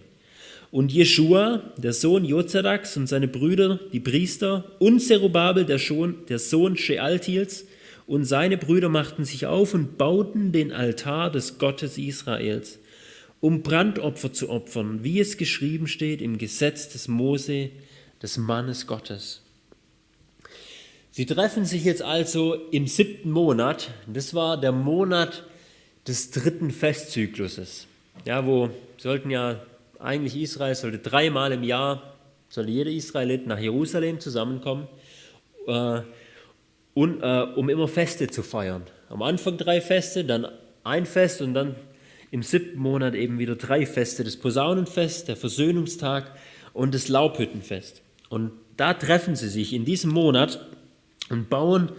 Und 0.72 0.92
Jeschua, 0.92 1.72
der 1.78 1.94
Sohn 1.94 2.26
Jozadaks 2.26 2.98
und 2.98 3.08
seine 3.08 3.30
Brüder, 3.30 3.80
die 3.94 4.02
Priester, 4.02 4.70
und 4.80 5.00
Zerubabel, 5.00 5.64
der, 5.64 5.80
Sohn 5.80 6.76
Shealtiels, 6.78 7.66
und 8.06 8.26
seine 8.26 8.58
Brüder 8.58 8.90
machten 8.90 9.24
sich 9.24 9.46
auf 9.46 9.74
und 9.74 9.98
bauten 9.98 10.52
den 10.52 10.74
Altar 10.74 11.32
des 11.32 11.58
Gottes 11.58 11.98
Israels, 11.98 12.80
um 13.40 13.62
Brandopfer 13.62 14.34
zu 14.34 14.50
opfern, 14.50 15.06
wie 15.06 15.22
es 15.22 15.38
geschrieben 15.38 15.88
steht 15.88 16.22
im 16.22 16.38
Gesetz 16.38 16.90
des 16.90 17.08
Mose, 17.08 17.70
des 18.22 18.38
Mannes 18.38 18.88
Gottes. 18.88 19.45
Sie 21.16 21.26
treffen 21.26 21.64
sich 21.64 21.86
jetzt 21.86 22.02
also 22.02 22.56
im 22.72 22.88
siebten 22.88 23.32
Monat. 23.32 23.90
Das 24.06 24.34
war 24.34 24.60
der 24.60 24.74
Monat 24.74 25.46
des 26.06 26.30
dritten 26.32 26.72
Festzykluses. 26.72 27.88
Ja, 28.26 28.46
wo 28.46 28.70
sollten 28.98 29.30
ja 29.30 29.62
eigentlich 29.98 30.36
Israel 30.36 30.76
sollte 30.76 30.98
dreimal 30.98 31.54
im 31.54 31.64
Jahr, 31.64 32.16
sollte 32.50 32.72
jeder 32.72 32.92
Israelit 32.92 33.48
nach 33.48 33.60
Jerusalem 33.60 34.20
zusammenkommen, 34.20 34.90
äh, 35.68 36.02
und, 36.96 37.22
äh, 37.22 37.48
um 37.56 37.70
immer 37.70 37.88
Feste 37.88 38.28
zu 38.28 38.44
feiern. 38.44 38.84
Am 39.08 39.22
Anfang 39.22 39.56
drei 39.56 39.80
Feste, 39.80 40.26
dann 40.26 40.46
ein 40.84 41.06
Fest 41.06 41.42
und 41.42 41.54
dann 41.54 41.76
im 42.32 42.44
siebten 42.44 42.78
Monat 42.78 43.16
eben 43.16 43.40
wieder 43.40 43.56
drei 43.56 43.86
Feste, 43.86 44.26
das 44.26 44.36
Posaunenfest, 44.36 45.30
der 45.30 45.38
Versöhnungstag 45.38 46.36
und 46.74 46.94
das 46.94 47.08
Laubhüttenfest. 47.08 48.02
Und 48.28 48.52
da 48.76 48.94
treffen 48.94 49.38
sie 49.38 49.48
sich 49.48 49.72
in 49.72 49.86
diesem 49.86 50.12
Monat 50.12 50.75
und 51.30 51.50
bauen 51.50 51.92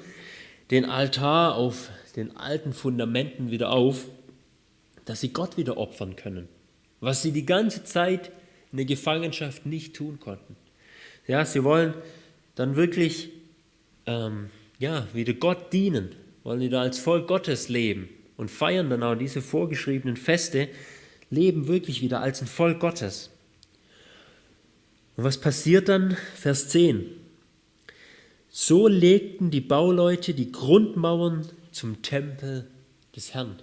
den 0.70 0.84
Altar 0.84 1.54
auf 1.54 1.90
den 2.16 2.36
alten 2.36 2.72
Fundamenten 2.72 3.50
wieder 3.50 3.70
auf, 3.70 4.06
dass 5.04 5.20
sie 5.20 5.32
Gott 5.32 5.56
wieder 5.56 5.76
opfern 5.76 6.16
können, 6.16 6.48
was 7.00 7.22
sie 7.22 7.32
die 7.32 7.46
ganze 7.46 7.84
Zeit 7.84 8.32
in 8.72 8.78
der 8.78 8.86
Gefangenschaft 8.86 9.66
nicht 9.66 9.94
tun 9.94 10.18
konnten. 10.18 10.56
Ja, 11.26 11.44
sie 11.44 11.62
wollen 11.64 11.94
dann 12.54 12.76
wirklich 12.76 13.30
ähm, 14.06 14.50
ja, 14.78 15.06
wieder 15.12 15.34
Gott 15.34 15.72
dienen, 15.72 16.14
wollen 16.42 16.60
wieder 16.60 16.80
als 16.80 16.98
Volk 16.98 17.28
Gottes 17.28 17.68
leben 17.68 18.08
und 18.36 18.50
feiern 18.50 18.90
dann 18.90 19.02
auch 19.02 19.14
diese 19.14 19.42
vorgeschriebenen 19.42 20.16
Feste, 20.16 20.68
leben 21.30 21.68
wirklich 21.68 22.02
wieder 22.02 22.20
als 22.20 22.40
ein 22.40 22.46
Volk 22.46 22.80
Gottes. 22.80 23.30
Und 25.16 25.24
was 25.24 25.38
passiert 25.38 25.88
dann? 25.88 26.16
Vers 26.34 26.68
10. 26.68 27.06
So 28.58 28.88
legten 28.88 29.50
die 29.50 29.60
Bauleute 29.60 30.32
die 30.32 30.50
Grundmauern 30.50 31.46
zum 31.72 32.00
Tempel 32.00 32.66
des 33.14 33.34
Herrn. 33.34 33.60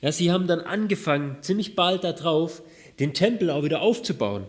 Ja, 0.00 0.10
sie 0.10 0.32
haben 0.32 0.48
dann 0.48 0.58
angefangen, 0.58 1.36
ziemlich 1.42 1.76
bald 1.76 2.02
darauf, 2.02 2.60
den 2.98 3.14
Tempel 3.14 3.50
auch 3.50 3.62
wieder 3.62 3.82
aufzubauen. 3.82 4.46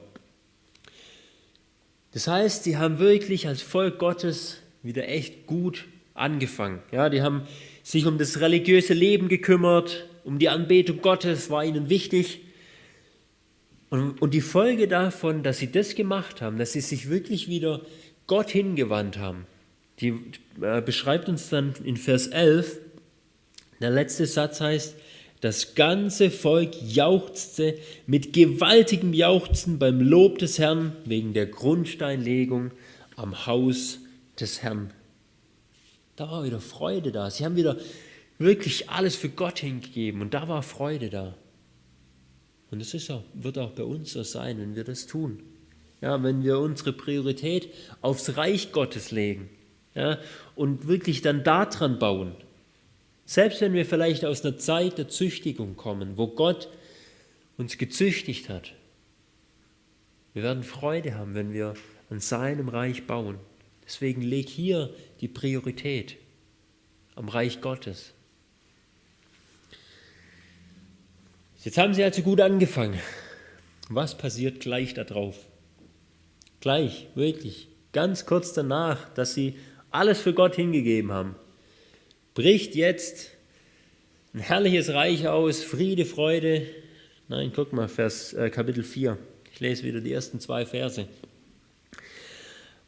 Das 2.12 2.28
heißt, 2.28 2.64
sie 2.64 2.78
haben 2.78 2.98
wirklich 2.98 3.48
als 3.48 3.62
Volk 3.62 4.00
Gottes 4.00 4.58
wieder 4.82 5.08
echt 5.08 5.46
gut 5.46 5.86
angefangen. 6.16 6.82
Ja, 6.92 7.10
die 7.10 7.22
haben 7.22 7.44
sich 7.84 8.08
um 8.08 8.18
das 8.18 8.40
religiöse 8.40 8.96
Leben 8.96 9.28
gekümmert, 9.28 10.08
um 10.24 10.40
die 10.40 10.50
Anbetung 10.50 11.02
Gottes 11.04 11.52
war 11.52 11.64
ihnen 11.64 11.88
wichtig. 11.88 12.42
Und, 13.92 14.20
und 14.24 14.34
die 14.34 14.42
Folge 14.42 14.88
davon, 14.88 15.44
dass 15.44 15.60
sie 15.60 15.72
das 15.72 15.94
gemacht 15.94 16.42
haben, 16.42 16.58
dass 16.58 16.74
sie 16.74 16.82
sich 16.82 17.12
wirklich 17.12 17.48
wieder 17.48 17.82
Gott 18.26 18.50
hingewandt 18.50 19.20
haben, 19.20 19.46
die 20.00 20.14
äh, 20.62 20.82
beschreibt 20.82 21.28
uns 21.30 21.50
dann 21.50 21.74
in 21.84 21.98
Vers 21.98 22.28
11, 22.28 22.80
der 23.82 23.92
letzte 23.92 24.26
Satz 24.26 24.62
heißt, 24.62 24.96
das 25.42 25.76
ganze 25.76 26.32
Volk 26.32 26.72
jauchzte 26.82 27.78
mit 28.08 28.34
gewaltigem 28.34 29.14
Jauchzen 29.14 29.78
beim 29.78 30.02
Lob 30.02 30.40
des 30.40 30.58
Herrn 30.58 30.94
wegen 31.06 31.34
der 31.34 31.46
Grundsteinlegung 31.46 32.72
am 33.16 33.46
Haus 33.46 34.00
des 34.40 34.64
Herrn. 34.64 34.92
Da 36.16 36.32
war 36.32 36.44
wieder 36.44 36.60
Freude 36.60 37.12
da. 37.12 37.30
Sie 37.30 37.46
haben 37.46 37.56
wieder 37.56 37.78
wirklich 38.40 38.90
alles 38.90 39.16
für 39.16 39.30
Gott 39.30 39.60
hingegeben 39.60 40.22
und 40.22 40.34
da 40.34 40.48
war 40.48 40.64
Freude 40.64 41.10
da. 41.12 41.36
Und 42.72 42.82
es 42.82 42.94
wird 43.34 43.58
auch 43.60 43.72
bei 43.72 43.84
uns 43.84 44.14
so 44.14 44.24
sein, 44.24 44.58
wenn 44.60 44.76
wir 44.76 44.84
das 44.84 45.06
tun. 45.06 45.40
Ja, 46.02 46.22
wenn 46.22 46.44
wir 46.44 46.60
unsere 46.60 46.94
Priorität 46.94 47.70
aufs 48.02 48.38
Reich 48.38 48.72
Gottes 48.72 49.12
legen 49.12 49.50
ja, 49.98 50.20
und 50.56 50.88
wirklich 50.88 51.22
dann 51.22 51.44
daran 51.44 51.98
bauen. 51.98 52.36
Selbst 53.26 53.60
wenn 53.62 53.74
wir 53.74 53.86
vielleicht 53.86 54.24
aus 54.24 54.46
einer 54.46 54.58
Zeit 54.58 55.00
der 55.00 55.10
Züchtigung 55.10 55.76
kommen, 55.76 56.18
wo 56.18 56.28
Gott 56.28 56.70
uns 57.58 57.78
gezüchtigt 57.78 58.48
hat, 58.48 58.74
wir 60.34 60.44
werden 60.44 60.64
Freude 60.64 61.16
haben, 61.16 61.34
wenn 61.34 61.52
wir 61.52 61.74
an 62.12 62.20
seinem 62.20 62.70
Reich 62.70 63.08
bauen. 63.08 63.40
Deswegen 63.86 64.22
leg 64.22 64.48
hier 64.48 64.94
die 65.20 65.28
Priorität 65.28 66.18
am 67.16 67.28
Reich 67.28 67.60
Gottes. 67.60 68.14
Jetzt 71.64 71.80
haben 71.80 71.96
sie 71.96 72.04
also 72.04 72.22
gut 72.22 72.40
angefangen. 72.40 73.00
Was 73.90 74.16
passiert 74.16 74.60
gleich 74.60 74.94
darauf? 74.94 75.38
Gleich, 76.60 77.08
wirklich, 77.16 77.68
ganz 77.94 78.28
kurz 78.28 78.54
danach, 78.54 79.10
dass 79.16 79.34
sie 79.34 79.58
alles 79.92 80.20
für 80.20 80.34
Gott 80.34 80.56
hingegeben 80.56 81.12
haben 81.12 81.36
bricht 82.38 82.76
jetzt 82.76 83.32
ein 84.32 84.40
herrliches 84.42 84.94
Reich 84.94 85.28
aus, 85.28 85.64
Friede, 85.64 86.06
Freude. 86.06 86.62
Nein, 87.30 87.52
guck 87.54 87.74
mal, 87.74 87.88
Vers, 87.88 88.32
äh, 88.34 88.52
Kapitel 88.52 88.84
4. 88.84 89.18
Ich 89.52 89.60
lese 89.60 89.84
wieder 89.84 90.02
die 90.02 90.14
ersten 90.14 90.40
zwei 90.40 90.68
Verse. 90.68 91.08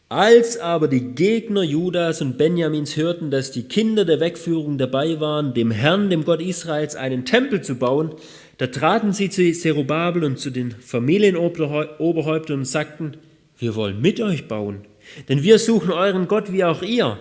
Als 0.08 0.60
aber 0.60 0.88
die 0.88 1.16
Gegner 1.16 1.64
Judas 1.64 2.22
und 2.22 2.38
Benjamins 2.38 2.96
hörten, 2.96 3.32
dass 3.32 3.50
die 3.50 3.64
Kinder 3.64 4.06
der 4.06 4.20
Wegführung 4.20 4.78
dabei 4.78 5.20
waren, 5.20 5.56
dem 5.56 5.72
Herrn, 5.72 6.12
dem 6.12 6.26
Gott 6.26 6.42
Israels, 6.42 6.96
einen 6.96 7.26
Tempel 7.26 7.64
zu 7.64 7.74
bauen, 7.74 8.14
da 8.60 8.68
traten 8.68 9.14
sie 9.14 9.32
zu 9.32 9.52
Zerubabel 9.52 10.24
und 10.24 10.38
zu 10.38 10.52
den 10.52 10.70
Familienoberhäuptern 10.70 12.60
und 12.60 12.66
sagten, 12.66 13.18
wir 13.58 13.74
wollen 13.74 14.00
mit 14.00 14.22
euch 14.22 14.48
bauen, 14.48 14.82
denn 15.28 15.44
wir 15.44 15.60
suchen 15.60 15.92
euren 15.92 16.28
Gott 16.28 16.52
wie 16.52 16.64
auch 16.64 16.82
ihr. 16.82 17.18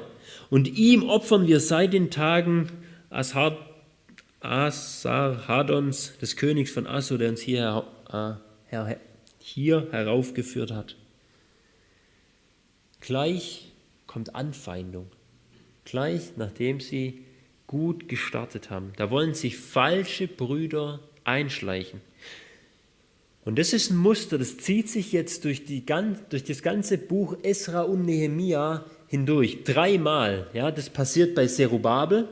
Und 0.50 0.68
ihm 0.78 1.08
opfern 1.08 1.46
wir 1.46 1.60
seit 1.60 1.92
den 1.92 2.10
Tagen 2.10 2.68
Asarhadons, 4.40 6.18
des 6.18 6.36
Königs 6.36 6.70
von 6.70 6.86
Assur, 6.86 7.18
der 7.18 7.30
uns 7.30 7.40
hier, 7.40 7.84
äh, 8.12 8.94
hier 9.38 9.88
heraufgeführt 9.90 10.70
hat. 10.70 10.96
Gleich 13.00 13.72
kommt 14.06 14.34
Anfeindung. 14.34 15.10
Gleich 15.84 16.32
nachdem 16.36 16.80
sie 16.80 17.24
gut 17.66 18.08
gestartet 18.08 18.70
haben. 18.70 18.92
Da 18.96 19.10
wollen 19.10 19.34
sich 19.34 19.56
falsche 19.56 20.26
Brüder 20.26 21.00
einschleichen. 21.24 22.00
Und 23.44 23.58
das 23.58 23.72
ist 23.72 23.90
ein 23.90 23.96
Muster, 23.96 24.36
das 24.36 24.58
zieht 24.58 24.88
sich 24.88 25.12
jetzt 25.12 25.44
durch, 25.44 25.64
die, 25.64 25.84
durch 26.28 26.44
das 26.44 26.62
ganze 26.62 26.98
Buch 26.98 27.36
Esra 27.42 27.82
und 27.82 28.04
Nehemia 28.04 28.84
hindurch, 29.06 29.64
dreimal. 29.64 30.48
Ja, 30.52 30.70
das 30.70 30.90
passiert 30.90 31.34
bei 31.34 31.46
Zerubabel, 31.46 32.28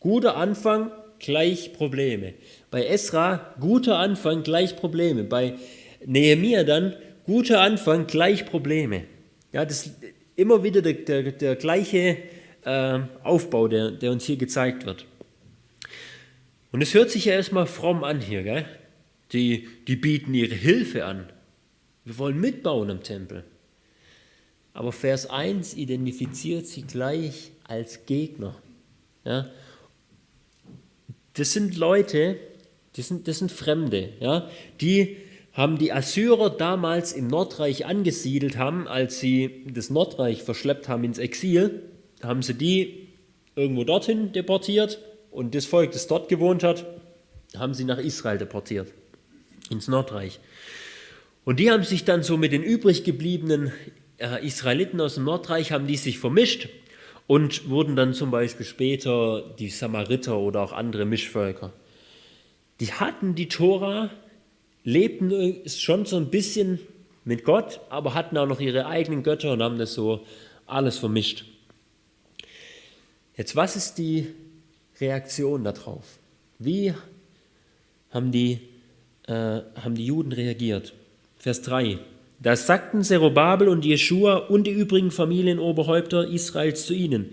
guter 0.00 0.36
Anfang, 0.36 0.92
gleich 1.18 1.72
Probleme. 1.72 2.34
Bei 2.70 2.84
Esra, 2.84 3.54
guter 3.58 3.98
Anfang, 3.98 4.42
gleich 4.42 4.76
Probleme. 4.76 5.24
Bei 5.24 5.54
Nehemiah 6.06 6.64
dann, 6.64 6.94
guter 7.24 7.60
Anfang, 7.60 8.06
gleich 8.06 8.46
Probleme. 8.46 9.04
Ja, 9.52 9.64
das 9.64 9.90
immer 10.36 10.62
wieder 10.62 10.82
der, 10.82 10.92
der, 10.94 11.32
der 11.32 11.56
gleiche 11.56 12.18
äh, 12.64 13.00
Aufbau, 13.24 13.66
der, 13.66 13.90
der 13.90 14.12
uns 14.12 14.24
hier 14.24 14.36
gezeigt 14.36 14.86
wird. 14.86 15.04
Und 16.70 16.82
es 16.82 16.94
hört 16.94 17.10
sich 17.10 17.24
ja 17.24 17.32
erstmal 17.32 17.66
fromm 17.66 18.04
an 18.04 18.20
hier, 18.20 18.42
gell? 18.42 18.66
Die, 19.32 19.68
die 19.86 19.96
bieten 19.96 20.34
ihre 20.34 20.54
Hilfe 20.54 21.04
an. 21.04 21.30
Wir 22.04 22.18
wollen 22.18 22.40
mitbauen 22.40 22.90
am 22.90 23.02
Tempel. 23.02 23.44
Aber 24.72 24.92
Vers 24.92 25.28
1 25.28 25.74
identifiziert 25.74 26.66
sie 26.66 26.82
gleich 26.82 27.50
als 27.64 28.06
Gegner. 28.06 28.54
Ja? 29.24 29.50
Das 31.34 31.52
sind 31.52 31.76
Leute, 31.76 32.36
das 32.96 33.08
sind, 33.08 33.28
das 33.28 33.38
sind 33.38 33.52
Fremde, 33.52 34.10
ja? 34.20 34.48
die 34.80 35.16
haben 35.52 35.76
die 35.76 35.92
Assyrer 35.92 36.50
damals 36.50 37.12
im 37.12 37.26
Nordreich 37.26 37.84
angesiedelt 37.84 38.56
haben, 38.56 38.86
als 38.86 39.18
sie 39.18 39.64
das 39.68 39.90
Nordreich 39.90 40.44
verschleppt 40.44 40.88
haben 40.88 41.02
ins 41.02 41.18
Exil, 41.18 41.82
haben 42.22 42.42
sie 42.42 42.54
die 42.54 43.08
irgendwo 43.56 43.82
dorthin 43.82 44.30
deportiert 44.32 45.00
und 45.32 45.56
das 45.56 45.66
Volk, 45.66 45.90
das 45.90 46.06
dort 46.06 46.28
gewohnt 46.28 46.62
hat, 46.62 46.86
haben 47.56 47.74
sie 47.74 47.84
nach 47.84 47.98
Israel 47.98 48.38
deportiert, 48.38 48.92
ins 49.70 49.88
Nordreich. 49.88 50.40
Und 51.44 51.60
die 51.60 51.70
haben 51.70 51.84
sich 51.84 52.04
dann 52.04 52.22
so 52.22 52.36
mit 52.36 52.52
den 52.52 52.62
übrig 52.62 53.04
gebliebenen 53.04 53.72
äh, 54.18 54.44
Israeliten 54.44 55.00
aus 55.00 55.14
dem 55.14 55.24
Nordreich 55.24 55.72
haben 55.72 55.86
die 55.86 55.96
sich 55.96 56.18
vermischt 56.18 56.68
und 57.26 57.68
wurden 57.68 57.96
dann 57.96 58.14
zum 58.14 58.30
Beispiel 58.30 58.66
später 58.66 59.42
die 59.58 59.68
Samariter 59.68 60.38
oder 60.38 60.62
auch 60.62 60.72
andere 60.72 61.04
Mischvölker. 61.04 61.72
Die 62.80 62.92
hatten 62.92 63.34
die 63.34 63.48
Tora, 63.48 64.10
lebten 64.84 65.68
schon 65.68 66.06
so 66.06 66.16
ein 66.16 66.30
bisschen 66.30 66.80
mit 67.24 67.44
Gott, 67.44 67.80
aber 67.90 68.14
hatten 68.14 68.36
auch 68.38 68.46
noch 68.46 68.60
ihre 68.60 68.86
eigenen 68.86 69.22
Götter 69.22 69.52
und 69.52 69.62
haben 69.62 69.78
das 69.78 69.94
so 69.94 70.24
alles 70.66 70.98
vermischt. 70.98 71.44
Jetzt, 73.36 73.54
was 73.54 73.76
ist 73.76 73.98
die 73.98 74.26
Reaktion 75.00 75.64
darauf? 75.64 76.18
Wie 76.58 76.94
haben 78.10 78.32
die, 78.32 78.60
äh, 79.28 79.60
haben 79.80 79.94
die 79.94 80.06
Juden 80.06 80.32
reagiert? 80.32 80.94
Vers 81.38 81.62
3. 81.62 81.98
Da 82.40 82.56
sagten 82.56 83.02
Zerubabel 83.02 83.68
und 83.68 83.84
Jeschua 83.84 84.36
und 84.36 84.66
die 84.66 84.72
übrigen 84.72 85.10
Familienoberhäupter 85.10 86.28
Israels 86.28 86.86
zu 86.86 86.94
ihnen, 86.94 87.30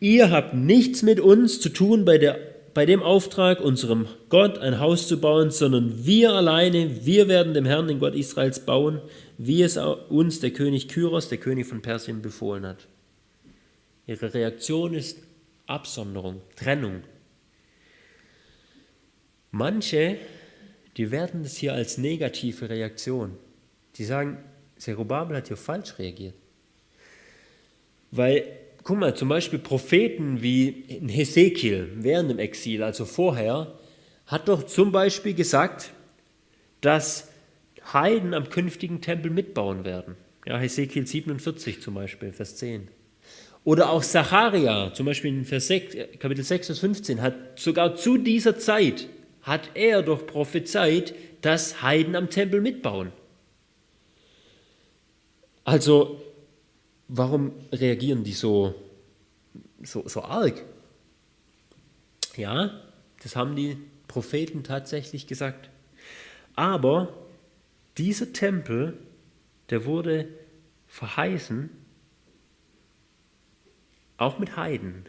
ihr 0.00 0.30
habt 0.30 0.54
nichts 0.54 1.02
mit 1.02 1.18
uns 1.18 1.60
zu 1.60 1.70
tun 1.70 2.04
bei, 2.04 2.18
der, 2.18 2.38
bei 2.74 2.84
dem 2.84 3.02
Auftrag, 3.02 3.60
unserem 3.60 4.06
Gott 4.28 4.58
ein 4.58 4.80
Haus 4.80 5.08
zu 5.08 5.18
bauen, 5.18 5.50
sondern 5.50 6.04
wir 6.06 6.32
alleine, 6.32 7.06
wir 7.06 7.28
werden 7.28 7.54
dem 7.54 7.64
Herrn, 7.64 7.88
den 7.88 8.00
Gott 8.00 8.14
Israels, 8.14 8.60
bauen, 8.60 9.00
wie 9.38 9.62
es 9.62 9.76
uns 9.76 10.40
der 10.40 10.50
König 10.50 10.88
Kyros, 10.88 11.28
der 11.30 11.38
König 11.38 11.66
von 11.66 11.80
Persien, 11.80 12.20
befohlen 12.20 12.66
hat. 12.66 12.86
Ihre 14.06 14.34
Reaktion 14.34 14.92
ist 14.92 15.18
Absonderung, 15.66 16.42
Trennung. 16.56 17.02
Manche, 19.50 20.18
die 20.96 21.10
werden 21.10 21.42
das 21.42 21.56
hier 21.56 21.72
als 21.74 21.98
negative 21.98 22.68
Reaktion 22.68 23.36
die 23.96 24.04
sagen, 24.04 24.38
Zerubabel 24.76 25.36
hat 25.36 25.48
hier 25.48 25.56
falsch 25.56 25.98
reagiert. 25.98 26.34
Weil, 28.10 28.44
guck 28.82 28.98
mal, 28.98 29.14
zum 29.14 29.28
Beispiel 29.28 29.58
Propheten 29.58 30.42
wie 30.42 30.84
Hesekiel 31.08 31.90
während 31.96 32.30
dem 32.30 32.38
Exil, 32.38 32.82
also 32.82 33.04
vorher, 33.04 33.78
hat 34.26 34.48
doch 34.48 34.64
zum 34.64 34.92
Beispiel 34.92 35.34
gesagt, 35.34 35.90
dass 36.80 37.28
Heiden 37.92 38.34
am 38.34 38.48
künftigen 38.48 39.00
Tempel 39.00 39.30
mitbauen 39.30 39.84
werden. 39.84 40.16
Ja, 40.46 40.58
Hesekiel 40.58 41.06
47 41.06 41.80
zum 41.80 41.94
Beispiel, 41.94 42.32
Vers 42.32 42.56
10. 42.56 42.88
Oder 43.64 43.90
auch 43.90 44.02
Zacharia, 44.02 44.92
zum 44.92 45.06
Beispiel 45.06 45.30
in 45.30 45.44
Vers 45.44 45.68
6, 45.68 46.18
Kapitel 46.18 46.44
6, 46.44 46.66
Vers 46.66 46.78
15, 46.80 47.22
hat 47.22 47.34
sogar 47.58 47.96
zu 47.96 48.18
dieser 48.18 48.58
Zeit, 48.58 49.08
hat 49.44 49.70
er 49.74 50.02
doch 50.02 50.26
prophezeit, 50.26 51.14
dass 51.42 51.82
Heiden 51.82 52.16
am 52.16 52.30
Tempel 52.30 52.60
mitbauen. 52.60 53.12
Also, 55.64 56.22
warum 57.08 57.52
reagieren 57.70 58.24
die 58.24 58.32
so, 58.32 58.74
so, 59.82 60.08
so 60.08 60.22
arg? 60.22 60.62
Ja, 62.36 62.82
das 63.22 63.36
haben 63.36 63.54
die 63.54 63.76
Propheten 64.08 64.64
tatsächlich 64.64 65.26
gesagt. 65.26 65.70
Aber 66.56 67.12
dieser 67.98 68.32
Tempel, 68.32 68.98
der 69.70 69.84
wurde 69.84 70.28
verheißen, 70.88 71.70
auch 74.16 74.38
mit 74.38 74.56
Heiden. 74.56 75.06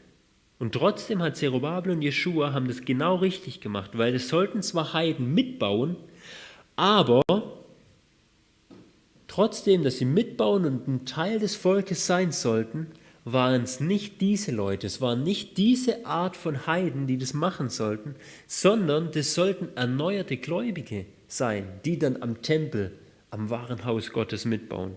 Und 0.58 0.74
trotzdem 0.74 1.22
hat 1.22 1.36
Zerubabel 1.36 1.92
und 1.92 2.02
Jeschua 2.02 2.54
haben 2.54 2.68
das 2.68 2.82
genau 2.82 3.16
richtig 3.16 3.60
gemacht, 3.60 3.92
weil 3.98 4.16
es 4.16 4.30
sollten 4.30 4.62
zwar 4.62 4.94
Heiden 4.94 5.34
mitbauen, 5.34 5.98
aber 6.78 7.24
trotzdem, 9.28 9.84
dass 9.84 9.98
sie 9.98 10.06
mitbauen 10.06 10.66
und 10.66 10.88
ein 10.88 11.06
Teil 11.06 11.40
des 11.40 11.56
Volkes 11.56 12.08
sein 12.08 12.32
sollten, 12.32 12.88
waren 13.26 13.64
es 13.64 13.80
nicht 13.80 14.22
diese 14.22 14.52
Leute, 14.52 14.88
es 14.88 15.02
waren 15.02 15.24
nicht 15.24 15.58
diese 15.58 16.06
Art 16.06 16.38
von 16.38 16.68
Heiden, 16.68 17.08
die 17.08 17.18
das 17.18 17.34
machen 17.34 17.70
sollten, 17.70 18.16
sondern 18.46 19.12
das 19.12 19.34
sollten 19.34 19.70
erneuerte 19.76 20.38
Gläubige 20.38 21.06
sein, 21.28 21.68
die 21.84 21.98
dann 21.98 22.22
am 22.22 22.44
Tempel, 22.44 22.92
am 23.32 23.50
wahren 23.50 23.84
Haus 23.84 24.14
Gottes 24.14 24.46
mitbauen. 24.46 24.96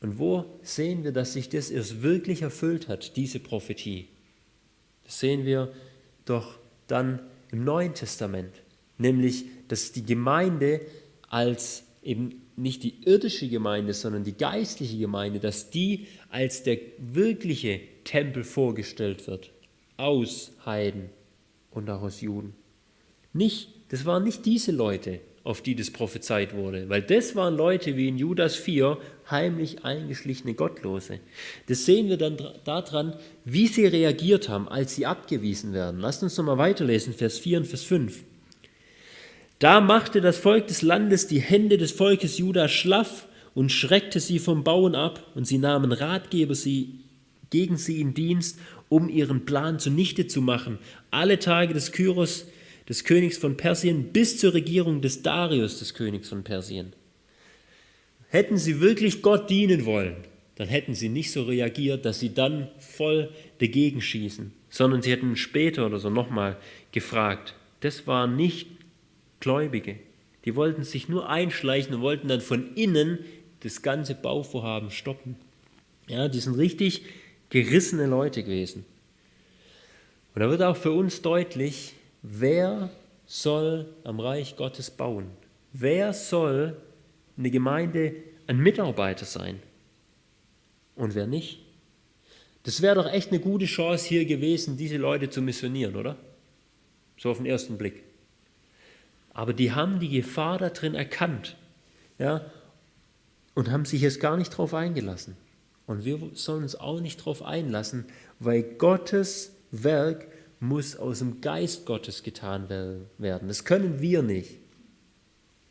Und 0.00 0.20
wo 0.20 0.44
sehen 0.62 1.02
wir, 1.02 1.10
dass 1.10 1.32
sich 1.32 1.48
das 1.48 1.70
erst 1.70 2.02
wirklich 2.02 2.42
erfüllt 2.42 2.86
hat, 2.86 3.16
diese 3.16 3.40
Prophetie? 3.40 4.08
Das 5.08 5.20
sehen 5.20 5.46
wir 5.46 5.72
doch 6.26 6.58
dann 6.86 7.20
im 7.50 7.64
Neuen 7.64 7.94
Testament, 7.94 8.52
nämlich, 8.98 9.46
dass 9.66 9.92
die 9.92 10.04
Gemeinde 10.04 10.82
als 11.30 11.84
eben 12.02 12.42
nicht 12.56 12.82
die 12.82 13.04
irdische 13.06 13.48
Gemeinde, 13.48 13.94
sondern 13.94 14.22
die 14.22 14.36
geistliche 14.36 14.98
Gemeinde, 14.98 15.40
dass 15.40 15.70
die 15.70 16.08
als 16.28 16.62
der 16.62 16.76
wirkliche 16.98 17.80
Tempel 18.04 18.44
vorgestellt 18.44 19.26
wird, 19.28 19.50
aus 19.96 20.52
Heiden 20.66 21.08
und 21.70 21.88
auch 21.88 22.02
aus 22.02 22.20
Juden. 22.20 22.54
Nicht, 23.32 23.70
das 23.88 24.04
waren 24.04 24.24
nicht 24.24 24.44
diese 24.44 24.72
Leute, 24.72 25.20
auf 25.48 25.62
die 25.62 25.74
das 25.74 25.90
prophezeit 25.90 26.54
wurde, 26.54 26.90
weil 26.90 27.00
das 27.00 27.34
waren 27.34 27.56
Leute 27.56 27.96
wie 27.96 28.08
in 28.08 28.18
Judas 28.18 28.54
4, 28.54 28.98
heimlich 29.30 29.82
eingeschlichene 29.82 30.52
Gottlose. 30.52 31.20
Das 31.68 31.86
sehen 31.86 32.10
wir 32.10 32.18
dann 32.18 32.36
daran, 32.64 33.14
wie 33.46 33.66
sie 33.66 33.86
reagiert 33.86 34.50
haben, 34.50 34.68
als 34.68 34.94
sie 34.94 35.06
abgewiesen 35.06 35.72
werden. 35.72 36.00
Lasst 36.00 36.22
uns 36.22 36.36
nochmal 36.36 36.58
weiterlesen, 36.58 37.14
Vers 37.14 37.38
4 37.38 37.60
und 37.60 37.66
Vers 37.66 37.82
5. 37.84 38.24
Da 39.58 39.80
machte 39.80 40.20
das 40.20 40.36
Volk 40.36 40.66
des 40.66 40.82
Landes 40.82 41.28
die 41.28 41.40
Hände 41.40 41.78
des 41.78 41.92
Volkes 41.92 42.36
Juda 42.36 42.68
schlaff 42.68 43.26
und 43.54 43.72
schreckte 43.72 44.20
sie 44.20 44.40
vom 44.40 44.64
Bauen 44.64 44.94
ab, 44.94 45.32
und 45.34 45.46
sie 45.46 45.56
nahmen 45.56 45.92
Ratgeber 45.92 46.54
sie, 46.54 47.00
gegen 47.48 47.78
sie 47.78 48.02
in 48.02 48.12
Dienst, 48.12 48.58
um 48.90 49.08
ihren 49.08 49.46
Plan 49.46 49.78
zunichte 49.78 50.26
zu 50.26 50.42
machen, 50.42 50.78
alle 51.10 51.38
Tage 51.38 51.72
des 51.72 51.90
Kyros, 51.90 52.44
des 52.88 53.04
Königs 53.04 53.36
von 53.36 53.56
Persien, 53.56 54.12
bis 54.12 54.38
zur 54.38 54.54
Regierung 54.54 55.00
des 55.00 55.22
Darius, 55.22 55.78
des 55.78 55.94
Königs 55.94 56.28
von 56.28 56.42
Persien. 56.42 56.92
Hätten 58.30 58.56
sie 58.56 58.80
wirklich 58.80 59.22
Gott 59.22 59.50
dienen 59.50 59.84
wollen, 59.84 60.16
dann 60.56 60.68
hätten 60.68 60.94
sie 60.94 61.08
nicht 61.08 61.30
so 61.30 61.44
reagiert, 61.44 62.04
dass 62.04 62.20
sie 62.20 62.34
dann 62.34 62.68
voll 62.78 63.30
dagegen 63.58 64.00
schießen, 64.00 64.52
sondern 64.70 65.02
sie 65.02 65.10
hätten 65.10 65.36
später 65.36 65.86
oder 65.86 65.98
so 65.98 66.10
nochmal 66.10 66.56
gefragt. 66.92 67.54
Das 67.80 68.06
war 68.06 68.26
nicht 68.26 68.68
Gläubige. 69.40 69.96
Die 70.44 70.56
wollten 70.56 70.82
sich 70.82 71.08
nur 71.08 71.28
einschleichen 71.28 71.94
und 71.94 72.00
wollten 72.00 72.28
dann 72.28 72.40
von 72.40 72.74
innen 72.74 73.18
das 73.60 73.82
ganze 73.82 74.14
Bauvorhaben 74.14 74.90
stoppen. 74.90 75.36
Ja, 76.08 76.28
die 76.28 76.40
sind 76.40 76.54
richtig 76.54 77.02
gerissene 77.50 78.06
Leute 78.06 78.42
gewesen. 78.42 78.84
Und 80.34 80.40
da 80.40 80.50
wird 80.50 80.62
auch 80.62 80.76
für 80.76 80.92
uns 80.92 81.22
deutlich, 81.22 81.94
wer 82.22 82.90
soll 83.26 83.94
am 84.04 84.20
Reich 84.20 84.56
Gottes 84.56 84.90
bauen? 84.90 85.30
Wer 85.72 86.12
soll 86.12 86.76
in 87.36 87.44
der 87.44 87.52
Gemeinde 87.52 88.14
ein 88.46 88.58
Mitarbeiter 88.58 89.24
sein? 89.24 89.60
Und 90.96 91.14
wer 91.14 91.26
nicht? 91.26 91.60
Das 92.64 92.82
wäre 92.82 92.96
doch 92.96 93.10
echt 93.10 93.30
eine 93.30 93.40
gute 93.40 93.66
Chance 93.66 94.08
hier 94.08 94.24
gewesen, 94.24 94.76
diese 94.76 94.96
Leute 94.96 95.30
zu 95.30 95.40
missionieren, 95.40 95.96
oder? 95.96 96.16
So 97.16 97.30
auf 97.30 97.36
den 97.36 97.46
ersten 97.46 97.78
Blick. 97.78 98.02
Aber 99.32 99.52
die 99.52 99.72
haben 99.72 100.00
die 100.00 100.08
Gefahr 100.08 100.58
da 100.58 100.70
drin 100.70 100.94
erkannt 100.94 101.56
ja, 102.18 102.50
und 103.54 103.70
haben 103.70 103.84
sich 103.84 104.02
jetzt 104.02 104.20
gar 104.20 104.36
nicht 104.36 104.52
darauf 104.52 104.74
eingelassen. 104.74 105.36
Und 105.86 106.04
wir 106.04 106.18
sollen 106.34 106.64
uns 106.64 106.74
auch 106.74 107.00
nicht 107.00 107.20
darauf 107.20 107.42
einlassen, 107.42 108.06
weil 108.40 108.62
Gottes 108.62 109.52
Werk 109.70 110.26
muss 110.60 110.96
aus 110.96 111.20
dem 111.20 111.40
Geist 111.40 111.86
Gottes 111.86 112.22
getan 112.22 112.68
werden. 112.68 113.48
Das 113.48 113.64
können 113.64 114.00
wir 114.00 114.22
nicht. 114.22 114.56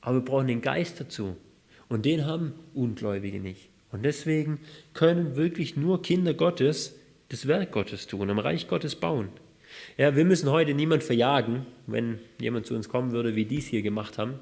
Aber 0.01 0.17
wir 0.17 0.25
brauchen 0.25 0.47
den 0.47 0.61
Geist 0.61 0.99
dazu. 0.99 1.35
Und 1.89 2.05
den 2.05 2.25
haben 2.25 2.53
Ungläubige 2.73 3.39
nicht. 3.39 3.69
Und 3.91 4.03
deswegen 4.03 4.59
können 4.93 5.35
wirklich 5.35 5.77
nur 5.77 6.01
Kinder 6.01 6.33
Gottes 6.33 6.95
das 7.29 7.47
Werk 7.47 7.71
Gottes 7.71 8.07
tun, 8.07 8.29
am 8.29 8.39
Reich 8.39 8.67
Gottes 8.67 8.95
bauen. 8.95 9.29
Ja, 9.97 10.15
wir 10.15 10.25
müssen 10.25 10.49
heute 10.49 10.73
niemand 10.73 11.03
verjagen, 11.03 11.65
wenn 11.85 12.19
jemand 12.39 12.65
zu 12.65 12.73
uns 12.73 12.89
kommen 12.89 13.11
würde, 13.11 13.35
wie 13.35 13.45
die 13.45 13.57
es 13.57 13.67
hier 13.67 13.81
gemacht 13.81 14.17
haben. 14.17 14.39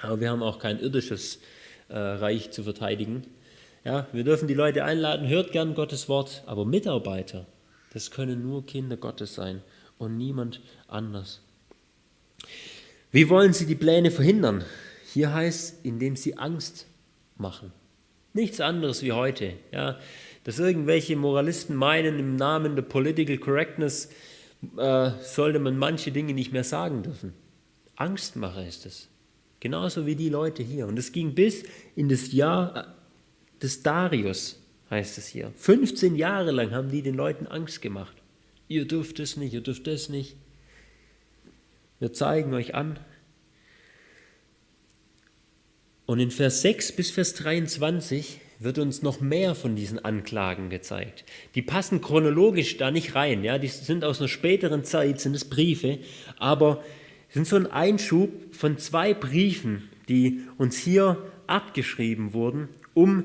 Aber 0.00 0.20
wir 0.20 0.30
haben 0.30 0.42
auch 0.42 0.58
kein 0.58 0.80
irdisches 0.80 1.40
äh, 1.88 1.96
Reich 1.96 2.50
zu 2.50 2.62
verteidigen. 2.62 3.22
Ja, 3.84 4.06
wir 4.12 4.24
dürfen 4.24 4.48
die 4.48 4.54
Leute 4.54 4.84
einladen, 4.84 5.28
hört 5.28 5.52
gern 5.52 5.74
Gottes 5.74 6.08
Wort, 6.08 6.42
aber 6.46 6.64
Mitarbeiter, 6.64 7.46
das 7.92 8.10
können 8.10 8.42
nur 8.42 8.66
Kinder 8.66 8.96
Gottes 8.96 9.34
sein 9.34 9.62
und 9.98 10.16
niemand 10.16 10.60
anders. 10.86 11.40
Wie 13.10 13.28
wollen 13.28 13.52
sie 13.52 13.66
die 13.66 13.74
Pläne 13.74 14.10
verhindern? 14.10 14.64
Hier 15.12 15.32
heißt, 15.32 15.84
indem 15.84 16.16
sie 16.16 16.36
Angst 16.36 16.86
machen. 17.36 17.72
Nichts 18.34 18.60
anderes 18.60 19.02
wie 19.02 19.12
heute. 19.12 19.54
Ja, 19.72 19.98
dass 20.44 20.58
irgendwelche 20.58 21.16
Moralisten 21.16 21.74
meinen, 21.74 22.18
im 22.18 22.36
Namen 22.36 22.76
der 22.76 22.82
Political 22.82 23.38
Correctness 23.38 24.10
äh, 24.76 25.10
sollte 25.20 25.58
man 25.58 25.78
manche 25.78 26.12
Dinge 26.12 26.34
nicht 26.34 26.52
mehr 26.52 26.64
sagen 26.64 27.02
dürfen. 27.02 27.32
Angstmacher 27.96 28.66
ist 28.66 28.86
es. 28.86 29.08
Genauso 29.60 30.06
wie 30.06 30.14
die 30.14 30.28
Leute 30.28 30.62
hier. 30.62 30.86
Und 30.86 30.98
es 30.98 31.12
ging 31.12 31.34
bis 31.34 31.64
in 31.96 32.08
das 32.08 32.32
Jahr 32.32 32.76
äh, 32.76 32.84
des 33.60 33.82
Darius, 33.82 34.60
heißt 34.90 35.18
es 35.18 35.26
hier. 35.28 35.52
15 35.56 36.16
Jahre 36.16 36.50
lang 36.50 36.72
haben 36.72 36.90
die 36.90 37.02
den 37.02 37.14
Leuten 37.14 37.46
Angst 37.46 37.82
gemacht. 37.82 38.16
Ihr 38.68 38.86
dürft 38.86 39.20
es 39.20 39.36
nicht, 39.36 39.54
ihr 39.54 39.60
dürft 39.60 39.86
es 39.88 40.08
nicht. 40.08 40.36
Wir 42.00 42.12
zeigen 42.12 42.54
euch 42.54 42.74
an. 42.74 42.98
Und 46.06 46.20
in 46.20 46.30
Vers 46.30 46.62
6 46.62 46.92
bis 46.92 47.10
Vers 47.10 47.34
23 47.34 48.40
wird 48.60 48.78
uns 48.78 49.02
noch 49.02 49.20
mehr 49.20 49.54
von 49.54 49.76
diesen 49.76 50.04
Anklagen 50.04 50.70
gezeigt. 50.70 51.24
Die 51.54 51.62
passen 51.62 52.00
chronologisch 52.00 52.76
da 52.76 52.90
nicht 52.90 53.14
rein, 53.14 53.44
ja, 53.44 53.58
die 53.58 53.68
sind 53.68 54.04
aus 54.04 54.18
einer 54.18 54.28
späteren 54.28 54.84
Zeit, 54.84 55.20
sind 55.20 55.34
es 55.34 55.44
Briefe, 55.44 55.98
aber 56.38 56.82
sind 57.28 57.46
so 57.46 57.56
ein 57.56 57.66
Einschub 57.66 58.30
von 58.54 58.78
zwei 58.78 59.14
Briefen, 59.14 59.88
die 60.08 60.40
uns 60.56 60.78
hier 60.78 61.22
abgeschrieben 61.46 62.32
wurden, 62.32 62.68
um 62.94 63.24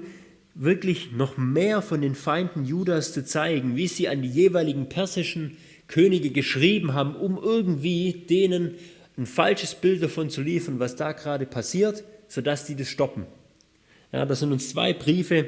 wirklich 0.55 1.11
noch 1.11 1.37
mehr 1.37 1.81
von 1.81 2.01
den 2.01 2.15
Feinden 2.15 2.65
Judas 2.65 3.13
zu 3.13 3.25
zeigen, 3.25 3.75
wie 3.75 3.87
sie 3.87 4.07
an 4.07 4.21
die 4.21 4.29
jeweiligen 4.29 4.87
persischen 4.89 5.57
Könige 5.87 6.31
geschrieben 6.31 6.93
haben, 6.93 7.15
um 7.15 7.37
irgendwie 7.41 8.25
denen 8.29 8.75
ein 9.17 9.25
falsches 9.25 9.75
Bild 9.75 10.01
davon 10.01 10.29
zu 10.29 10.41
liefern, 10.41 10.79
was 10.79 10.95
da 10.95 11.11
gerade 11.11 11.45
passiert, 11.45 12.03
sodass 12.27 12.65
die 12.65 12.75
das 12.75 12.87
stoppen. 12.87 13.25
Ja, 14.11 14.25
das 14.25 14.39
sind 14.39 14.51
uns 14.51 14.69
zwei 14.69 14.93
Briefe 14.93 15.45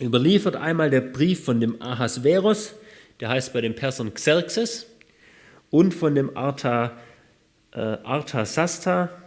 überliefert. 0.00 0.56
Einmal 0.56 0.90
der 0.90 1.00
Brief 1.00 1.44
von 1.44 1.60
dem 1.60 1.80
Ahasveros, 1.80 2.74
der 3.20 3.28
heißt 3.28 3.52
bei 3.52 3.60
den 3.60 3.74
Persern 3.74 4.14
Xerxes, 4.14 4.86
und 5.70 5.94
von 5.94 6.14
dem 6.14 6.36
Arta, 6.36 6.98
äh, 7.72 7.78
Arthasasta, 7.80 9.21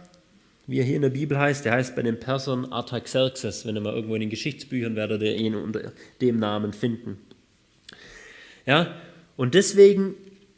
wie 0.66 0.78
er 0.78 0.84
hier 0.84 0.96
in 0.96 1.02
der 1.02 1.10
Bibel 1.10 1.38
heißt, 1.38 1.64
der 1.64 1.72
heißt 1.72 1.94
bei 1.94 2.02
den 2.02 2.18
Persern 2.18 2.72
Artaxerxes. 2.72 3.66
Wenn 3.66 3.76
ihr 3.76 3.80
mal 3.80 3.94
irgendwo 3.94 4.14
in 4.14 4.20
den 4.20 4.30
Geschichtsbüchern 4.30 4.96
werdet 4.96 5.22
ihr 5.22 5.36
ihn 5.36 5.54
unter 5.54 5.92
dem 6.20 6.38
Namen 6.38 6.72
finden. 6.72 7.18
Ja, 8.66 8.96
und 9.36 9.54
deswegen 9.54 10.14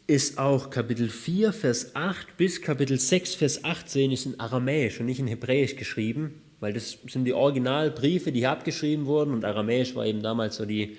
ist 0.06 0.38
auch 0.38 0.70
Kapitel 0.70 1.09
4, 1.11 1.52
Vers 1.52 1.94
8 1.94 2.36
bis 2.36 2.62
Kapitel 2.62 2.98
6, 2.98 3.34
Vers 3.34 3.64
18 3.64 4.12
ist 4.12 4.24
in 4.24 4.40
Aramäisch 4.40 5.00
und 5.00 5.06
nicht 5.06 5.20
in 5.20 5.26
Hebräisch 5.26 5.76
geschrieben 5.76 6.42
weil 6.61 6.72
das 6.72 6.98
sind 7.06 7.24
die 7.24 7.32
Originalbriefe, 7.32 8.32
die 8.32 8.40
hier 8.40 8.50
abgeschrieben 8.50 9.06
wurden 9.06 9.32
und 9.32 9.44
Aramäisch 9.44 9.94
war 9.94 10.06
eben 10.06 10.22
damals 10.22 10.56
so 10.56 10.64
die 10.64 10.96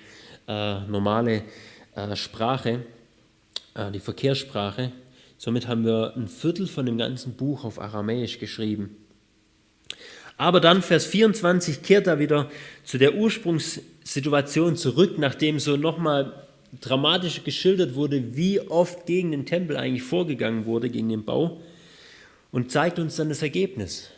äh, 0.48 0.80
normale 0.88 1.44
äh, 1.96 2.16
Sprache, 2.16 2.86
äh, 3.76 3.92
die 3.92 4.00
Verkehrssprache. 4.00 4.92
Somit 5.40 5.70
haben 5.70 5.86
wir 5.86 6.18
ein 6.18 6.28
Viertel 6.28 6.68
von 6.68 6.86
dem 6.86 6.98
ganzen 6.98 7.32
Buch 7.32 7.64
auf 7.64 7.80
Aramäisch 7.80 8.40
geschrieben. 8.40 8.98
Aber 10.36 10.60
dann 10.60 10.82
Vers 10.82 11.06
24 11.06 11.82
kehrt 11.82 12.08
er 12.08 12.20
wieder 12.20 12.52
zu 12.84 12.98
der 12.98 13.16
Ursprungssituation 13.16 14.76
zurück, 14.76 15.18
nachdem 15.18 15.58
so 15.60 15.78
nochmal 15.78 16.46
dramatisch 16.82 17.46
geschildert 17.46 17.96
wurde, 17.96 18.36
wie 18.36 18.60
oft 18.60 19.06
gegen 19.06 19.32
den 19.32 19.46
Tempel 19.46 19.78
eigentlich 19.78 20.04
vorgegangen 20.04 20.66
wurde, 20.66 20.90
gegen 20.90 21.08
den 21.08 21.24
Bau, 21.24 21.62
und 22.52 22.70
zeigt 22.70 23.00
uns 23.00 23.16
dann 23.16 23.30
das 23.30 23.42
Ergebnis. 23.42 24.10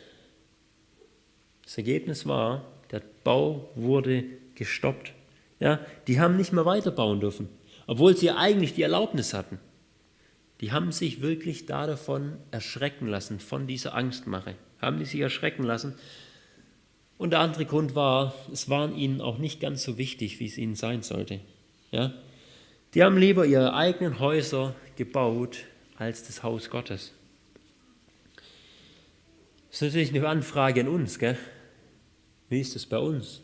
Das 1.62 1.78
Ergebnis 1.78 2.26
war, 2.26 2.64
der 2.90 3.00
Bau 3.22 3.70
wurde 3.76 4.24
gestoppt. 4.56 5.12
Ja, 5.60 5.78
die 6.08 6.18
haben 6.18 6.36
nicht 6.36 6.52
mehr 6.52 6.66
weiterbauen 6.66 7.20
dürfen, 7.20 7.48
obwohl 7.86 8.16
sie 8.16 8.32
eigentlich 8.32 8.74
die 8.74 8.82
Erlaubnis 8.82 9.34
hatten. 9.34 9.60
Die 10.62 10.72
haben 10.72 10.92
sich 10.92 11.20
wirklich 11.20 11.66
da 11.66 11.86
davon 11.86 12.38
erschrecken 12.52 13.08
lassen, 13.08 13.40
von 13.40 13.66
dieser 13.66 13.94
Angstmache 13.94 14.54
haben 14.80 14.98
die 14.98 15.04
sich 15.04 15.20
erschrecken 15.20 15.64
lassen. 15.64 15.94
Und 17.18 17.30
der 17.30 17.40
andere 17.40 17.64
Grund 17.64 17.94
war, 17.94 18.34
es 18.52 18.68
war 18.68 18.92
ihnen 18.92 19.20
auch 19.20 19.38
nicht 19.38 19.60
ganz 19.60 19.84
so 19.84 19.96
wichtig, 19.98 20.40
wie 20.40 20.46
es 20.46 20.58
ihnen 20.58 20.74
sein 20.74 21.02
sollte. 21.02 21.40
Ja? 21.92 22.12
Die 22.94 23.02
haben 23.02 23.16
lieber 23.16 23.46
ihre 23.46 23.74
eigenen 23.74 24.18
Häuser 24.18 24.74
gebaut 24.96 25.64
als 25.96 26.26
das 26.26 26.42
Haus 26.42 26.68
Gottes. 26.68 27.12
Das 29.70 29.82
ist 29.82 29.82
natürlich 29.82 30.14
eine 30.14 30.28
Anfrage 30.28 30.80
an 30.80 30.88
uns. 30.88 31.18
Gell? 31.18 31.38
Wie 32.48 32.60
ist 32.60 32.76
es 32.76 32.86
bei 32.86 32.98
uns? 32.98 33.40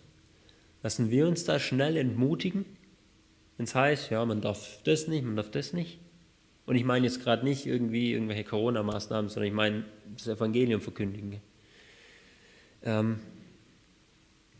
Lassen 0.82 1.10
wir 1.10 1.26
uns 1.26 1.44
da 1.44 1.58
schnell 1.58 1.96
entmutigen, 1.96 2.64
wenn 3.56 3.64
es 3.64 3.74
heißt, 3.74 4.10
ja, 4.10 4.24
man 4.24 4.40
darf 4.40 4.82
das 4.84 5.08
nicht, 5.08 5.24
man 5.24 5.36
darf 5.36 5.50
das 5.50 5.72
nicht? 5.72 5.98
Und 6.68 6.76
ich 6.76 6.84
meine 6.84 7.06
jetzt 7.06 7.24
gerade 7.24 7.46
nicht 7.46 7.64
irgendwie 7.64 8.12
irgendwelche 8.12 8.44
Corona-Maßnahmen, 8.44 9.30
sondern 9.30 9.48
ich 9.48 9.54
meine 9.54 9.84
das 10.18 10.28
Evangelium 10.28 10.82
verkündigen. 10.82 11.40
Ähm, 12.82 13.20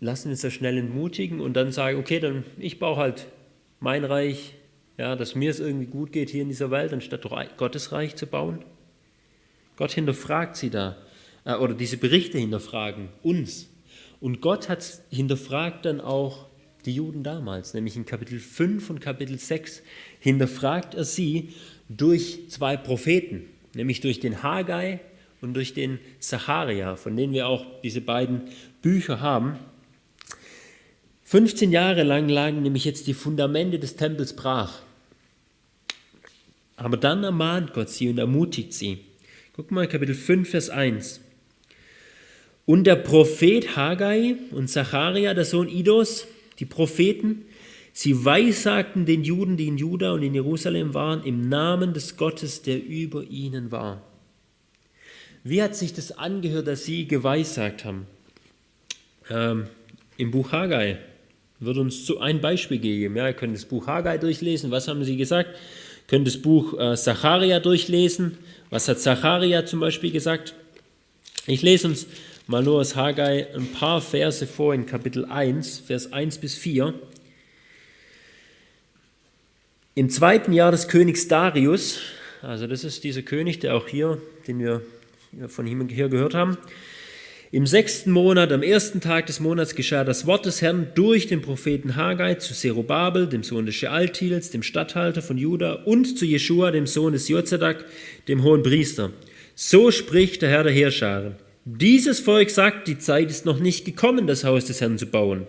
lassen 0.00 0.30
uns 0.30 0.40
da 0.40 0.50
schnell 0.50 0.78
entmutigen 0.78 1.38
und 1.38 1.52
dann 1.52 1.70
sagen, 1.70 1.98
okay, 1.98 2.18
dann 2.18 2.44
ich 2.56 2.78
baue 2.78 2.96
halt 2.96 3.26
mein 3.78 4.06
Reich, 4.06 4.54
ja, 4.96 5.16
dass 5.16 5.34
mir 5.34 5.50
es 5.50 5.60
irgendwie 5.60 5.84
gut 5.84 6.10
geht 6.10 6.30
hier 6.30 6.40
in 6.40 6.48
dieser 6.48 6.70
Welt, 6.70 6.94
anstatt 6.94 7.26
Gottes 7.58 7.92
Reich 7.92 8.16
zu 8.16 8.26
bauen. 8.26 8.64
Gott 9.76 9.92
hinterfragt 9.92 10.56
sie 10.56 10.70
da, 10.70 10.96
äh, 11.44 11.56
oder 11.56 11.74
diese 11.74 11.98
Berichte 11.98 12.38
hinterfragen 12.38 13.10
uns. 13.22 13.68
Und 14.18 14.40
Gott 14.40 14.70
hat 14.70 15.02
hinterfragt 15.10 15.84
dann 15.84 16.00
auch 16.00 16.46
die 16.86 16.94
Juden 16.94 17.22
damals, 17.22 17.74
nämlich 17.74 17.96
in 17.96 18.06
Kapitel 18.06 18.40
5 18.40 18.88
und 18.88 19.00
Kapitel 19.02 19.38
6 19.38 19.82
hinterfragt 20.20 20.94
er 20.94 21.04
sie 21.04 21.50
durch 21.88 22.48
zwei 22.48 22.76
Propheten, 22.76 23.44
nämlich 23.74 24.00
durch 24.00 24.20
den 24.20 24.42
Haggai 24.42 25.00
und 25.40 25.54
durch 25.54 25.74
den 25.74 25.98
Zacharia, 26.18 26.96
von 26.96 27.16
denen 27.16 27.32
wir 27.32 27.48
auch 27.48 27.64
diese 27.82 28.00
beiden 28.00 28.42
Bücher 28.82 29.20
haben. 29.20 29.58
15 31.24 31.72
Jahre 31.72 32.02
lang 32.02 32.28
lagen 32.28 32.62
nämlich 32.62 32.84
jetzt 32.84 33.06
die 33.06 33.14
Fundamente 33.14 33.78
des 33.78 33.96
Tempels 33.96 34.34
brach. 34.34 34.80
Aber 36.76 36.96
dann 36.96 37.24
ermahnt 37.24 37.72
Gott 37.74 37.90
sie 37.90 38.08
und 38.08 38.18
ermutigt 38.18 38.72
sie. 38.72 39.00
Guck 39.54 39.70
mal, 39.70 39.88
Kapitel 39.88 40.14
5, 40.14 40.48
Vers 40.48 40.70
1. 40.70 41.20
Und 42.64 42.84
der 42.84 42.96
Prophet 42.96 43.76
Haggai 43.76 44.36
und 44.52 44.68
Zacharia, 44.68 45.34
der 45.34 45.44
Sohn 45.44 45.68
Idos, 45.68 46.26
die 46.58 46.66
Propheten, 46.66 47.46
Sie 48.00 48.24
weissagten 48.24 49.06
den 49.06 49.24
Juden, 49.24 49.56
die 49.56 49.66
in 49.66 49.76
Juda 49.76 50.12
und 50.12 50.22
in 50.22 50.32
Jerusalem 50.32 50.94
waren, 50.94 51.24
im 51.24 51.48
Namen 51.48 51.94
des 51.94 52.16
Gottes, 52.16 52.62
der 52.62 52.80
über 52.80 53.24
ihnen 53.24 53.72
war. 53.72 54.00
Wie 55.42 55.60
hat 55.60 55.74
sich 55.74 55.94
das 55.94 56.12
angehört, 56.12 56.68
dass 56.68 56.84
sie 56.84 57.08
geweissagt 57.08 57.84
haben? 57.84 58.06
Ähm, 59.28 59.64
Im 60.16 60.30
Buch 60.30 60.52
Haggai 60.52 60.98
wird 61.58 61.76
uns 61.76 62.06
so 62.06 62.20
ein 62.20 62.40
Beispiel 62.40 62.78
gegeben. 62.78 63.16
Ja, 63.16 63.26
ihr 63.26 63.32
könnt 63.32 63.56
das 63.56 63.64
Buch 63.64 63.88
Haggai 63.88 64.16
durchlesen. 64.16 64.70
Was 64.70 64.86
haben 64.86 65.02
sie 65.02 65.16
gesagt? 65.16 65.50
Ihr 65.50 66.06
könnt 66.06 66.28
das 66.28 66.40
Buch 66.40 66.78
äh, 66.78 66.94
Zacharia 66.94 67.58
durchlesen. 67.58 68.38
Was 68.70 68.86
hat 68.86 69.00
Zacharia 69.00 69.66
zum 69.66 69.80
Beispiel 69.80 70.12
gesagt? 70.12 70.54
Ich 71.48 71.62
lese 71.62 71.88
uns 71.88 72.06
mal 72.46 72.62
nur 72.62 72.78
aus 72.78 72.94
Haggai 72.94 73.52
ein 73.56 73.72
paar 73.72 74.00
Verse 74.00 74.46
vor 74.46 74.72
in 74.72 74.86
Kapitel 74.86 75.24
1, 75.24 75.80
Vers 75.80 76.12
1 76.12 76.38
bis 76.38 76.54
4. 76.54 76.94
Im 79.98 80.10
zweiten 80.10 80.52
Jahr 80.52 80.70
des 80.70 80.86
Königs 80.86 81.26
Darius, 81.26 81.98
also 82.40 82.68
das 82.68 82.84
ist 82.84 83.02
dieser 83.02 83.22
König, 83.22 83.58
der 83.58 83.74
auch 83.74 83.88
hier, 83.88 84.22
den 84.46 84.60
wir 84.60 84.80
von 85.48 85.66
ihm 85.66 85.88
hier 85.88 86.08
gehört 86.08 86.34
haben, 86.34 86.56
im 87.50 87.66
sechsten 87.66 88.12
Monat, 88.12 88.52
am 88.52 88.62
ersten 88.62 89.00
Tag 89.00 89.26
des 89.26 89.40
Monats 89.40 89.74
geschah 89.74 90.04
das 90.04 90.24
Wort 90.24 90.46
des 90.46 90.62
Herrn 90.62 90.86
durch 90.94 91.26
den 91.26 91.42
Propheten 91.42 91.96
Haggai 91.96 92.34
zu 92.34 92.54
Zerubabel, 92.54 93.26
dem 93.26 93.42
Sohn 93.42 93.66
des 93.66 93.74
Shealtils, 93.74 94.50
dem 94.50 94.62
Statthalter 94.62 95.20
von 95.20 95.36
Juda, 95.36 95.72
und 95.84 96.16
zu 96.16 96.26
Jeschua, 96.26 96.70
dem 96.70 96.86
Sohn 96.86 97.12
des 97.12 97.26
Jozadak, 97.26 97.84
dem 98.28 98.44
hohen 98.44 98.62
Priester. 98.62 99.10
So 99.56 99.90
spricht 99.90 100.42
der 100.42 100.50
Herr 100.50 100.62
der 100.62 100.72
Heerscharen. 100.72 101.34
Dieses 101.64 102.20
Volk 102.20 102.50
sagt, 102.50 102.86
die 102.86 102.98
Zeit 102.98 103.30
ist 103.30 103.46
noch 103.46 103.58
nicht 103.58 103.84
gekommen, 103.84 104.28
das 104.28 104.44
Haus 104.44 104.66
des 104.66 104.80
Herrn 104.80 104.96
zu 104.96 105.06
bauen. 105.06 105.48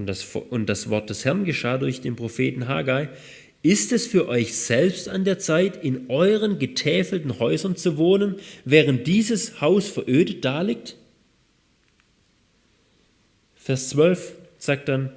Und 0.00 0.06
das, 0.06 0.34
und 0.34 0.66
das 0.70 0.88
Wort 0.88 1.10
des 1.10 1.26
Herrn 1.26 1.44
geschah 1.44 1.76
durch 1.76 2.00
den 2.00 2.16
Propheten 2.16 2.68
Haggai. 2.68 3.10
Ist 3.62 3.92
es 3.92 4.06
für 4.06 4.28
euch 4.28 4.54
selbst 4.56 5.10
an 5.10 5.26
der 5.26 5.38
Zeit, 5.38 5.84
in 5.84 6.08
euren 6.08 6.58
getäfelten 6.58 7.38
Häusern 7.38 7.76
zu 7.76 7.98
wohnen, 7.98 8.36
während 8.64 9.06
dieses 9.06 9.60
Haus 9.60 9.90
verödet 9.90 10.42
daliegt? 10.42 10.96
Vers 13.56 13.90
12 13.90 14.32
sagt 14.56 14.88
dann, 14.88 15.10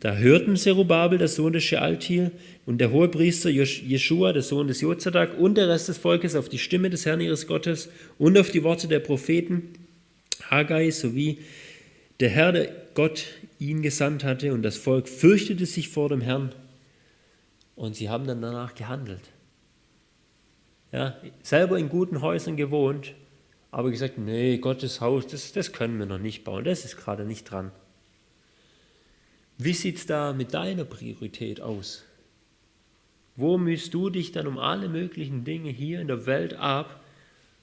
da 0.00 0.16
hörten 0.16 0.56
Zerubabel, 0.56 1.18
der 1.18 1.28
Sohn 1.28 1.52
des 1.52 1.64
Shealtiel, 1.64 2.30
und 2.64 2.78
der 2.78 2.92
Hohepriester 2.92 3.50
Jeschua, 3.50 4.32
der 4.32 4.42
Sohn 4.42 4.66
des 4.66 4.80
Jozadak, 4.80 5.38
und 5.38 5.56
der 5.56 5.68
Rest 5.68 5.88
des 5.88 5.98
Volkes 5.98 6.36
auf 6.36 6.48
die 6.48 6.58
Stimme 6.58 6.88
des 6.88 7.04
Herrn 7.04 7.20
ihres 7.20 7.46
Gottes 7.46 7.90
und 8.16 8.38
auf 8.38 8.50
die 8.50 8.62
Worte 8.62 8.88
der 8.88 9.00
Propheten 9.00 9.74
Haggai 10.50 10.90
sowie 10.90 11.40
der 12.18 12.30
Herr, 12.30 12.52
der 12.52 12.85
Gott 12.96 13.26
ihn 13.58 13.82
gesandt 13.82 14.24
hatte 14.24 14.54
und 14.54 14.62
das 14.62 14.78
Volk 14.78 15.06
fürchtete 15.06 15.66
sich 15.66 15.90
vor 15.90 16.08
dem 16.08 16.22
Herrn 16.22 16.54
und 17.74 17.94
sie 17.94 18.08
haben 18.08 18.26
dann 18.26 18.40
danach 18.40 18.74
gehandelt. 18.74 19.20
Ja, 20.92 21.14
selber 21.42 21.78
in 21.78 21.90
guten 21.90 22.22
Häusern 22.22 22.56
gewohnt, 22.56 23.14
aber 23.70 23.90
gesagt, 23.90 24.16
nee, 24.16 24.56
Gottes 24.56 25.02
Haus, 25.02 25.26
das, 25.26 25.52
das 25.52 25.72
können 25.72 25.98
wir 25.98 26.06
noch 26.06 26.18
nicht 26.18 26.42
bauen, 26.42 26.64
das 26.64 26.86
ist 26.86 26.96
gerade 26.96 27.26
nicht 27.26 27.44
dran. 27.44 27.70
Wie 29.58 29.74
sieht 29.74 29.98
es 29.98 30.06
da 30.06 30.32
mit 30.32 30.54
deiner 30.54 30.86
Priorität 30.86 31.60
aus? 31.60 32.02
Wo 33.36 33.58
müsst 33.58 33.92
du 33.92 34.08
dich 34.08 34.32
dann 34.32 34.46
um 34.46 34.56
alle 34.58 34.88
möglichen 34.88 35.44
Dinge 35.44 35.68
hier 35.68 36.00
in 36.00 36.08
der 36.08 36.24
Welt 36.24 36.54
ab, 36.54 37.04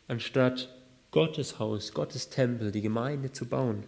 anstatt 0.07 0.69
Gottes 1.09 1.57
Haus, 1.57 1.91
Gottes 1.91 2.29
Tempel, 2.29 2.71
die 2.71 2.81
Gemeinde 2.81 3.31
zu 3.31 3.47
bauen? 3.47 3.83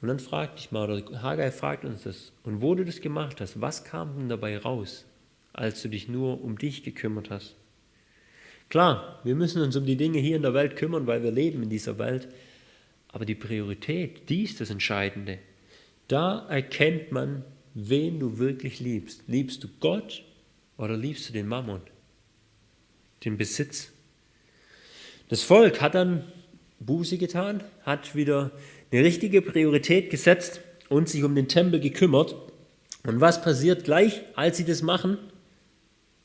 Und 0.00 0.08
dann 0.08 0.20
frag 0.20 0.56
dich 0.56 0.70
mal, 0.70 0.88
oder 0.88 1.22
Haggai 1.22 1.50
fragt 1.50 1.84
uns 1.84 2.04
das, 2.04 2.32
und 2.44 2.62
wo 2.62 2.74
du 2.74 2.84
das 2.84 3.00
gemacht 3.00 3.40
hast, 3.40 3.60
was 3.60 3.84
kam 3.84 4.16
denn 4.16 4.28
dabei 4.28 4.56
raus, 4.58 5.04
als 5.52 5.82
du 5.82 5.88
dich 5.88 6.08
nur 6.08 6.42
um 6.42 6.56
dich 6.56 6.84
gekümmert 6.84 7.30
hast? 7.30 7.56
Klar, 8.68 9.18
wir 9.24 9.34
müssen 9.34 9.62
uns 9.62 9.76
um 9.76 9.86
die 9.86 9.96
Dinge 9.96 10.18
hier 10.18 10.36
in 10.36 10.42
der 10.42 10.54
Welt 10.54 10.76
kümmern, 10.76 11.06
weil 11.06 11.22
wir 11.22 11.32
leben 11.32 11.62
in 11.62 11.70
dieser 11.70 11.98
Welt, 11.98 12.28
aber 13.08 13.24
die 13.24 13.34
Priorität, 13.34 14.28
die 14.28 14.42
ist 14.42 14.60
das 14.60 14.70
Entscheidende. 14.70 15.38
Da 16.06 16.46
erkennt 16.48 17.10
man, 17.10 17.44
wen 17.74 18.20
du 18.20 18.38
wirklich 18.38 18.80
liebst. 18.80 19.24
Liebst 19.26 19.64
du 19.64 19.68
Gott 19.80 20.22
oder 20.76 20.96
liebst 20.96 21.28
du 21.28 21.32
den 21.32 21.48
Mammon, 21.48 21.80
den 23.24 23.36
Besitz? 23.36 23.90
Das 25.28 25.42
Volk 25.42 25.80
hat 25.80 25.94
dann 25.94 26.24
Buße 26.80 27.18
getan, 27.18 27.62
hat 27.82 28.14
wieder 28.14 28.52
eine 28.90 29.04
richtige 29.04 29.42
Priorität 29.42 30.10
gesetzt 30.10 30.60
und 30.88 31.08
sich 31.08 31.24
um 31.24 31.34
den 31.34 31.48
Tempel 31.48 31.80
gekümmert. 31.80 32.34
Und 33.06 33.20
was 33.20 33.42
passiert 33.42 33.84
gleich, 33.84 34.22
als 34.34 34.56
sie 34.56 34.64
das 34.64 34.82
machen? 34.82 35.18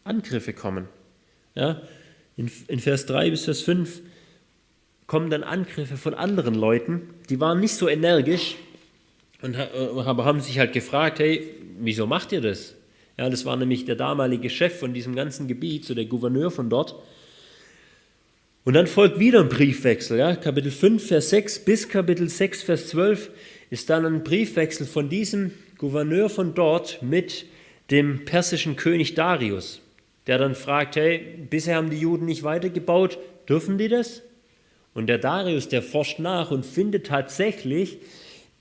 Angriffe 0.03 0.53
kommen. 0.53 0.87
Ja, 1.55 1.81
in, 2.35 2.49
in 2.67 2.79
Vers 2.79 3.05
3 3.05 3.29
bis 3.29 3.45
Vers 3.45 3.61
5 3.61 4.01
kommen 5.07 5.29
dann 5.29 5.43
Angriffe 5.43 5.97
von 5.97 6.13
anderen 6.13 6.55
Leuten, 6.55 7.09
die 7.29 7.39
waren 7.39 7.59
nicht 7.59 7.75
so 7.75 7.87
energisch, 7.87 8.55
und 9.41 9.57
aber 9.57 10.23
haben 10.23 10.39
sich 10.39 10.57
halt 10.57 10.71
gefragt, 10.71 11.19
hey, 11.19 11.45
wieso 11.77 12.07
macht 12.07 12.31
ihr 12.31 12.39
das? 12.39 12.75
Ja, 13.17 13.29
das 13.29 13.43
war 13.43 13.57
nämlich 13.57 13.83
der 13.83 13.95
damalige 13.95 14.49
Chef 14.49 14.79
von 14.79 14.93
diesem 14.93 15.15
ganzen 15.15 15.47
Gebiet, 15.47 15.83
so 15.83 15.93
der 15.93 16.05
Gouverneur 16.05 16.49
von 16.49 16.69
dort. 16.69 16.95
Und 18.65 18.75
dann 18.75 18.87
folgt 18.87 19.19
wieder 19.19 19.41
ein 19.41 19.49
Briefwechsel. 19.49 20.17
Ja? 20.17 20.35
Kapitel 20.37 20.71
5, 20.71 21.05
Vers 21.05 21.31
6 21.31 21.65
bis 21.65 21.89
Kapitel 21.89 22.29
6, 22.29 22.63
Vers 22.63 22.87
12 22.87 23.29
ist 23.69 23.89
dann 23.89 24.05
ein 24.05 24.23
Briefwechsel 24.23 24.85
von 24.85 25.09
diesem 25.09 25.51
Gouverneur 25.77 26.29
von 26.29 26.53
dort 26.53 27.01
mit 27.01 27.45
dem 27.91 28.23
persischen 28.23 28.77
König 28.77 29.15
Darius, 29.15 29.81
der 30.27 30.37
dann 30.37 30.55
fragt, 30.55 30.95
hey, 30.95 31.19
bisher 31.49 31.75
haben 31.75 31.89
die 31.89 31.99
Juden 31.99 32.25
nicht 32.25 32.43
weitergebaut, 32.43 33.17
dürfen 33.49 33.77
die 33.77 33.89
das? 33.89 34.21
Und 34.93 35.07
der 35.07 35.17
Darius, 35.17 35.67
der 35.67 35.81
forscht 35.81 36.19
nach 36.19 36.51
und 36.51 36.65
findet 36.65 37.07
tatsächlich 37.07 37.97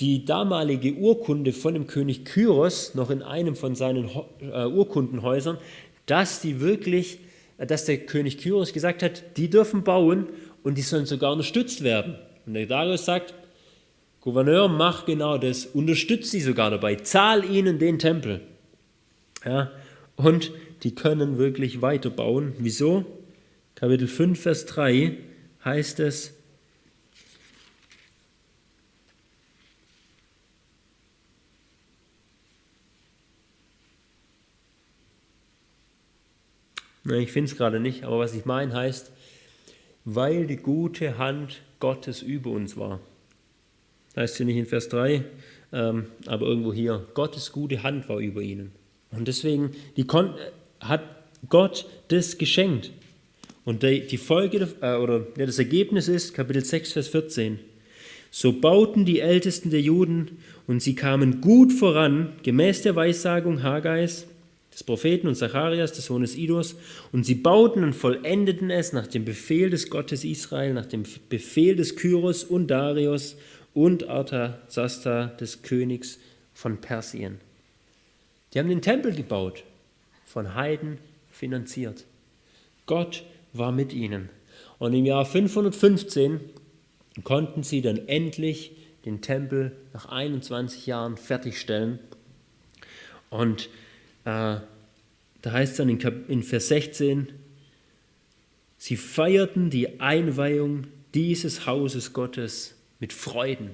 die 0.00 0.24
damalige 0.24 0.94
Urkunde 0.94 1.52
von 1.52 1.74
dem 1.74 1.86
König 1.86 2.24
Kyros 2.24 2.96
noch 2.96 3.10
in 3.10 3.22
einem 3.22 3.54
von 3.54 3.76
seinen 3.76 4.10
äh, 4.40 4.64
Urkundenhäusern, 4.66 5.58
dass 6.06 6.40
die 6.40 6.60
wirklich, 6.60 7.20
dass 7.58 7.84
der 7.84 7.98
König 7.98 8.38
Kyros 8.38 8.72
gesagt 8.72 9.02
hat, 9.02 9.36
die 9.36 9.50
dürfen 9.50 9.84
bauen 9.84 10.28
und 10.62 10.76
die 10.78 10.82
sollen 10.82 11.06
sogar 11.06 11.32
unterstützt 11.32 11.82
werden. 11.82 12.16
Und 12.46 12.54
der 12.54 12.66
Darius 12.66 13.04
sagt, 13.04 13.34
Gouverneur, 14.20 14.68
mach 14.68 15.04
genau 15.04 15.36
das, 15.36 15.66
unterstützt 15.66 16.30
sie 16.30 16.40
sogar 16.40 16.70
dabei, 16.70 16.94
zahl 16.96 17.44
ihnen 17.44 17.78
den 17.78 17.98
Tempel. 17.98 18.40
Ja, 19.44 19.72
und 20.16 20.52
die 20.84 20.94
können 20.94 21.38
wirklich 21.38 21.82
weiterbauen. 21.82 22.54
Wieso? 22.58 23.04
Kapitel 23.74 24.06
5, 24.06 24.40
Vers 24.40 24.66
3 24.66 25.16
heißt 25.64 26.00
es, 26.00 26.34
Ich 37.18 37.32
finde 37.32 37.50
es 37.50 37.56
gerade 37.56 37.80
nicht, 37.80 38.04
aber 38.04 38.18
was 38.18 38.34
ich 38.34 38.44
meine 38.44 38.72
heißt, 38.72 39.10
weil 40.04 40.46
die 40.46 40.56
gute 40.56 41.18
Hand 41.18 41.62
Gottes 41.80 42.22
über 42.22 42.50
uns 42.50 42.76
war. 42.76 43.00
Heißt 44.16 44.36
hier 44.36 44.46
nicht 44.46 44.56
in 44.56 44.66
Vers 44.66 44.88
3, 44.88 45.24
ähm, 45.72 46.06
aber 46.26 46.46
irgendwo 46.46 46.72
hier. 46.72 47.06
Gottes 47.14 47.52
gute 47.52 47.82
Hand 47.82 48.08
war 48.08 48.18
über 48.18 48.42
ihnen. 48.42 48.72
Und 49.10 49.28
deswegen 49.28 49.72
die 49.96 50.06
hat 50.80 51.02
Gott 51.48 51.86
das 52.08 52.38
geschenkt. 52.38 52.90
Und 53.64 53.82
die, 53.82 54.18
Folge 54.18 54.68
äh, 54.80 54.96
oder 54.96 55.26
ja, 55.36 55.46
das 55.46 55.58
Ergebnis 55.58 56.08
ist 56.08 56.34
Kapitel 56.34 56.64
6, 56.64 56.92
Vers 56.92 57.08
14. 57.08 57.58
So 58.30 58.52
bauten 58.52 59.04
die 59.04 59.20
Ältesten 59.20 59.70
der 59.70 59.80
Juden 59.80 60.38
und 60.66 60.82
sie 60.82 60.94
kamen 60.94 61.40
gut 61.40 61.72
voran, 61.72 62.32
gemäß 62.42 62.82
der 62.82 62.96
Weissagung 62.96 63.62
Hagais, 63.62 64.26
des 64.72 64.84
Propheten 64.84 65.28
und 65.28 65.34
Zacharias, 65.34 65.92
des 65.92 66.06
Sohnes 66.06 66.36
Idos, 66.36 66.76
und 67.12 67.24
sie 67.24 67.34
bauten 67.34 67.84
und 67.84 67.92
vollendeten 67.92 68.70
es 68.70 68.92
nach 68.92 69.06
dem 69.06 69.24
Befehl 69.24 69.70
des 69.70 69.90
Gottes 69.90 70.24
Israel, 70.24 70.72
nach 70.72 70.86
dem 70.86 71.04
Befehl 71.28 71.76
des 71.76 71.96
Kyros 71.96 72.44
und 72.44 72.68
Darius 72.68 73.36
und 73.74 74.08
Arthasasta, 74.08 75.26
des 75.26 75.62
Königs 75.62 76.18
von 76.54 76.80
Persien. 76.80 77.38
Die 78.52 78.58
haben 78.58 78.68
den 78.68 78.82
Tempel 78.82 79.12
gebaut, 79.12 79.64
von 80.24 80.54
Heiden 80.54 80.98
finanziert. 81.30 82.04
Gott 82.86 83.24
war 83.52 83.72
mit 83.72 83.92
ihnen. 83.92 84.28
Und 84.78 84.94
im 84.94 85.04
Jahr 85.04 85.24
515 85.24 86.40
konnten 87.24 87.62
sie 87.62 87.82
dann 87.82 88.08
endlich 88.08 88.72
den 89.04 89.20
Tempel 89.20 89.72
nach 89.92 90.06
21 90.06 90.86
Jahren 90.86 91.16
fertigstellen. 91.16 91.98
Und 93.30 93.68
da 94.24 94.62
heißt 95.44 95.72
es 95.72 95.76
dann 95.78 95.88
in, 95.88 96.00
in 96.28 96.42
Vers 96.42 96.68
16, 96.68 97.28
sie 98.78 98.96
feierten 98.96 99.70
die 99.70 100.00
Einweihung 100.00 100.86
dieses 101.14 101.66
Hauses 101.66 102.12
Gottes 102.12 102.74
mit 103.00 103.12
Freuden. 103.12 103.70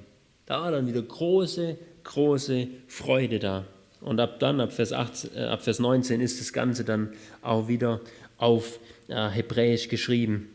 Da 0.46 0.62
war 0.62 0.72
dann 0.72 0.86
wieder 0.86 1.03
große, 1.03 1.76
große 2.05 2.68
Freude 2.86 3.38
da. 3.38 3.66
Und 4.01 4.20
ab 4.20 4.38
dann, 4.40 4.61
ab 4.61 4.72
Vers, 4.72 4.92
18, 4.92 5.36
äh, 5.36 5.44
ab 5.44 5.62
Vers 5.62 5.78
19, 5.78 6.20
ist 6.20 6.40
das 6.40 6.53
Ganze 6.53 6.84
dann 6.84 7.12
auch 7.42 7.68
wieder 7.68 8.01
auf 8.38 8.78
äh, 9.09 9.28
Hebräisch 9.28 9.88
geschrieben. 9.88 10.49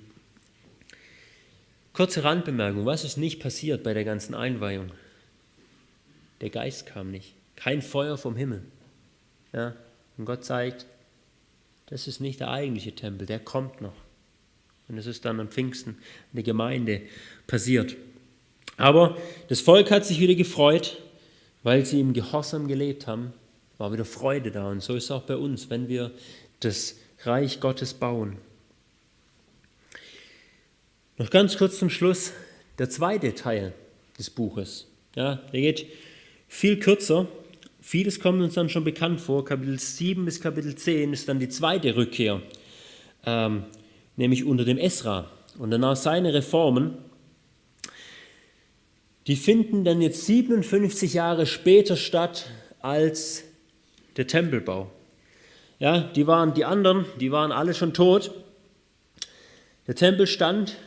Kurze 1.92 2.24
Randbemerkung, 2.24 2.86
was 2.86 3.04
ist 3.04 3.18
nicht 3.18 3.40
passiert 3.40 3.84
bei 3.84 3.94
der 3.94 4.04
ganzen 4.04 4.34
Einweihung? 4.34 4.92
Der 6.42 6.50
Geist 6.50 6.88
kam 6.88 7.12
nicht, 7.12 7.36
kein 7.56 7.82
Feuer 7.82 8.18
vom 8.18 8.36
Himmel. 8.36 8.64
Ja? 9.54 9.76
Und 10.18 10.26
Gott 10.26 10.44
zeigt, 10.44 10.86
das 11.88 12.08
ist 12.08 12.20
nicht 12.20 12.40
der 12.40 12.50
eigentliche 12.52 12.94
Tempel, 12.94 13.28
der 13.28 13.40
kommt 13.40 13.82
noch. 13.82 13.94
Und 14.88 14.98
es 14.98 15.06
ist 15.06 15.26
dann 15.26 15.40
am 15.40 15.48
Pfingsten 15.48 15.92
in 15.92 16.36
der 16.36 16.44
Gemeinde 16.44 17.02
passiert. 17.48 17.96
Aber 18.78 19.18
das 19.48 19.62
Volk 19.62 19.92
hat 19.92 20.06
sich 20.06 20.20
wieder 20.20 20.36
gefreut, 20.36 21.02
weil 21.64 21.86
sie 21.86 22.00
im 22.00 22.14
Gehorsam 22.14 22.68
gelebt 22.68 23.08
haben, 23.08 23.34
war 23.78 23.94
wieder 23.94 24.06
Freude 24.06 24.52
da. 24.52 24.70
Und 24.70 24.82
so 24.82 24.96
ist 24.96 25.06
es 25.06 25.12
auch 25.12 25.24
bei 25.24 25.38
uns, 25.38 25.70
wenn 25.70 25.88
wir 25.88 26.12
das 26.60 26.96
Reich 27.24 27.60
Gottes 27.60 27.94
bauen. 27.94 28.38
Noch 31.18 31.30
ganz 31.30 31.58
kurz 31.58 31.78
zum 31.78 31.90
Schluss 31.90 32.34
der 32.80 32.90
zweite 32.90 33.36
Teil 33.36 33.74
des 34.18 34.30
Buches. 34.30 34.88
Ja, 35.16 35.36
der 35.36 35.62
geht 35.62 35.86
viel 36.48 36.80
kürzer. 36.80 37.28
Vieles 37.86 38.22
kommt 38.22 38.42
uns 38.42 38.54
dann 38.54 38.70
schon 38.70 38.86
bekannt 38.86 39.20
vor. 39.20 39.44
Kapitel 39.44 39.78
7 39.78 40.24
bis 40.24 40.40
Kapitel 40.40 40.74
10 40.74 41.12
ist 41.12 41.28
dann 41.28 41.40
die 41.40 41.50
zweite 41.50 41.98
Rückkehr, 41.98 42.42
ähm, 43.26 43.66
nämlich 44.16 44.46
unter 44.46 44.64
dem 44.64 44.78
Esra. 44.78 45.30
Und 45.60 45.70
danach 45.70 45.98
seine 45.98 46.34
Reformen. 46.34 46.98
Die 49.28 49.36
finden 49.36 49.84
dann 49.84 50.02
jetzt 50.02 50.26
57 50.26 51.14
Jahre 51.14 51.46
später 51.46 51.98
statt 51.98 52.46
als 52.80 53.44
der 54.16 54.28
Tempelbau. 54.28 54.90
Ja, 55.78 56.00
die 56.00 56.26
waren 56.26 56.54
die 56.54 56.64
anderen, 56.64 57.06
die 57.20 57.34
waren 57.34 57.52
alle 57.52 57.74
schon 57.74 57.94
tot. 57.94 58.32
Der 59.88 59.96
Tempel 59.96 60.26
stand, 60.26 60.78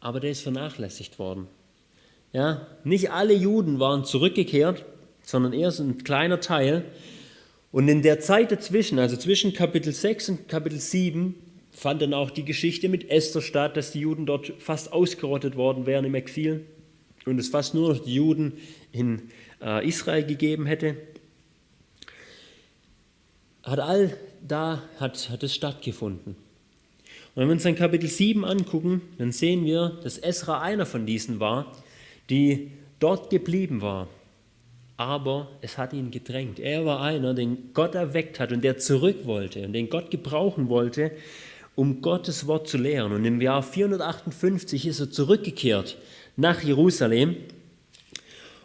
aber 0.00 0.18
der 0.18 0.32
ist 0.32 0.42
vernachlässigt 0.42 1.20
worden. 1.20 1.46
Ja, 2.32 2.66
nicht 2.82 3.12
alle 3.12 3.34
Juden 3.34 3.78
waren 3.78 4.04
zurückgekehrt, 4.04 4.84
sondern 5.30 5.52
erst 5.52 5.80
ein 5.80 6.02
kleiner 6.02 6.40
Teil. 6.40 6.84
Und 7.72 7.88
in 7.88 8.02
der 8.02 8.20
Zeit 8.20 8.50
dazwischen, 8.50 8.98
also 8.98 9.16
zwischen 9.16 9.54
Kapitel 9.54 9.92
6 9.92 10.28
und 10.30 10.48
Kapitel 10.48 10.80
7, 10.80 11.36
fand 11.70 12.02
dann 12.02 12.14
auch 12.14 12.30
die 12.30 12.44
Geschichte 12.44 12.88
mit 12.88 13.08
Esther 13.10 13.40
statt, 13.40 13.76
dass 13.76 13.92
die 13.92 14.00
Juden 14.00 14.26
dort 14.26 14.52
fast 14.58 14.92
ausgerottet 14.92 15.56
worden 15.56 15.86
wären 15.86 16.04
im 16.04 16.16
Exil 16.16 16.66
und 17.26 17.38
es 17.38 17.48
fast 17.48 17.74
nur 17.74 17.94
noch 17.94 18.04
die 18.04 18.14
Juden 18.14 18.54
in 18.90 19.30
äh, 19.62 19.86
Israel 19.86 20.24
gegeben 20.24 20.66
hätte. 20.66 20.96
Hat 23.62 23.78
all 23.78 24.16
da 24.46 24.82
hat, 24.98 25.30
hat 25.30 25.42
es 25.44 25.54
stattgefunden. 25.54 26.34
Und 26.34 27.36
wenn 27.36 27.46
wir 27.46 27.52
uns 27.52 27.62
dann 27.62 27.76
Kapitel 27.76 28.08
7 28.08 28.44
angucken, 28.44 29.02
dann 29.18 29.30
sehen 29.30 29.64
wir, 29.64 30.00
dass 30.02 30.18
Esra 30.18 30.60
einer 30.60 30.86
von 30.86 31.06
diesen 31.06 31.38
war, 31.38 31.72
die 32.30 32.72
dort 32.98 33.30
geblieben 33.30 33.80
war. 33.80 34.08
Aber 35.00 35.48
es 35.62 35.78
hat 35.78 35.94
ihn 35.94 36.10
gedrängt. 36.10 36.60
Er 36.60 36.84
war 36.84 37.00
einer, 37.00 37.32
den 37.32 37.72
Gott 37.72 37.94
erweckt 37.94 38.38
hat 38.38 38.52
und 38.52 38.62
der 38.62 38.76
zurück 38.76 39.24
wollte 39.24 39.64
und 39.64 39.72
den 39.72 39.88
Gott 39.88 40.10
gebrauchen 40.10 40.68
wollte, 40.68 41.12
um 41.74 42.02
Gottes 42.02 42.46
Wort 42.46 42.68
zu 42.68 42.76
lehren. 42.76 43.12
Und 43.12 43.24
im 43.24 43.40
Jahr 43.40 43.62
458 43.62 44.86
ist 44.86 45.00
er 45.00 45.10
zurückgekehrt 45.10 45.96
nach 46.36 46.60
Jerusalem. 46.60 47.36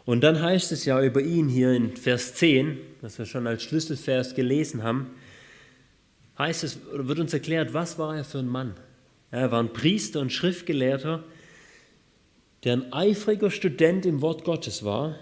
Und 0.04 0.26
dann 0.26 0.42
heißt 0.42 0.74
es 0.74 0.84
ja 0.84 1.02
über 1.02 1.22
ihn 1.22 1.48
hier 1.48 1.72
in 1.72 1.96
Vers 1.96 2.36
10, 2.36 2.80
was 3.00 3.18
wir 3.18 3.26
schon 3.26 3.48
als 3.48 3.64
Schlüsselvers 3.64 4.36
gelesen 4.36 4.84
haben, 4.84 5.12
heißt 6.38 6.66
es, 6.66 6.80
wird 6.92 7.20
uns 7.20 7.34
erklärt, 7.34 7.74
was 7.74 7.98
war 7.98 8.14
er 8.14 8.26
für 8.26 8.40
ein 8.40 8.50
Mann? 8.50 8.74
Er 9.32 9.54
war 9.54 9.64
ein 9.64 9.72
Priester 9.72 10.20
und 10.20 10.34
Schriftgelehrter, 10.34 11.24
der 12.66 12.74
ein 12.74 12.92
eifriger 12.92 13.52
Student 13.52 14.06
im 14.06 14.22
Wort 14.22 14.44
Gottes 14.44 14.84
war, 14.84 15.16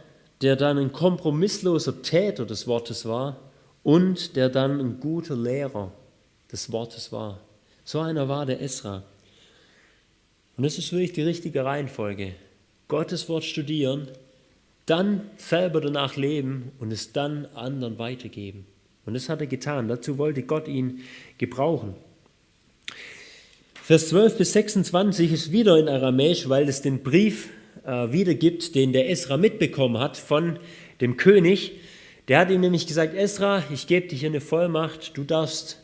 der 0.43 0.57
dann 0.57 0.77
ein 0.77 0.91
kompromissloser 0.91 2.01
Täter 2.01 2.45
des 2.45 2.67
Wortes 2.67 3.05
war 3.05 3.39
und 3.81 4.35
der 4.35 4.49
dann 4.49 4.79
ein 4.81 4.99
guter 4.99 5.37
Lehrer 5.37 5.91
des 6.51 6.69
Wortes 6.71 7.13
war. 7.13 7.39
So 7.85 8.01
einer 8.01 8.27
war 8.27 8.45
der 8.45 8.61
Esra. 8.61 9.03
Und 10.57 10.65
das 10.65 10.77
ist 10.77 10.91
wirklich 10.91 11.13
die 11.13 11.21
richtige 11.21 11.63
Reihenfolge. 11.63 12.33
Gottes 12.89 13.29
Wort 13.29 13.45
studieren, 13.45 14.09
dann 14.85 15.21
selber 15.37 15.79
danach 15.79 16.17
leben 16.17 16.73
und 16.79 16.91
es 16.91 17.13
dann 17.13 17.47
anderen 17.55 17.97
weitergeben. 17.97 18.65
Und 19.05 19.13
das 19.13 19.29
hat 19.29 19.39
er 19.39 19.47
getan. 19.47 19.87
Dazu 19.87 20.17
wollte 20.17 20.43
Gott 20.43 20.67
ihn 20.67 21.03
gebrauchen. 21.37 21.95
Vers 23.81 24.09
12 24.09 24.37
bis 24.37 24.53
26 24.53 25.31
ist 25.31 25.51
wieder 25.53 25.77
in 25.77 25.87
Aramäisch, 25.87 26.49
weil 26.49 26.67
es 26.67 26.81
den 26.81 27.01
Brief 27.01 27.49
wiedergibt, 27.85 28.75
den 28.75 28.93
der 28.93 29.09
Esra 29.09 29.37
mitbekommen 29.37 29.99
hat 29.99 30.17
von 30.17 30.59
dem 31.01 31.17
König. 31.17 31.73
Der 32.27 32.39
hat 32.39 32.49
ihm 32.49 32.61
nämlich 32.61 32.87
gesagt, 32.87 33.15
Esra, 33.15 33.63
ich 33.71 33.87
gebe 33.87 34.07
dir 34.07 34.15
hier 34.15 34.29
eine 34.29 34.39
Vollmacht, 34.39 35.17
du 35.17 35.23
darfst, 35.25 35.81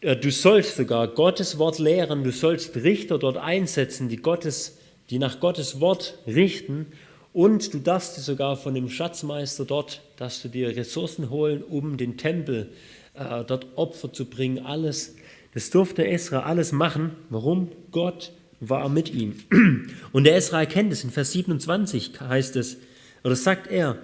äh, 0.00 0.16
du 0.16 0.30
sollst 0.30 0.76
sogar 0.76 1.08
Gottes 1.08 1.58
Wort 1.58 1.80
lehren, 1.80 2.22
du 2.22 2.30
sollst 2.30 2.76
Richter 2.76 3.18
dort 3.18 3.36
einsetzen, 3.36 4.08
die, 4.08 4.18
Gottes, 4.18 4.78
die 5.10 5.18
nach 5.18 5.40
Gottes 5.40 5.80
Wort 5.80 6.18
richten 6.26 6.86
und 7.32 7.74
du 7.74 7.78
darfst 7.78 8.16
dir 8.16 8.20
sogar 8.20 8.56
von 8.56 8.74
dem 8.74 8.88
Schatzmeister 8.88 9.64
dort, 9.64 10.02
dass 10.16 10.40
du 10.42 10.48
dir 10.48 10.76
Ressourcen 10.76 11.30
holen, 11.30 11.64
um 11.64 11.96
den 11.96 12.16
Tempel 12.16 12.70
äh, 13.14 13.44
dort 13.44 13.66
Opfer 13.74 14.12
zu 14.12 14.26
bringen. 14.26 14.64
Alles, 14.64 15.16
das 15.54 15.70
durfte 15.70 16.06
Esra 16.06 16.40
alles 16.40 16.70
machen. 16.70 17.16
Warum? 17.28 17.72
Gott 17.90 18.32
war 18.60 18.88
mit 18.88 19.12
ihm. 19.12 19.36
Und 20.12 20.24
der 20.24 20.36
Esra 20.36 20.60
erkennt 20.60 20.92
es, 20.92 21.04
in 21.04 21.10
Vers 21.10 21.32
27 21.32 22.20
heißt 22.20 22.56
es, 22.56 22.76
oder 23.24 23.36
sagt 23.36 23.66
er, 23.70 23.98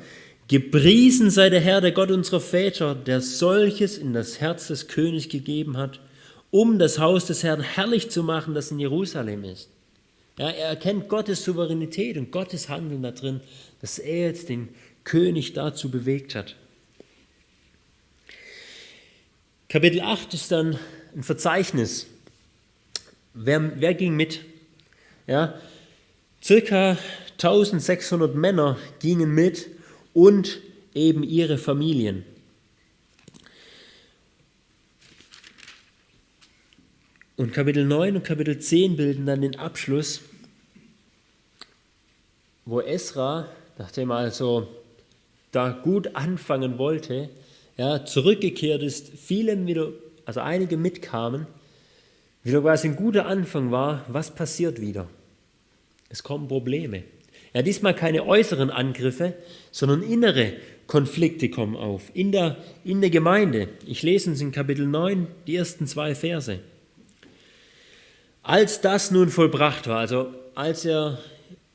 Gepriesen 0.48 1.30
sei 1.30 1.50
der 1.50 1.60
Herr, 1.60 1.80
der 1.80 1.90
Gott 1.90 2.12
unserer 2.12 2.40
Väter, 2.40 2.94
der 2.94 3.20
solches 3.20 3.98
in 3.98 4.12
das 4.12 4.40
Herz 4.40 4.68
des 4.68 4.86
Königs 4.86 5.28
gegeben 5.28 5.76
hat, 5.76 5.98
um 6.52 6.78
das 6.78 7.00
Haus 7.00 7.26
des 7.26 7.42
Herrn 7.42 7.60
herrlich 7.60 8.10
zu 8.10 8.22
machen, 8.22 8.54
das 8.54 8.70
in 8.70 8.78
Jerusalem 8.78 9.42
ist. 9.42 9.68
Ja, 10.38 10.50
er 10.50 10.68
erkennt 10.68 11.08
Gottes 11.08 11.44
Souveränität 11.44 12.16
und 12.16 12.30
Gottes 12.30 12.68
Handeln 12.68 13.02
da 13.02 13.10
drin, 13.10 13.40
dass 13.80 13.98
er 13.98 14.26
jetzt 14.28 14.48
den 14.48 14.68
König 15.02 15.52
dazu 15.54 15.90
bewegt 15.90 16.36
hat. 16.36 16.54
Kapitel 19.68 20.00
8 20.00 20.32
ist 20.32 20.52
dann 20.52 20.78
ein 21.16 21.24
Verzeichnis. 21.24 22.06
Wer, 23.38 23.78
wer 23.78 23.92
ging 23.92 24.16
mit? 24.16 24.40
Ja, 25.26 25.60
circa 26.42 26.96
1600 27.32 28.34
Männer 28.34 28.78
gingen 28.98 29.34
mit 29.34 29.68
und 30.14 30.58
eben 30.94 31.22
ihre 31.22 31.58
Familien. 31.58 32.24
Und 37.36 37.52
Kapitel 37.52 37.84
9 37.84 38.16
und 38.16 38.24
Kapitel 38.24 38.58
10 38.58 38.96
bilden 38.96 39.26
dann 39.26 39.42
den 39.42 39.56
Abschluss, 39.56 40.22
wo 42.64 42.80
Esra, 42.80 43.48
nachdem 43.76 44.08
er 44.08 44.16
also 44.16 44.66
da 45.52 45.68
gut 45.72 46.16
anfangen 46.16 46.78
wollte, 46.78 47.28
ja, 47.76 48.02
zurückgekehrt 48.06 48.82
ist, 48.82 49.10
vielen 49.10 49.66
wieder, 49.66 49.92
also 50.24 50.40
einige 50.40 50.78
mitkamen, 50.78 51.46
wieder 52.46 52.60
quasi 52.60 52.88
ein 52.88 52.96
guter 52.96 53.26
Anfang 53.26 53.72
war, 53.72 54.04
was 54.08 54.34
passiert 54.34 54.80
wieder? 54.80 55.08
Es 56.08 56.22
kommen 56.22 56.46
Probleme. 56.46 57.02
Ja, 57.52 57.62
diesmal 57.62 57.94
keine 57.94 58.24
äußeren 58.24 58.70
Angriffe, 58.70 59.34
sondern 59.72 60.02
innere 60.02 60.52
Konflikte 60.86 61.50
kommen 61.50 61.74
auf 61.74 62.02
in 62.14 62.30
der, 62.30 62.56
in 62.84 63.00
der 63.00 63.10
Gemeinde. 63.10 63.68
Ich 63.84 64.02
lese 64.02 64.30
uns 64.30 64.40
in 64.40 64.52
Kapitel 64.52 64.86
9 64.86 65.26
die 65.46 65.56
ersten 65.56 65.86
zwei 65.86 66.14
Verse. 66.14 66.60
Als 68.42 68.80
das 68.80 69.10
nun 69.10 69.30
vollbracht 69.30 69.88
war, 69.88 69.98
also 69.98 70.28
als 70.54 70.84
er 70.84 71.18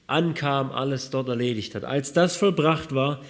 ankam, 0.07 0.71
alles 0.71 1.09
dort 1.09 1.27
erledigt 1.27 1.75
hat, 1.75 1.83
als 1.83 2.13
das 2.13 2.37
vollbracht 2.37 2.95
war, 2.95 3.21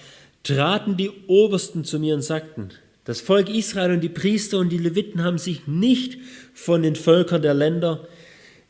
traten 0.44 0.96
die 0.96 1.10
Obersten 1.26 1.84
zu 1.84 1.98
mir 1.98 2.14
und 2.14 2.22
sagten, 2.22 2.70
das 3.04 3.20
Volk 3.20 3.48
Israel 3.48 3.92
und 3.92 4.00
die 4.00 4.08
Priester 4.08 4.58
und 4.58 4.70
die 4.70 4.78
Leviten 4.78 5.22
haben 5.22 5.38
sich 5.38 5.66
nicht 5.66 6.18
von 6.54 6.82
den 6.82 6.96
Völkern 6.96 7.42
der 7.42 7.54
Länder 7.54 8.06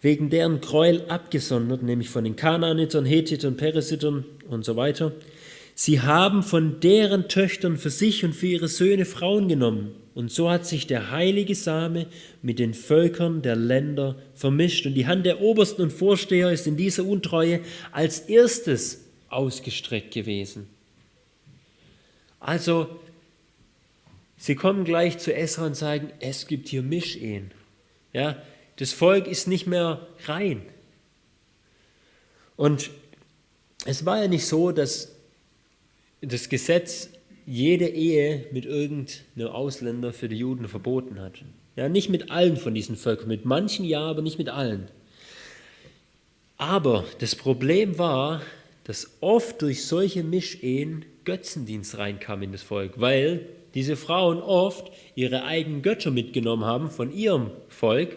wegen 0.01 0.31
deren 0.31 0.61
Gräuel 0.61 1.05
abgesondert, 1.09 1.83
nämlich 1.83 2.09
von 2.09 2.25
den 2.25 2.37
Kanaanitern, 2.37 3.05
Hethitern, 3.05 3.57
Peresitern 3.57 4.25
und 4.49 4.65
so 4.65 4.77
weiter. 4.77 5.13
Sie 5.75 6.01
haben 6.01 6.43
von 6.43 6.81
deren 6.81 7.29
Töchtern 7.29 7.77
für 7.77 7.91
sich 7.91 8.25
und 8.25 8.35
für 8.35 8.47
ihre 8.47 8.69
Söhne 8.69 9.05
Frauen 9.05 9.49
genommen 9.49 9.95
und 10.15 10.31
so 10.31 10.51
hat 10.51 10.67
sich 10.67 10.87
der 10.87 11.11
heilige 11.11 11.55
Same 11.55 12.07
mit 12.43 12.59
den 12.59 12.75
Völkern 12.75 13.41
der 13.41 13.57
Länder 13.57 14.17
vermischt. 14.35 14.85
Und 14.85 14.95
die 14.95 15.07
Hand 15.07 15.25
der 15.25 15.41
Obersten 15.41 15.83
und 15.83 15.93
Vorsteher 15.93 16.51
ist 16.53 16.67
in 16.67 16.77
dieser 16.77 17.05
Untreue 17.05 17.61
als 17.93 18.21
erstes 18.21 19.07
ausgestreckt 19.29 20.13
gewesen. 20.13 20.69
Also, 22.41 23.01
sie 24.43 24.57
kommen 24.57 24.83
gleich 24.83 25.19
zu 25.19 25.33
Esra 25.33 25.67
und 25.67 25.77
sagen, 25.77 26.11
es 26.19 26.49
gibt 26.49 26.69
hier 26.69 26.83
Mischehen. 26.83 27.53
Ja, 28.13 28.43
das 28.77 28.93
Volk 28.93 29.29
ist 29.29 29.47
nicht 29.47 29.69
mehr 29.69 30.09
rein. 30.25 30.63
Und 32.57 32.91
es 33.85 34.05
war 34.05 34.21
ja 34.21 34.27
nicht 34.27 34.47
so, 34.47 34.73
dass 34.73 35.15
das 36.21 36.49
Gesetz 36.49 37.09
jede 37.47 37.87
Ehe 37.87 38.47
mit 38.51 38.65
irgendeinem 38.65 39.49
Ausländer 39.49 40.13
für 40.13 40.29
die 40.29 40.39
Juden 40.39 40.67
verboten 40.67 41.21
hat. 41.21 41.45
Ja, 41.77 41.89
nicht 41.89 42.09
mit 42.09 42.33
allen 42.33 42.57
von 42.57 42.75
diesen 42.75 42.97
Völkern, 42.97 43.29
mit 43.29 43.45
manchen 43.45 43.85
ja, 43.85 44.01
aber 44.01 44.23
nicht 44.23 44.39
mit 44.39 44.49
allen. 44.49 44.89
Aber 46.57 47.05
das 47.21 47.37
Problem 47.37 47.97
war, 47.97 48.43
dass 48.85 49.13
oft 49.21 49.63
durch 49.63 49.85
solche 49.85 50.25
Mischehen 50.25 51.05
Götzendienst 51.25 51.97
reinkam 51.99 52.43
in 52.43 52.51
das 52.51 52.63
Volk, 52.63 52.95
weil 53.01 53.47
diese 53.75 53.97
Frauen 53.97 54.41
oft 54.41 54.91
ihre 55.15 55.45
eigenen 55.45 55.83
Götter 55.83 56.11
mitgenommen 56.11 56.65
haben 56.65 56.91
von 56.91 57.13
ihrem 57.13 57.51
Volk 57.69 58.17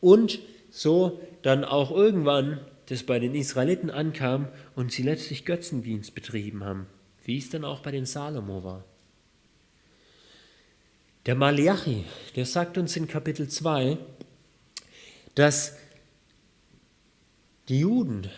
und 0.00 0.38
so 0.70 1.20
dann 1.42 1.64
auch 1.64 1.90
irgendwann 1.90 2.60
das 2.86 3.02
bei 3.02 3.18
den 3.18 3.34
Israeliten 3.34 3.90
ankam 3.90 4.48
und 4.74 4.92
sie 4.92 5.02
letztlich 5.02 5.44
Götzendienst 5.44 6.14
betrieben 6.14 6.64
haben 6.64 6.86
wie 7.24 7.38
es 7.38 7.50
dann 7.50 7.64
auch 7.64 7.80
bei 7.80 7.90
den 7.90 8.06
Salomo 8.06 8.64
war. 8.64 8.84
Der 11.26 11.34
Malachi, 11.34 12.04
der 12.34 12.46
sagt 12.46 12.78
uns 12.78 12.96
in 12.96 13.06
Kapitel 13.06 13.48
2, 13.48 13.96
dass 15.34 15.76
die 17.68 17.80
Juden, 17.80 18.28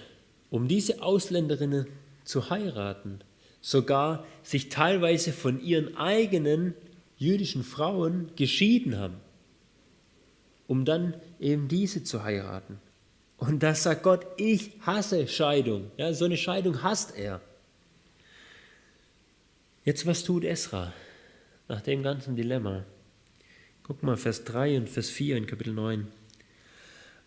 um 0.51 0.69
diese 0.69 1.03
Ausländerinnen 1.03 1.87
zu 2.25 2.51
heiraten, 2.51 3.21
sogar 3.65 4.27
sich 4.43 4.69
teilweise 4.69 5.33
von 5.33 5.59
ihren 5.59 5.97
eigenen 5.97 6.75
jüdischen 7.17 7.65
Frauen 7.65 8.31
geschieden 8.37 8.99
haben, 8.99 9.17
um 10.67 10.85
dann 10.85 11.15
eben 11.41 11.67
diese 11.67 12.05
zu 12.05 12.23
heiraten. 12.23 12.79
Und 13.39 13.63
das 13.63 13.85
sagt 13.85 14.03
Gott, 14.03 14.27
ich 14.37 14.73
hasse 14.81 15.27
Scheidung. 15.27 15.91
Ja, 15.97 16.13
so 16.13 16.27
eine 16.27 16.37
Scheidung 16.37 16.83
hasst 16.83 17.17
er. 17.17 17.41
Jetzt, 19.83 20.05
was 20.05 20.25
tut 20.25 20.45
Esra 20.45 20.93
nach 21.67 21.81
dem 21.81 22.03
ganzen 22.03 22.37
Dilemma? 22.37 22.85
Guck 23.83 24.03
mal, 24.03 24.19
Vers 24.19 24.45
3 24.45 24.77
und 24.77 24.91
Vers 24.91 25.09
4 25.09 25.39
in 25.39 25.47
Kapitel 25.47 25.73
9. 25.73 26.07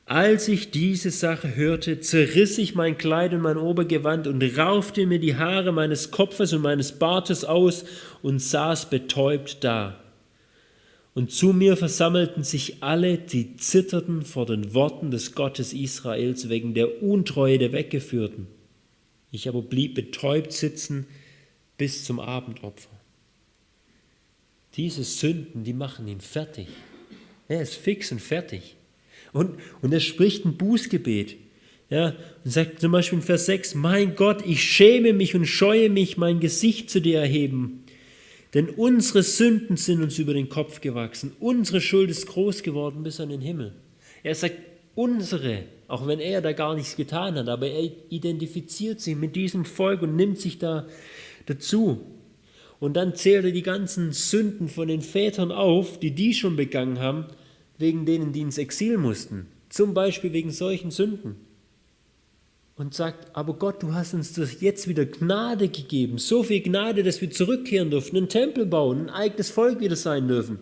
Als 0.10 0.48
ich 0.48 0.72
diese 0.72 1.12
Sache 1.12 1.58
hörte, 1.58 2.00
zerriss 2.00 2.58
ich 2.58 2.76
mein 2.76 2.98
Kleid 2.98 3.34
und 3.34 3.42
mein 3.42 3.58
Obergewand 3.58 4.26
und 4.26 4.42
raufte 4.58 5.06
mir 5.06 5.20
die 5.20 5.36
Haare 5.36 5.74
meines 5.74 6.12
Kopfes 6.12 6.54
und 6.54 6.62
meines 6.62 6.94
Bartes 6.94 7.44
aus 7.44 7.84
und 8.22 8.40
saß 8.40 8.90
betäubt 8.90 9.66
da. 9.66 10.02
Und 11.14 11.34
zu 11.34 11.52
mir 11.52 11.76
versammelten 11.76 12.46
sich 12.46 12.82
alle, 12.82 13.18
die 13.18 13.58
zitterten 13.58 14.22
vor 14.22 14.46
den 14.46 14.74
Worten 14.74 15.12
des 15.12 15.36
Gottes 15.36 15.74
Israels 15.74 16.48
wegen 16.48 16.74
der 16.74 17.04
Untreue 17.04 17.58
der 17.58 17.74
Weggeführten. 17.74 18.48
Ich 19.32 19.50
aber 19.50 19.62
blieb 19.62 19.96
betäubt 19.96 20.54
sitzen, 20.54 21.06
bis 21.78 22.06
zum 22.06 22.22
Abendopfer. 22.22 22.98
Diese 24.76 25.04
Sünden, 25.04 25.66
die 25.66 25.74
machen 25.74 26.08
ihn 26.08 26.22
fertig. 26.22 26.68
Er 27.50 27.62
ist 27.62 27.76
fix 27.76 28.14
und 28.14 28.22
fertig. 28.22 28.77
Und, 29.38 29.56
und 29.82 29.94
er 29.94 30.00
spricht 30.00 30.46
ein 30.46 30.58
Bußgebet. 30.58 31.36
Ja, 31.90 32.16
und 32.44 32.52
sagt 32.52 32.82
zum 32.82 32.92
Beispiel 32.92 33.20
in 33.20 33.24
Vers 33.24 33.46
6, 33.46 33.76
mein 33.76 34.16
Gott, 34.16 34.46
ich 34.46 34.62
schäme 34.62 35.14
mich 35.14 35.36
und 35.36 35.46
scheue 35.46 35.90
mich, 35.90 36.18
mein 36.18 36.42
Gesicht 36.42 36.90
zu 36.90 37.00
dir 37.00 37.20
erheben. 37.20 37.86
Denn 38.54 38.70
unsere 38.70 39.24
Sünden 39.24 39.78
sind 39.78 40.02
uns 40.02 40.20
über 40.20 40.34
den 40.34 40.50
Kopf 40.50 40.82
gewachsen. 40.82 41.32
Unsere 41.40 41.80
Schuld 41.80 42.10
ist 42.10 42.28
groß 42.28 42.64
geworden 42.64 43.04
bis 43.04 43.20
an 43.20 43.30
den 43.30 43.42
Himmel. 43.42 43.74
Er 44.24 44.36
sagt, 44.36 44.56
unsere, 44.96 45.64
auch 45.88 46.08
wenn 46.08 46.20
er 46.20 46.42
da 46.42 46.52
gar 46.52 46.76
nichts 46.76 46.96
getan 46.96 47.36
hat, 47.36 47.48
aber 47.48 47.68
er 47.68 47.90
identifiziert 48.10 49.00
sich 49.00 49.16
mit 49.16 49.36
diesem 49.36 49.64
Volk 49.64 50.02
und 50.02 50.16
nimmt 50.16 50.40
sich 50.40 50.60
da 50.60 50.88
dazu. 51.46 52.02
Und 52.80 52.96
dann 52.96 53.16
zählt 53.16 53.46
er 53.46 53.52
die 53.52 53.64
ganzen 53.64 54.12
Sünden 54.12 54.68
von 54.68 54.88
den 54.88 55.02
Vätern 55.02 55.52
auf, 55.52 56.00
die 56.00 56.12
die 56.12 56.34
schon 56.34 56.56
begangen 56.56 57.00
haben, 57.00 57.26
wegen 57.78 58.06
denen 58.06 58.34
die 58.34 58.42
ins 58.42 58.58
Exil 58.58 58.98
mussten. 58.98 59.48
Zum 59.70 59.94
Beispiel 59.94 60.34
wegen 60.34 60.52
solchen 60.52 60.92
Sünden. 60.92 61.36
Und 62.76 62.94
sagt, 62.94 63.36
aber 63.36 63.54
Gott, 63.56 63.82
du 63.82 63.94
hast 63.94 64.14
uns 64.14 64.34
das 64.34 64.62
jetzt 64.62 64.88
wieder 64.88 65.06
Gnade 65.06 65.68
gegeben. 65.68 66.20
So 66.20 66.44
viel 66.44 66.62
Gnade, 66.62 67.04
dass 67.04 67.22
wir 67.22 67.32
zurückkehren 67.32 67.90
dürfen, 67.90 68.16
einen 68.16 68.30
Tempel 68.30 68.68
bauen, 68.68 69.02
ein 69.02 69.10
eigenes 69.10 69.50
Volk 69.50 69.80
wieder 69.80 69.96
sein 69.96 70.28
dürfen. 70.28 70.60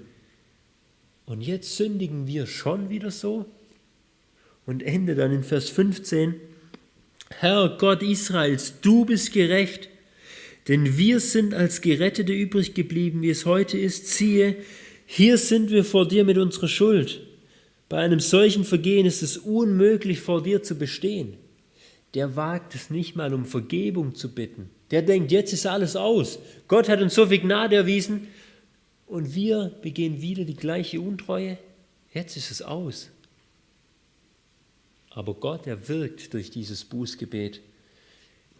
Und 1.25 1.41
jetzt 1.41 1.75
sündigen 1.75 2.25
wir 2.27 2.45
schon 2.45 2.89
wieder 2.89 3.11
so? 3.11 3.45
Und 4.65 4.81
Ende 4.81 5.15
dann 5.15 5.31
in 5.31 5.43
Vers 5.43 5.69
15. 5.69 6.35
Herr 7.29 7.75
Gott 7.77 8.01
Israels, 8.01 8.75
du 8.81 9.05
bist 9.05 9.33
gerecht 9.33 9.89
denn 10.67 10.97
wir 10.97 11.19
sind 11.19 11.53
als 11.53 11.81
Gerettete 11.81 12.33
übrig 12.33 12.73
geblieben, 12.73 13.21
wie 13.21 13.29
es 13.29 13.45
heute 13.45 13.77
ist. 13.77 14.07
Siehe, 14.07 14.55
hier 15.05 15.37
sind 15.37 15.69
wir 15.69 15.85
vor 15.85 16.07
dir 16.07 16.23
mit 16.23 16.37
unserer 16.37 16.67
Schuld. 16.67 17.21
Bei 17.89 17.97
einem 17.99 18.19
solchen 18.19 18.63
Vergehen 18.63 19.05
ist 19.05 19.21
es 19.21 19.37
unmöglich, 19.37 20.19
vor 20.19 20.41
dir 20.41 20.63
zu 20.63 20.75
bestehen. 20.75 21.37
Der 22.15 22.35
wagt 22.35 22.73
es 22.75 22.89
nicht 22.89 23.15
mal, 23.15 23.33
um 23.33 23.45
Vergebung 23.45 24.15
zu 24.15 24.33
bitten. 24.33 24.69
Der 24.91 25.01
denkt, 25.01 25.31
jetzt 25.31 25.53
ist 25.53 25.65
alles 25.65 25.95
aus. 25.95 26.39
Gott 26.67 26.89
hat 26.89 27.01
uns 27.01 27.13
so 27.13 27.27
viel 27.27 27.39
Gnade 27.39 27.75
erwiesen 27.75 28.27
und 29.05 29.35
wir 29.35 29.71
begehen 29.81 30.21
wieder 30.21 30.45
die 30.45 30.55
gleiche 30.55 31.01
Untreue. 31.01 31.57
Jetzt 32.13 32.37
ist 32.37 32.51
es 32.51 32.61
aus. 32.61 33.09
Aber 35.09 35.33
Gott, 35.33 35.67
er 35.67 35.87
wirkt 35.87 36.33
durch 36.33 36.49
dieses 36.49 36.83
Bußgebet. 36.85 37.61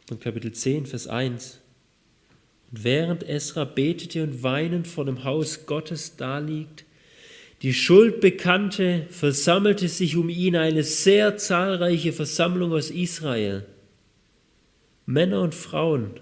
Und 0.10 0.22
Kapitel 0.22 0.52
10, 0.52 0.86
Vers 0.86 1.08
1. 1.08 1.60
Und 2.76 2.84
während 2.84 3.24
Esra 3.24 3.64
betete 3.64 4.22
und 4.22 4.44
weinend 4.44 4.86
vor 4.86 5.06
dem 5.06 5.24
Haus 5.24 5.66
Gottes 5.66 6.18
daliegt, 6.18 6.84
die 7.62 7.74
Schuld 7.74 8.20
bekannte, 8.20 9.06
versammelte 9.10 9.88
sich 9.88 10.18
um 10.18 10.28
ihn 10.28 10.58
eine 10.58 10.84
sehr 10.84 11.38
zahlreiche 11.38 12.12
Versammlung 12.12 12.74
aus 12.74 12.92
Israel. 12.92 13.66
Männer 15.06 15.40
und 15.40 15.56
Frauen 15.56 16.20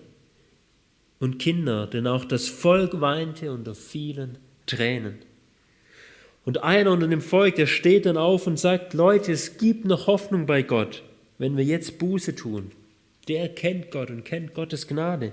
und 1.20 1.40
Kinder, 1.40 1.88
denn 1.88 2.06
auch 2.06 2.24
das 2.24 2.50
Volk 2.50 3.02
weinte 3.02 3.52
unter 3.52 3.74
vielen 3.74 4.38
Tränen. 4.68 5.16
Und 6.46 6.64
einer 6.64 6.92
unter 6.92 7.08
dem 7.08 7.22
Volk, 7.22 7.56
der 7.56 7.66
steht 7.66 8.06
dann 8.06 8.18
auf 8.18 8.46
und 8.46 8.60
sagt, 8.60 8.94
Leute, 8.94 9.32
es 9.32 9.58
gibt 9.58 9.86
noch 9.86 10.06
Hoffnung 10.06 10.46
bei 10.46 10.62
Gott, 10.62 11.02
wenn 11.40 11.58
wir 11.58 11.64
jetzt 11.64 11.98
Buße 11.98 12.36
tun. 12.36 12.74
Der 13.28 13.50
kennt 13.50 13.90
Gott 13.90 14.12
und 14.12 14.24
kennt 14.24 14.54
Gottes 14.54 14.88
Gnade. 14.88 15.32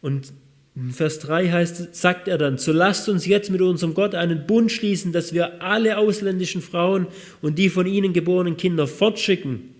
Und 0.00 0.32
in 0.74 0.90
Vers 0.92 1.20
3 1.20 1.50
heißt, 1.50 1.94
sagt 1.94 2.28
er 2.28 2.36
dann, 2.36 2.58
so 2.58 2.70
lasst 2.72 3.08
uns 3.08 3.24
jetzt 3.24 3.50
mit 3.50 3.62
unserem 3.62 3.94
Gott 3.94 4.14
einen 4.14 4.46
Bund 4.46 4.70
schließen, 4.70 5.12
dass 5.12 5.32
wir 5.32 5.62
alle 5.62 5.96
ausländischen 5.96 6.60
Frauen 6.60 7.06
und 7.40 7.58
die 7.58 7.70
von 7.70 7.86
ihnen 7.86 8.12
geborenen 8.12 8.56
Kinder 8.56 8.86
fortschicken 8.86 9.74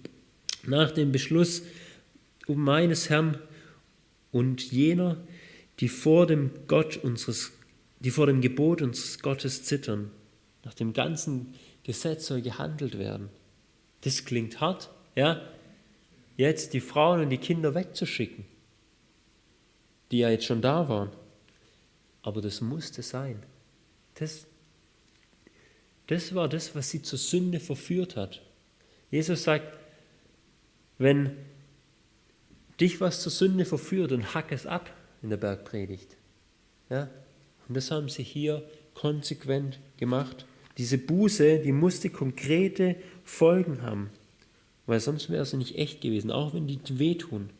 nach 0.66 0.90
dem 0.90 1.12
Beschluss 1.12 1.62
um 2.46 2.62
meines 2.62 3.10
Herrn 3.10 3.38
und 4.32 4.70
jener, 4.72 5.18
die 5.80 5.88
vor 5.88 6.26
dem 6.26 6.50
Gott 6.66 6.96
unseres, 6.96 7.52
die 8.00 8.10
vor 8.10 8.26
dem 8.26 8.40
Gebot 8.40 8.82
unseres 8.82 9.20
Gottes 9.20 9.64
zittern. 9.64 10.10
Nach 10.64 10.74
dem 10.74 10.92
ganzen 10.92 11.54
Gesetz 11.84 12.26
soll 12.26 12.40
gehandelt 12.40 12.98
werden. 12.98 13.28
Das 14.02 14.24
klingt 14.24 14.60
hart, 14.60 14.90
ja? 15.14 15.40
Jetzt 16.36 16.74
die 16.74 16.80
Frauen 16.80 17.20
und 17.20 17.30
die 17.30 17.38
Kinder 17.38 17.74
wegzuschicken, 17.74 18.44
die 20.10 20.18
ja 20.18 20.30
jetzt 20.30 20.44
schon 20.44 20.62
da 20.62 20.88
waren. 20.88 21.10
Aber 22.22 22.40
das 22.40 22.60
musste 22.60 23.02
sein. 23.02 23.42
Das, 24.14 24.46
das 26.06 26.34
war 26.34 26.48
das, 26.48 26.74
was 26.74 26.90
sie 26.90 27.02
zur 27.02 27.18
Sünde 27.18 27.60
verführt 27.60 28.16
hat. 28.16 28.42
Jesus 29.10 29.44
sagt, 29.44 29.78
wenn 30.98 31.36
dich 32.80 33.00
was 33.00 33.22
zur 33.22 33.32
Sünde 33.32 33.64
verführt, 33.64 34.10
dann 34.10 34.34
hack 34.34 34.52
es 34.52 34.66
ab 34.66 34.90
in 35.22 35.30
der 35.30 35.36
Bergpredigt. 35.36 36.16
Ja? 36.90 37.08
Und 37.68 37.76
das 37.76 37.90
haben 37.90 38.08
sie 38.08 38.22
hier 38.22 38.62
konsequent 38.94 39.78
gemacht. 39.96 40.46
Diese 40.78 40.98
Buße, 40.98 41.60
die 41.60 41.72
musste 41.72 42.10
konkrete 42.10 42.96
Folgen 43.24 43.82
haben, 43.82 44.10
weil 44.86 45.00
sonst 45.00 45.30
wäre 45.30 45.46
sie 45.46 45.56
nicht 45.56 45.76
echt 45.76 46.00
gewesen, 46.00 46.30
auch 46.30 46.54
wenn 46.54 46.66
die 46.66 46.80
wehtun. 46.98 47.50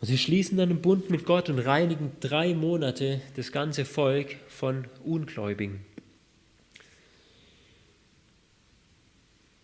Und 0.00 0.06
sie 0.06 0.18
schließen 0.18 0.56
dann 0.56 0.70
einen 0.70 0.80
Bund 0.80 1.10
mit 1.10 1.24
Gott 1.24 1.48
und 1.48 1.58
reinigen 1.58 2.12
drei 2.20 2.54
Monate 2.54 3.20
das 3.36 3.50
ganze 3.50 3.84
Volk 3.84 4.36
von 4.46 4.86
Ungläubigen. 5.04 5.80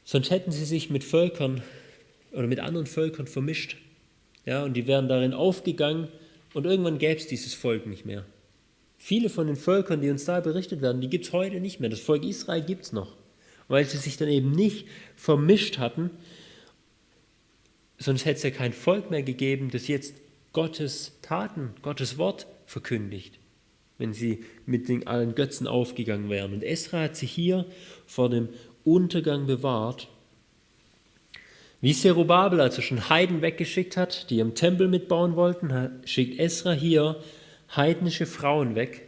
Sonst 0.04 0.30
hätten 0.30 0.50
sie 0.50 0.64
sich 0.64 0.90
mit 0.90 1.04
Völkern 1.04 1.62
oder 2.32 2.46
mit 2.46 2.60
anderen 2.60 2.86
Völkern 2.86 3.26
vermischt. 3.26 3.76
Ja, 4.44 4.64
und 4.64 4.74
die 4.74 4.86
wären 4.86 5.08
darin 5.08 5.32
aufgegangen 5.32 6.08
und 6.52 6.66
irgendwann 6.66 6.98
gäbe 6.98 7.18
es 7.18 7.26
dieses 7.26 7.54
Volk 7.54 7.86
nicht 7.86 8.04
mehr. 8.04 8.24
Viele 8.98 9.30
von 9.30 9.46
den 9.46 9.56
Völkern, 9.56 10.00
die 10.00 10.10
uns 10.10 10.24
da 10.24 10.40
berichtet 10.40 10.82
werden, 10.82 11.00
die 11.00 11.08
gibt 11.08 11.26
es 11.26 11.32
heute 11.32 11.60
nicht 11.60 11.80
mehr. 11.80 11.90
Das 11.90 12.00
Volk 12.00 12.24
Israel 12.24 12.62
gibt 12.62 12.84
es 12.84 12.92
noch, 12.92 13.14
weil 13.68 13.84
sie 13.84 13.98
sich 13.98 14.16
dann 14.16 14.28
eben 14.28 14.50
nicht 14.52 14.86
vermischt 15.16 15.78
hatten. 15.78 16.10
Sonst 17.98 18.24
hätte 18.24 18.36
es 18.36 18.42
ja 18.42 18.50
kein 18.50 18.72
Volk 18.72 19.10
mehr 19.10 19.22
gegeben, 19.22 19.70
das 19.70 19.88
jetzt 19.88 20.14
Gottes 20.54 21.18
Taten, 21.20 21.74
Gottes 21.82 22.16
Wort 22.16 22.46
verkündigt, 22.64 23.38
wenn 23.98 24.14
sie 24.14 24.44
mit 24.64 24.88
den 24.88 25.06
allen 25.06 25.34
Götzen 25.34 25.66
aufgegangen 25.66 26.30
wären. 26.30 26.54
Und 26.54 26.62
Esra 26.62 27.02
hat 27.02 27.16
sich 27.16 27.30
hier 27.30 27.66
vor 28.06 28.30
dem 28.30 28.48
Untergang 28.84 29.46
bewahrt 29.46 30.08
wie 31.84 31.92
Zerubabel 31.92 32.62
also 32.62 32.80
schon 32.80 33.10
Heiden 33.10 33.42
weggeschickt 33.42 33.98
hat, 33.98 34.30
die 34.30 34.38
im 34.38 34.54
Tempel 34.54 34.88
mitbauen 34.88 35.36
wollten, 35.36 36.00
schickt 36.06 36.40
Esra 36.40 36.72
hier 36.72 37.20
heidnische 37.76 38.24
Frauen 38.24 38.74
weg. 38.74 39.02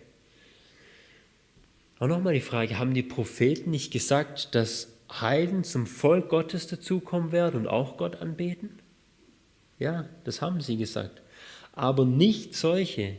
Auch 1.98 2.06
nochmal 2.06 2.34
die 2.34 2.42
Frage, 2.42 2.78
haben 2.78 2.92
die 2.92 3.02
Propheten 3.02 3.70
nicht 3.70 3.94
gesagt, 3.94 4.54
dass 4.54 4.92
Heiden 5.10 5.64
zum 5.64 5.86
Volk 5.86 6.28
Gottes 6.28 6.66
dazukommen 6.66 7.32
werden 7.32 7.60
und 7.60 7.66
auch 7.66 7.96
Gott 7.96 8.16
anbeten? 8.16 8.78
Ja, 9.78 10.04
das 10.24 10.42
haben 10.42 10.60
sie 10.60 10.76
gesagt. 10.76 11.22
Aber 11.76 12.04
nicht 12.04 12.56
solche, 12.56 13.14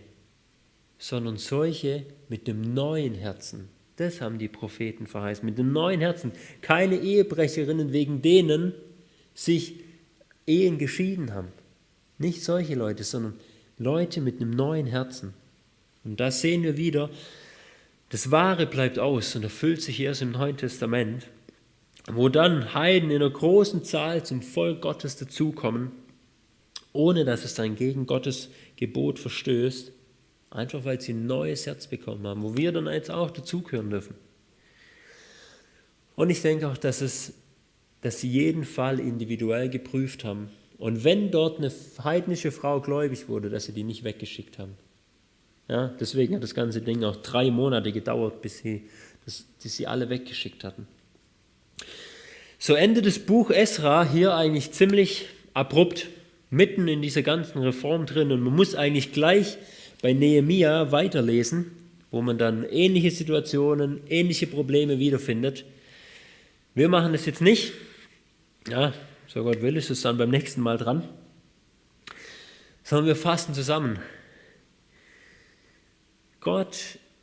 sondern 1.00 1.38
solche 1.38 2.04
mit 2.28 2.48
dem 2.48 2.74
neuen 2.74 3.16
Herzen. 3.16 3.70
Das 3.96 4.20
haben 4.20 4.38
die 4.38 4.50
Propheten 4.50 5.08
verheißen, 5.08 5.46
mit 5.46 5.58
dem 5.58 5.72
neuen 5.72 6.02
Herzen. 6.02 6.32
Keine 6.62 6.98
Ehebrecherinnen 6.98 7.94
wegen 7.94 8.22
denen, 8.22 8.74
sich 9.34 9.76
Ehen 10.46 10.78
geschieden 10.78 11.34
haben. 11.34 11.50
Nicht 12.18 12.44
solche 12.44 12.76
Leute, 12.76 13.04
sondern 13.04 13.36
Leute 13.78 14.22
mit 14.22 14.42
einem 14.42 14.52
neuen 14.52 14.88
Herzen. 14.88 15.34
Und 16.04 16.20
da 16.20 16.32
sehen 16.32 16.64
wir 16.64 16.78
wieder, 16.78 17.10
das 18.10 18.32
Wahre 18.32 18.66
bleibt 18.66 19.00
aus 19.00 19.36
und 19.36 19.44
erfüllt 19.44 19.82
sich 19.82 20.00
erst 20.00 20.22
im 20.22 20.32
Neuen 20.32 20.58
Testament, 20.58 21.28
wo 22.10 22.30
dann 22.30 22.74
Heiden 22.74 23.12
in 23.12 23.18
einer 23.18 23.30
großen 23.30 23.84
Zahl 23.84 24.24
zum 24.26 24.42
Volk 24.42 24.82
Gottes 24.82 25.18
dazukommen, 25.18 25.92
ohne 26.98 27.24
dass 27.24 27.46
es 27.46 27.54
dann 27.54 27.76
gegen 27.76 28.06
Gottes 28.06 28.50
Gebot 28.76 29.20
verstößt, 29.20 29.92
einfach 30.50 30.84
weil 30.86 31.00
sie 31.00 31.14
ein 31.14 31.28
neues 31.28 31.66
Herz 31.66 31.88
bekommen 31.88 32.26
haben, 32.28 32.44
wo 32.44 32.58
wir 32.58 32.72
dann 32.72 32.88
jetzt 32.88 33.12
auch 33.12 33.32
dazugehören 33.32 33.90
dürfen. 33.90 34.16
Und 36.16 36.30
ich 36.30 36.42
denke 36.42 36.68
auch, 36.68 36.78
dass 36.78 37.02
es 37.02 37.34
dass 38.02 38.22
sie 38.22 38.30
jeden 38.30 38.64
Fall 38.64 39.00
individuell 39.00 39.70
geprüft 39.70 40.24
haben. 40.24 40.50
Und 40.78 41.04
wenn 41.04 41.32
dort 41.32 41.58
eine 41.58 41.72
heidnische 42.04 42.52
Frau 42.52 42.80
gläubig 42.80 43.28
wurde, 43.28 43.50
dass 43.50 43.66
sie 43.66 43.72
die 43.72 43.84
nicht 43.84 44.04
weggeschickt 44.04 44.60
haben. 44.60 44.78
Ja, 45.68 45.90
deswegen 46.00 46.36
hat 46.36 46.44
das 46.44 46.54
ganze 46.54 46.82
Ding 46.82 47.04
auch 47.04 47.18
drei 47.18 47.52
Monate 47.52 47.92
gedauert, 47.92 48.42
bis 48.42 48.60
sie, 48.60 48.88
das, 49.26 49.46
bis 49.62 49.76
sie 49.76 49.88
alle 49.88 50.10
weggeschickt 50.10 50.64
hatten. 50.64 50.88
So 52.60 52.76
endet 52.76 53.06
das 53.06 53.20
Buch 53.20 53.52
Esra 53.52 54.06
hier 54.06 54.36
eigentlich 54.36 54.72
ziemlich 54.72 55.26
abrupt, 55.54 56.08
mitten 56.50 56.88
in 56.88 57.02
dieser 57.02 57.24
ganzen 57.24 57.62
Reform 57.62 58.06
drin. 58.06 58.32
Und 58.32 58.42
man 58.42 58.56
muss 58.56 58.76
eigentlich 58.76 59.12
gleich 59.12 59.58
bei 60.02 60.14
Nehemia 60.14 60.92
weiterlesen, 60.92 61.72
wo 62.12 62.22
man 62.22 62.38
dann 62.38 62.66
ähnliche 62.70 63.12
Situationen, 63.12 64.02
ähnliche 64.10 64.48
Probleme 64.48 65.00
wiederfindet. 65.00 65.66
Wir 66.74 66.90
machen 66.90 67.12
das 67.12 67.26
jetzt 67.26 67.42
nicht, 67.42 67.74
ja, 68.70 68.94
so 69.28 69.44
Gott 69.44 69.62
will, 69.62 69.78
ist 69.78 69.90
es 69.90 70.02
dann 70.02 70.18
beim 70.18 70.30
nächsten 70.30 70.62
Mal 70.62 70.78
dran. 70.78 71.08
Sondern 72.84 73.08
wir 73.08 73.16
fassen 73.16 73.54
zusammen. 73.54 74.00
Gott, 76.40 76.78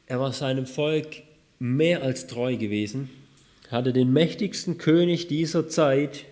er 0.06 0.20
war 0.20 0.32
seinem 0.32 0.66
Volk 0.66 1.22
mehr 1.58 2.02
als 2.02 2.26
treu 2.26 2.56
gewesen, 2.56 3.08
hatte 3.70 3.92
den 3.94 4.12
mächtigsten 4.12 4.76
König 4.76 5.28
dieser 5.28 5.68
Zeit 5.68 6.26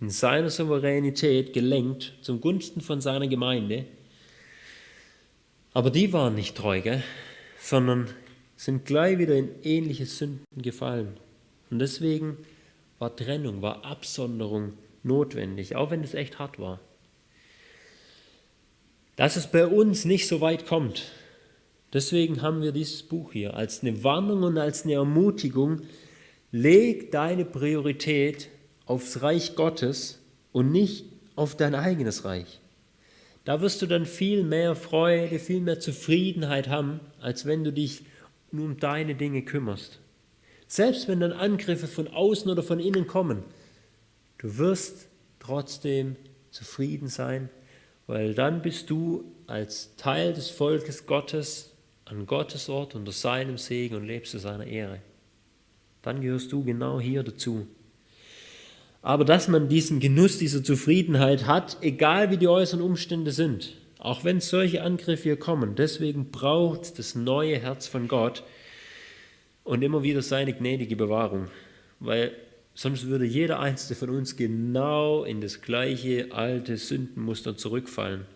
in 0.00 0.10
seiner 0.10 0.50
Souveränität 0.50 1.52
gelenkt 1.52 2.14
zum 2.22 2.40
Gunsten 2.40 2.80
von 2.80 3.00
seiner 3.00 3.26
Gemeinde. 3.26 3.84
Aber 5.74 5.90
die 5.90 6.12
waren 6.12 6.34
nicht 6.34 6.56
treu, 6.56 6.80
gell? 6.80 7.02
sondern 7.60 8.08
sind 8.56 8.84
gleich 8.84 9.18
wieder 9.18 9.34
in 9.34 9.50
ähnliche 9.62 10.06
Sünden 10.06 10.62
gefallen. 10.62 11.16
Und 11.70 11.80
deswegen 11.80 12.38
war 12.98 13.14
Trennung, 13.14 13.62
war 13.62 13.84
Absonderung 13.84 14.72
notwendig, 15.02 15.76
auch 15.76 15.90
wenn 15.90 16.02
es 16.02 16.14
echt 16.14 16.38
hart 16.38 16.58
war. 16.58 16.80
Dass 19.16 19.36
es 19.36 19.48
bei 19.48 19.66
uns 19.66 20.04
nicht 20.04 20.28
so 20.28 20.40
weit 20.40 20.66
kommt, 20.66 21.10
deswegen 21.92 22.42
haben 22.42 22.62
wir 22.62 22.72
dieses 22.72 23.02
Buch 23.02 23.32
hier 23.32 23.54
als 23.54 23.82
eine 23.82 24.02
Warnung 24.04 24.44
und 24.44 24.58
als 24.58 24.84
eine 24.84 24.94
Ermutigung. 24.94 25.82
Leg 26.50 27.12
deine 27.12 27.44
Priorität 27.44 28.48
aufs 28.88 29.22
Reich 29.22 29.54
Gottes 29.54 30.18
und 30.50 30.72
nicht 30.72 31.04
auf 31.36 31.56
dein 31.56 31.74
eigenes 31.74 32.24
Reich. 32.24 32.58
Da 33.44 33.60
wirst 33.60 33.80
du 33.80 33.86
dann 33.86 34.06
viel 34.06 34.42
mehr 34.42 34.74
Freude, 34.74 35.38
viel 35.38 35.60
mehr 35.60 35.78
Zufriedenheit 35.78 36.68
haben, 36.68 37.00
als 37.20 37.46
wenn 37.46 37.64
du 37.64 37.72
dich 37.72 38.04
nur 38.50 38.64
um 38.64 38.78
deine 38.78 39.14
Dinge 39.14 39.42
kümmerst. 39.42 40.00
Selbst 40.66 41.06
wenn 41.06 41.20
dann 41.20 41.32
Angriffe 41.32 41.86
von 41.86 42.08
außen 42.08 42.50
oder 42.50 42.62
von 42.62 42.80
innen 42.80 43.06
kommen, 43.06 43.42
du 44.38 44.58
wirst 44.58 45.08
trotzdem 45.38 46.16
zufrieden 46.50 47.08
sein, 47.08 47.50
weil 48.06 48.34
dann 48.34 48.62
bist 48.62 48.90
du 48.90 49.24
als 49.46 49.96
Teil 49.96 50.32
des 50.32 50.50
Volkes 50.50 51.06
Gottes 51.06 51.74
an 52.06 52.26
Gottes 52.26 52.68
Ort 52.70 52.94
unter 52.94 53.12
seinem 53.12 53.58
Segen 53.58 53.96
und 53.96 54.06
lebst 54.06 54.32
zu 54.32 54.38
seiner 54.38 54.66
Ehre. 54.66 55.00
Dann 56.00 56.22
gehörst 56.22 56.52
du 56.52 56.64
genau 56.64 57.00
hier 57.00 57.22
dazu. 57.22 57.66
Aber 59.08 59.24
dass 59.24 59.48
man 59.48 59.70
diesen 59.70 60.00
Genuss 60.00 60.36
dieser 60.36 60.62
Zufriedenheit 60.62 61.46
hat, 61.46 61.78
egal 61.80 62.30
wie 62.30 62.36
die 62.36 62.46
äußeren 62.46 62.82
Umstände 62.82 63.32
sind, 63.32 63.74
auch 63.98 64.22
wenn 64.22 64.42
solche 64.42 64.82
Angriffe 64.82 65.22
hier 65.22 65.38
kommen. 65.38 65.76
Deswegen 65.76 66.30
braucht 66.30 66.98
das 66.98 67.14
neue 67.14 67.58
Herz 67.58 67.86
von 67.86 68.06
Gott 68.06 68.44
und 69.64 69.80
immer 69.80 70.02
wieder 70.02 70.20
seine 70.20 70.52
gnädige 70.52 70.94
Bewahrung, 70.94 71.48
weil 72.00 72.36
sonst 72.74 73.06
würde 73.06 73.24
jeder 73.24 73.60
einzelne 73.60 73.98
von 73.98 74.10
uns 74.10 74.36
genau 74.36 75.24
in 75.24 75.40
das 75.40 75.62
gleiche 75.62 76.30
alte 76.32 76.76
Sündenmuster 76.76 77.56
zurückfallen, 77.56 78.26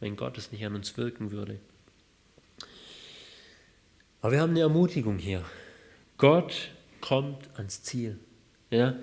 wenn 0.00 0.16
Gott 0.16 0.36
es 0.36 0.52
nicht 0.52 0.66
an 0.66 0.74
uns 0.74 0.98
wirken 0.98 1.30
würde. 1.30 1.60
Aber 4.20 4.32
wir 4.32 4.40
haben 4.42 4.50
eine 4.50 4.60
Ermutigung 4.60 5.16
hier. 5.16 5.42
Gott 6.18 6.72
kommt 7.00 7.48
ans 7.56 7.82
Ziel. 7.84 8.18
Ja? 8.70 8.96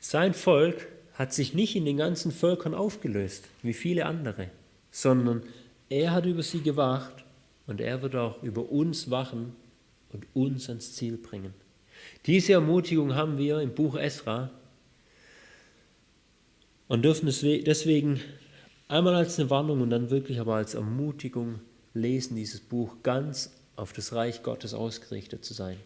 Sein 0.00 0.32
Volk 0.32 0.88
hat 1.12 1.34
sich 1.34 1.52
nicht 1.52 1.76
in 1.76 1.84
den 1.84 1.98
ganzen 1.98 2.32
Völkern 2.32 2.74
aufgelöst, 2.74 3.44
wie 3.62 3.74
viele 3.74 4.06
andere, 4.06 4.48
sondern 4.90 5.42
er 5.90 6.12
hat 6.12 6.24
über 6.24 6.42
sie 6.42 6.62
gewacht 6.62 7.22
und 7.66 7.82
er 7.82 8.00
wird 8.00 8.16
auch 8.16 8.42
über 8.42 8.70
uns 8.70 9.10
wachen 9.10 9.54
und 10.10 10.26
uns 10.32 10.70
ans 10.70 10.94
Ziel 10.94 11.18
bringen. 11.18 11.52
Diese 12.24 12.54
Ermutigung 12.54 13.14
haben 13.14 13.36
wir 13.36 13.60
im 13.60 13.74
Buch 13.74 13.96
Esra 13.96 14.50
und 16.88 17.02
dürfen 17.02 17.26
deswegen 17.26 18.20
einmal 18.88 19.14
als 19.14 19.38
eine 19.38 19.50
Warnung 19.50 19.82
und 19.82 19.90
dann 19.90 20.08
wirklich 20.08 20.40
aber 20.40 20.54
als 20.54 20.72
Ermutigung 20.72 21.60
lesen, 21.92 22.36
dieses 22.36 22.60
Buch 22.60 22.96
ganz 23.02 23.52
auf 23.76 23.92
das 23.92 24.14
Reich 24.14 24.42
Gottes 24.42 24.72
ausgerichtet 24.72 25.44
zu 25.44 25.52
sein. 25.52 25.76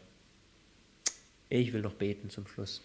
Ich 1.48 1.72
will 1.72 1.82
noch 1.82 1.94
beten 1.94 2.30
zum 2.30 2.46
Schluss. 2.46 2.80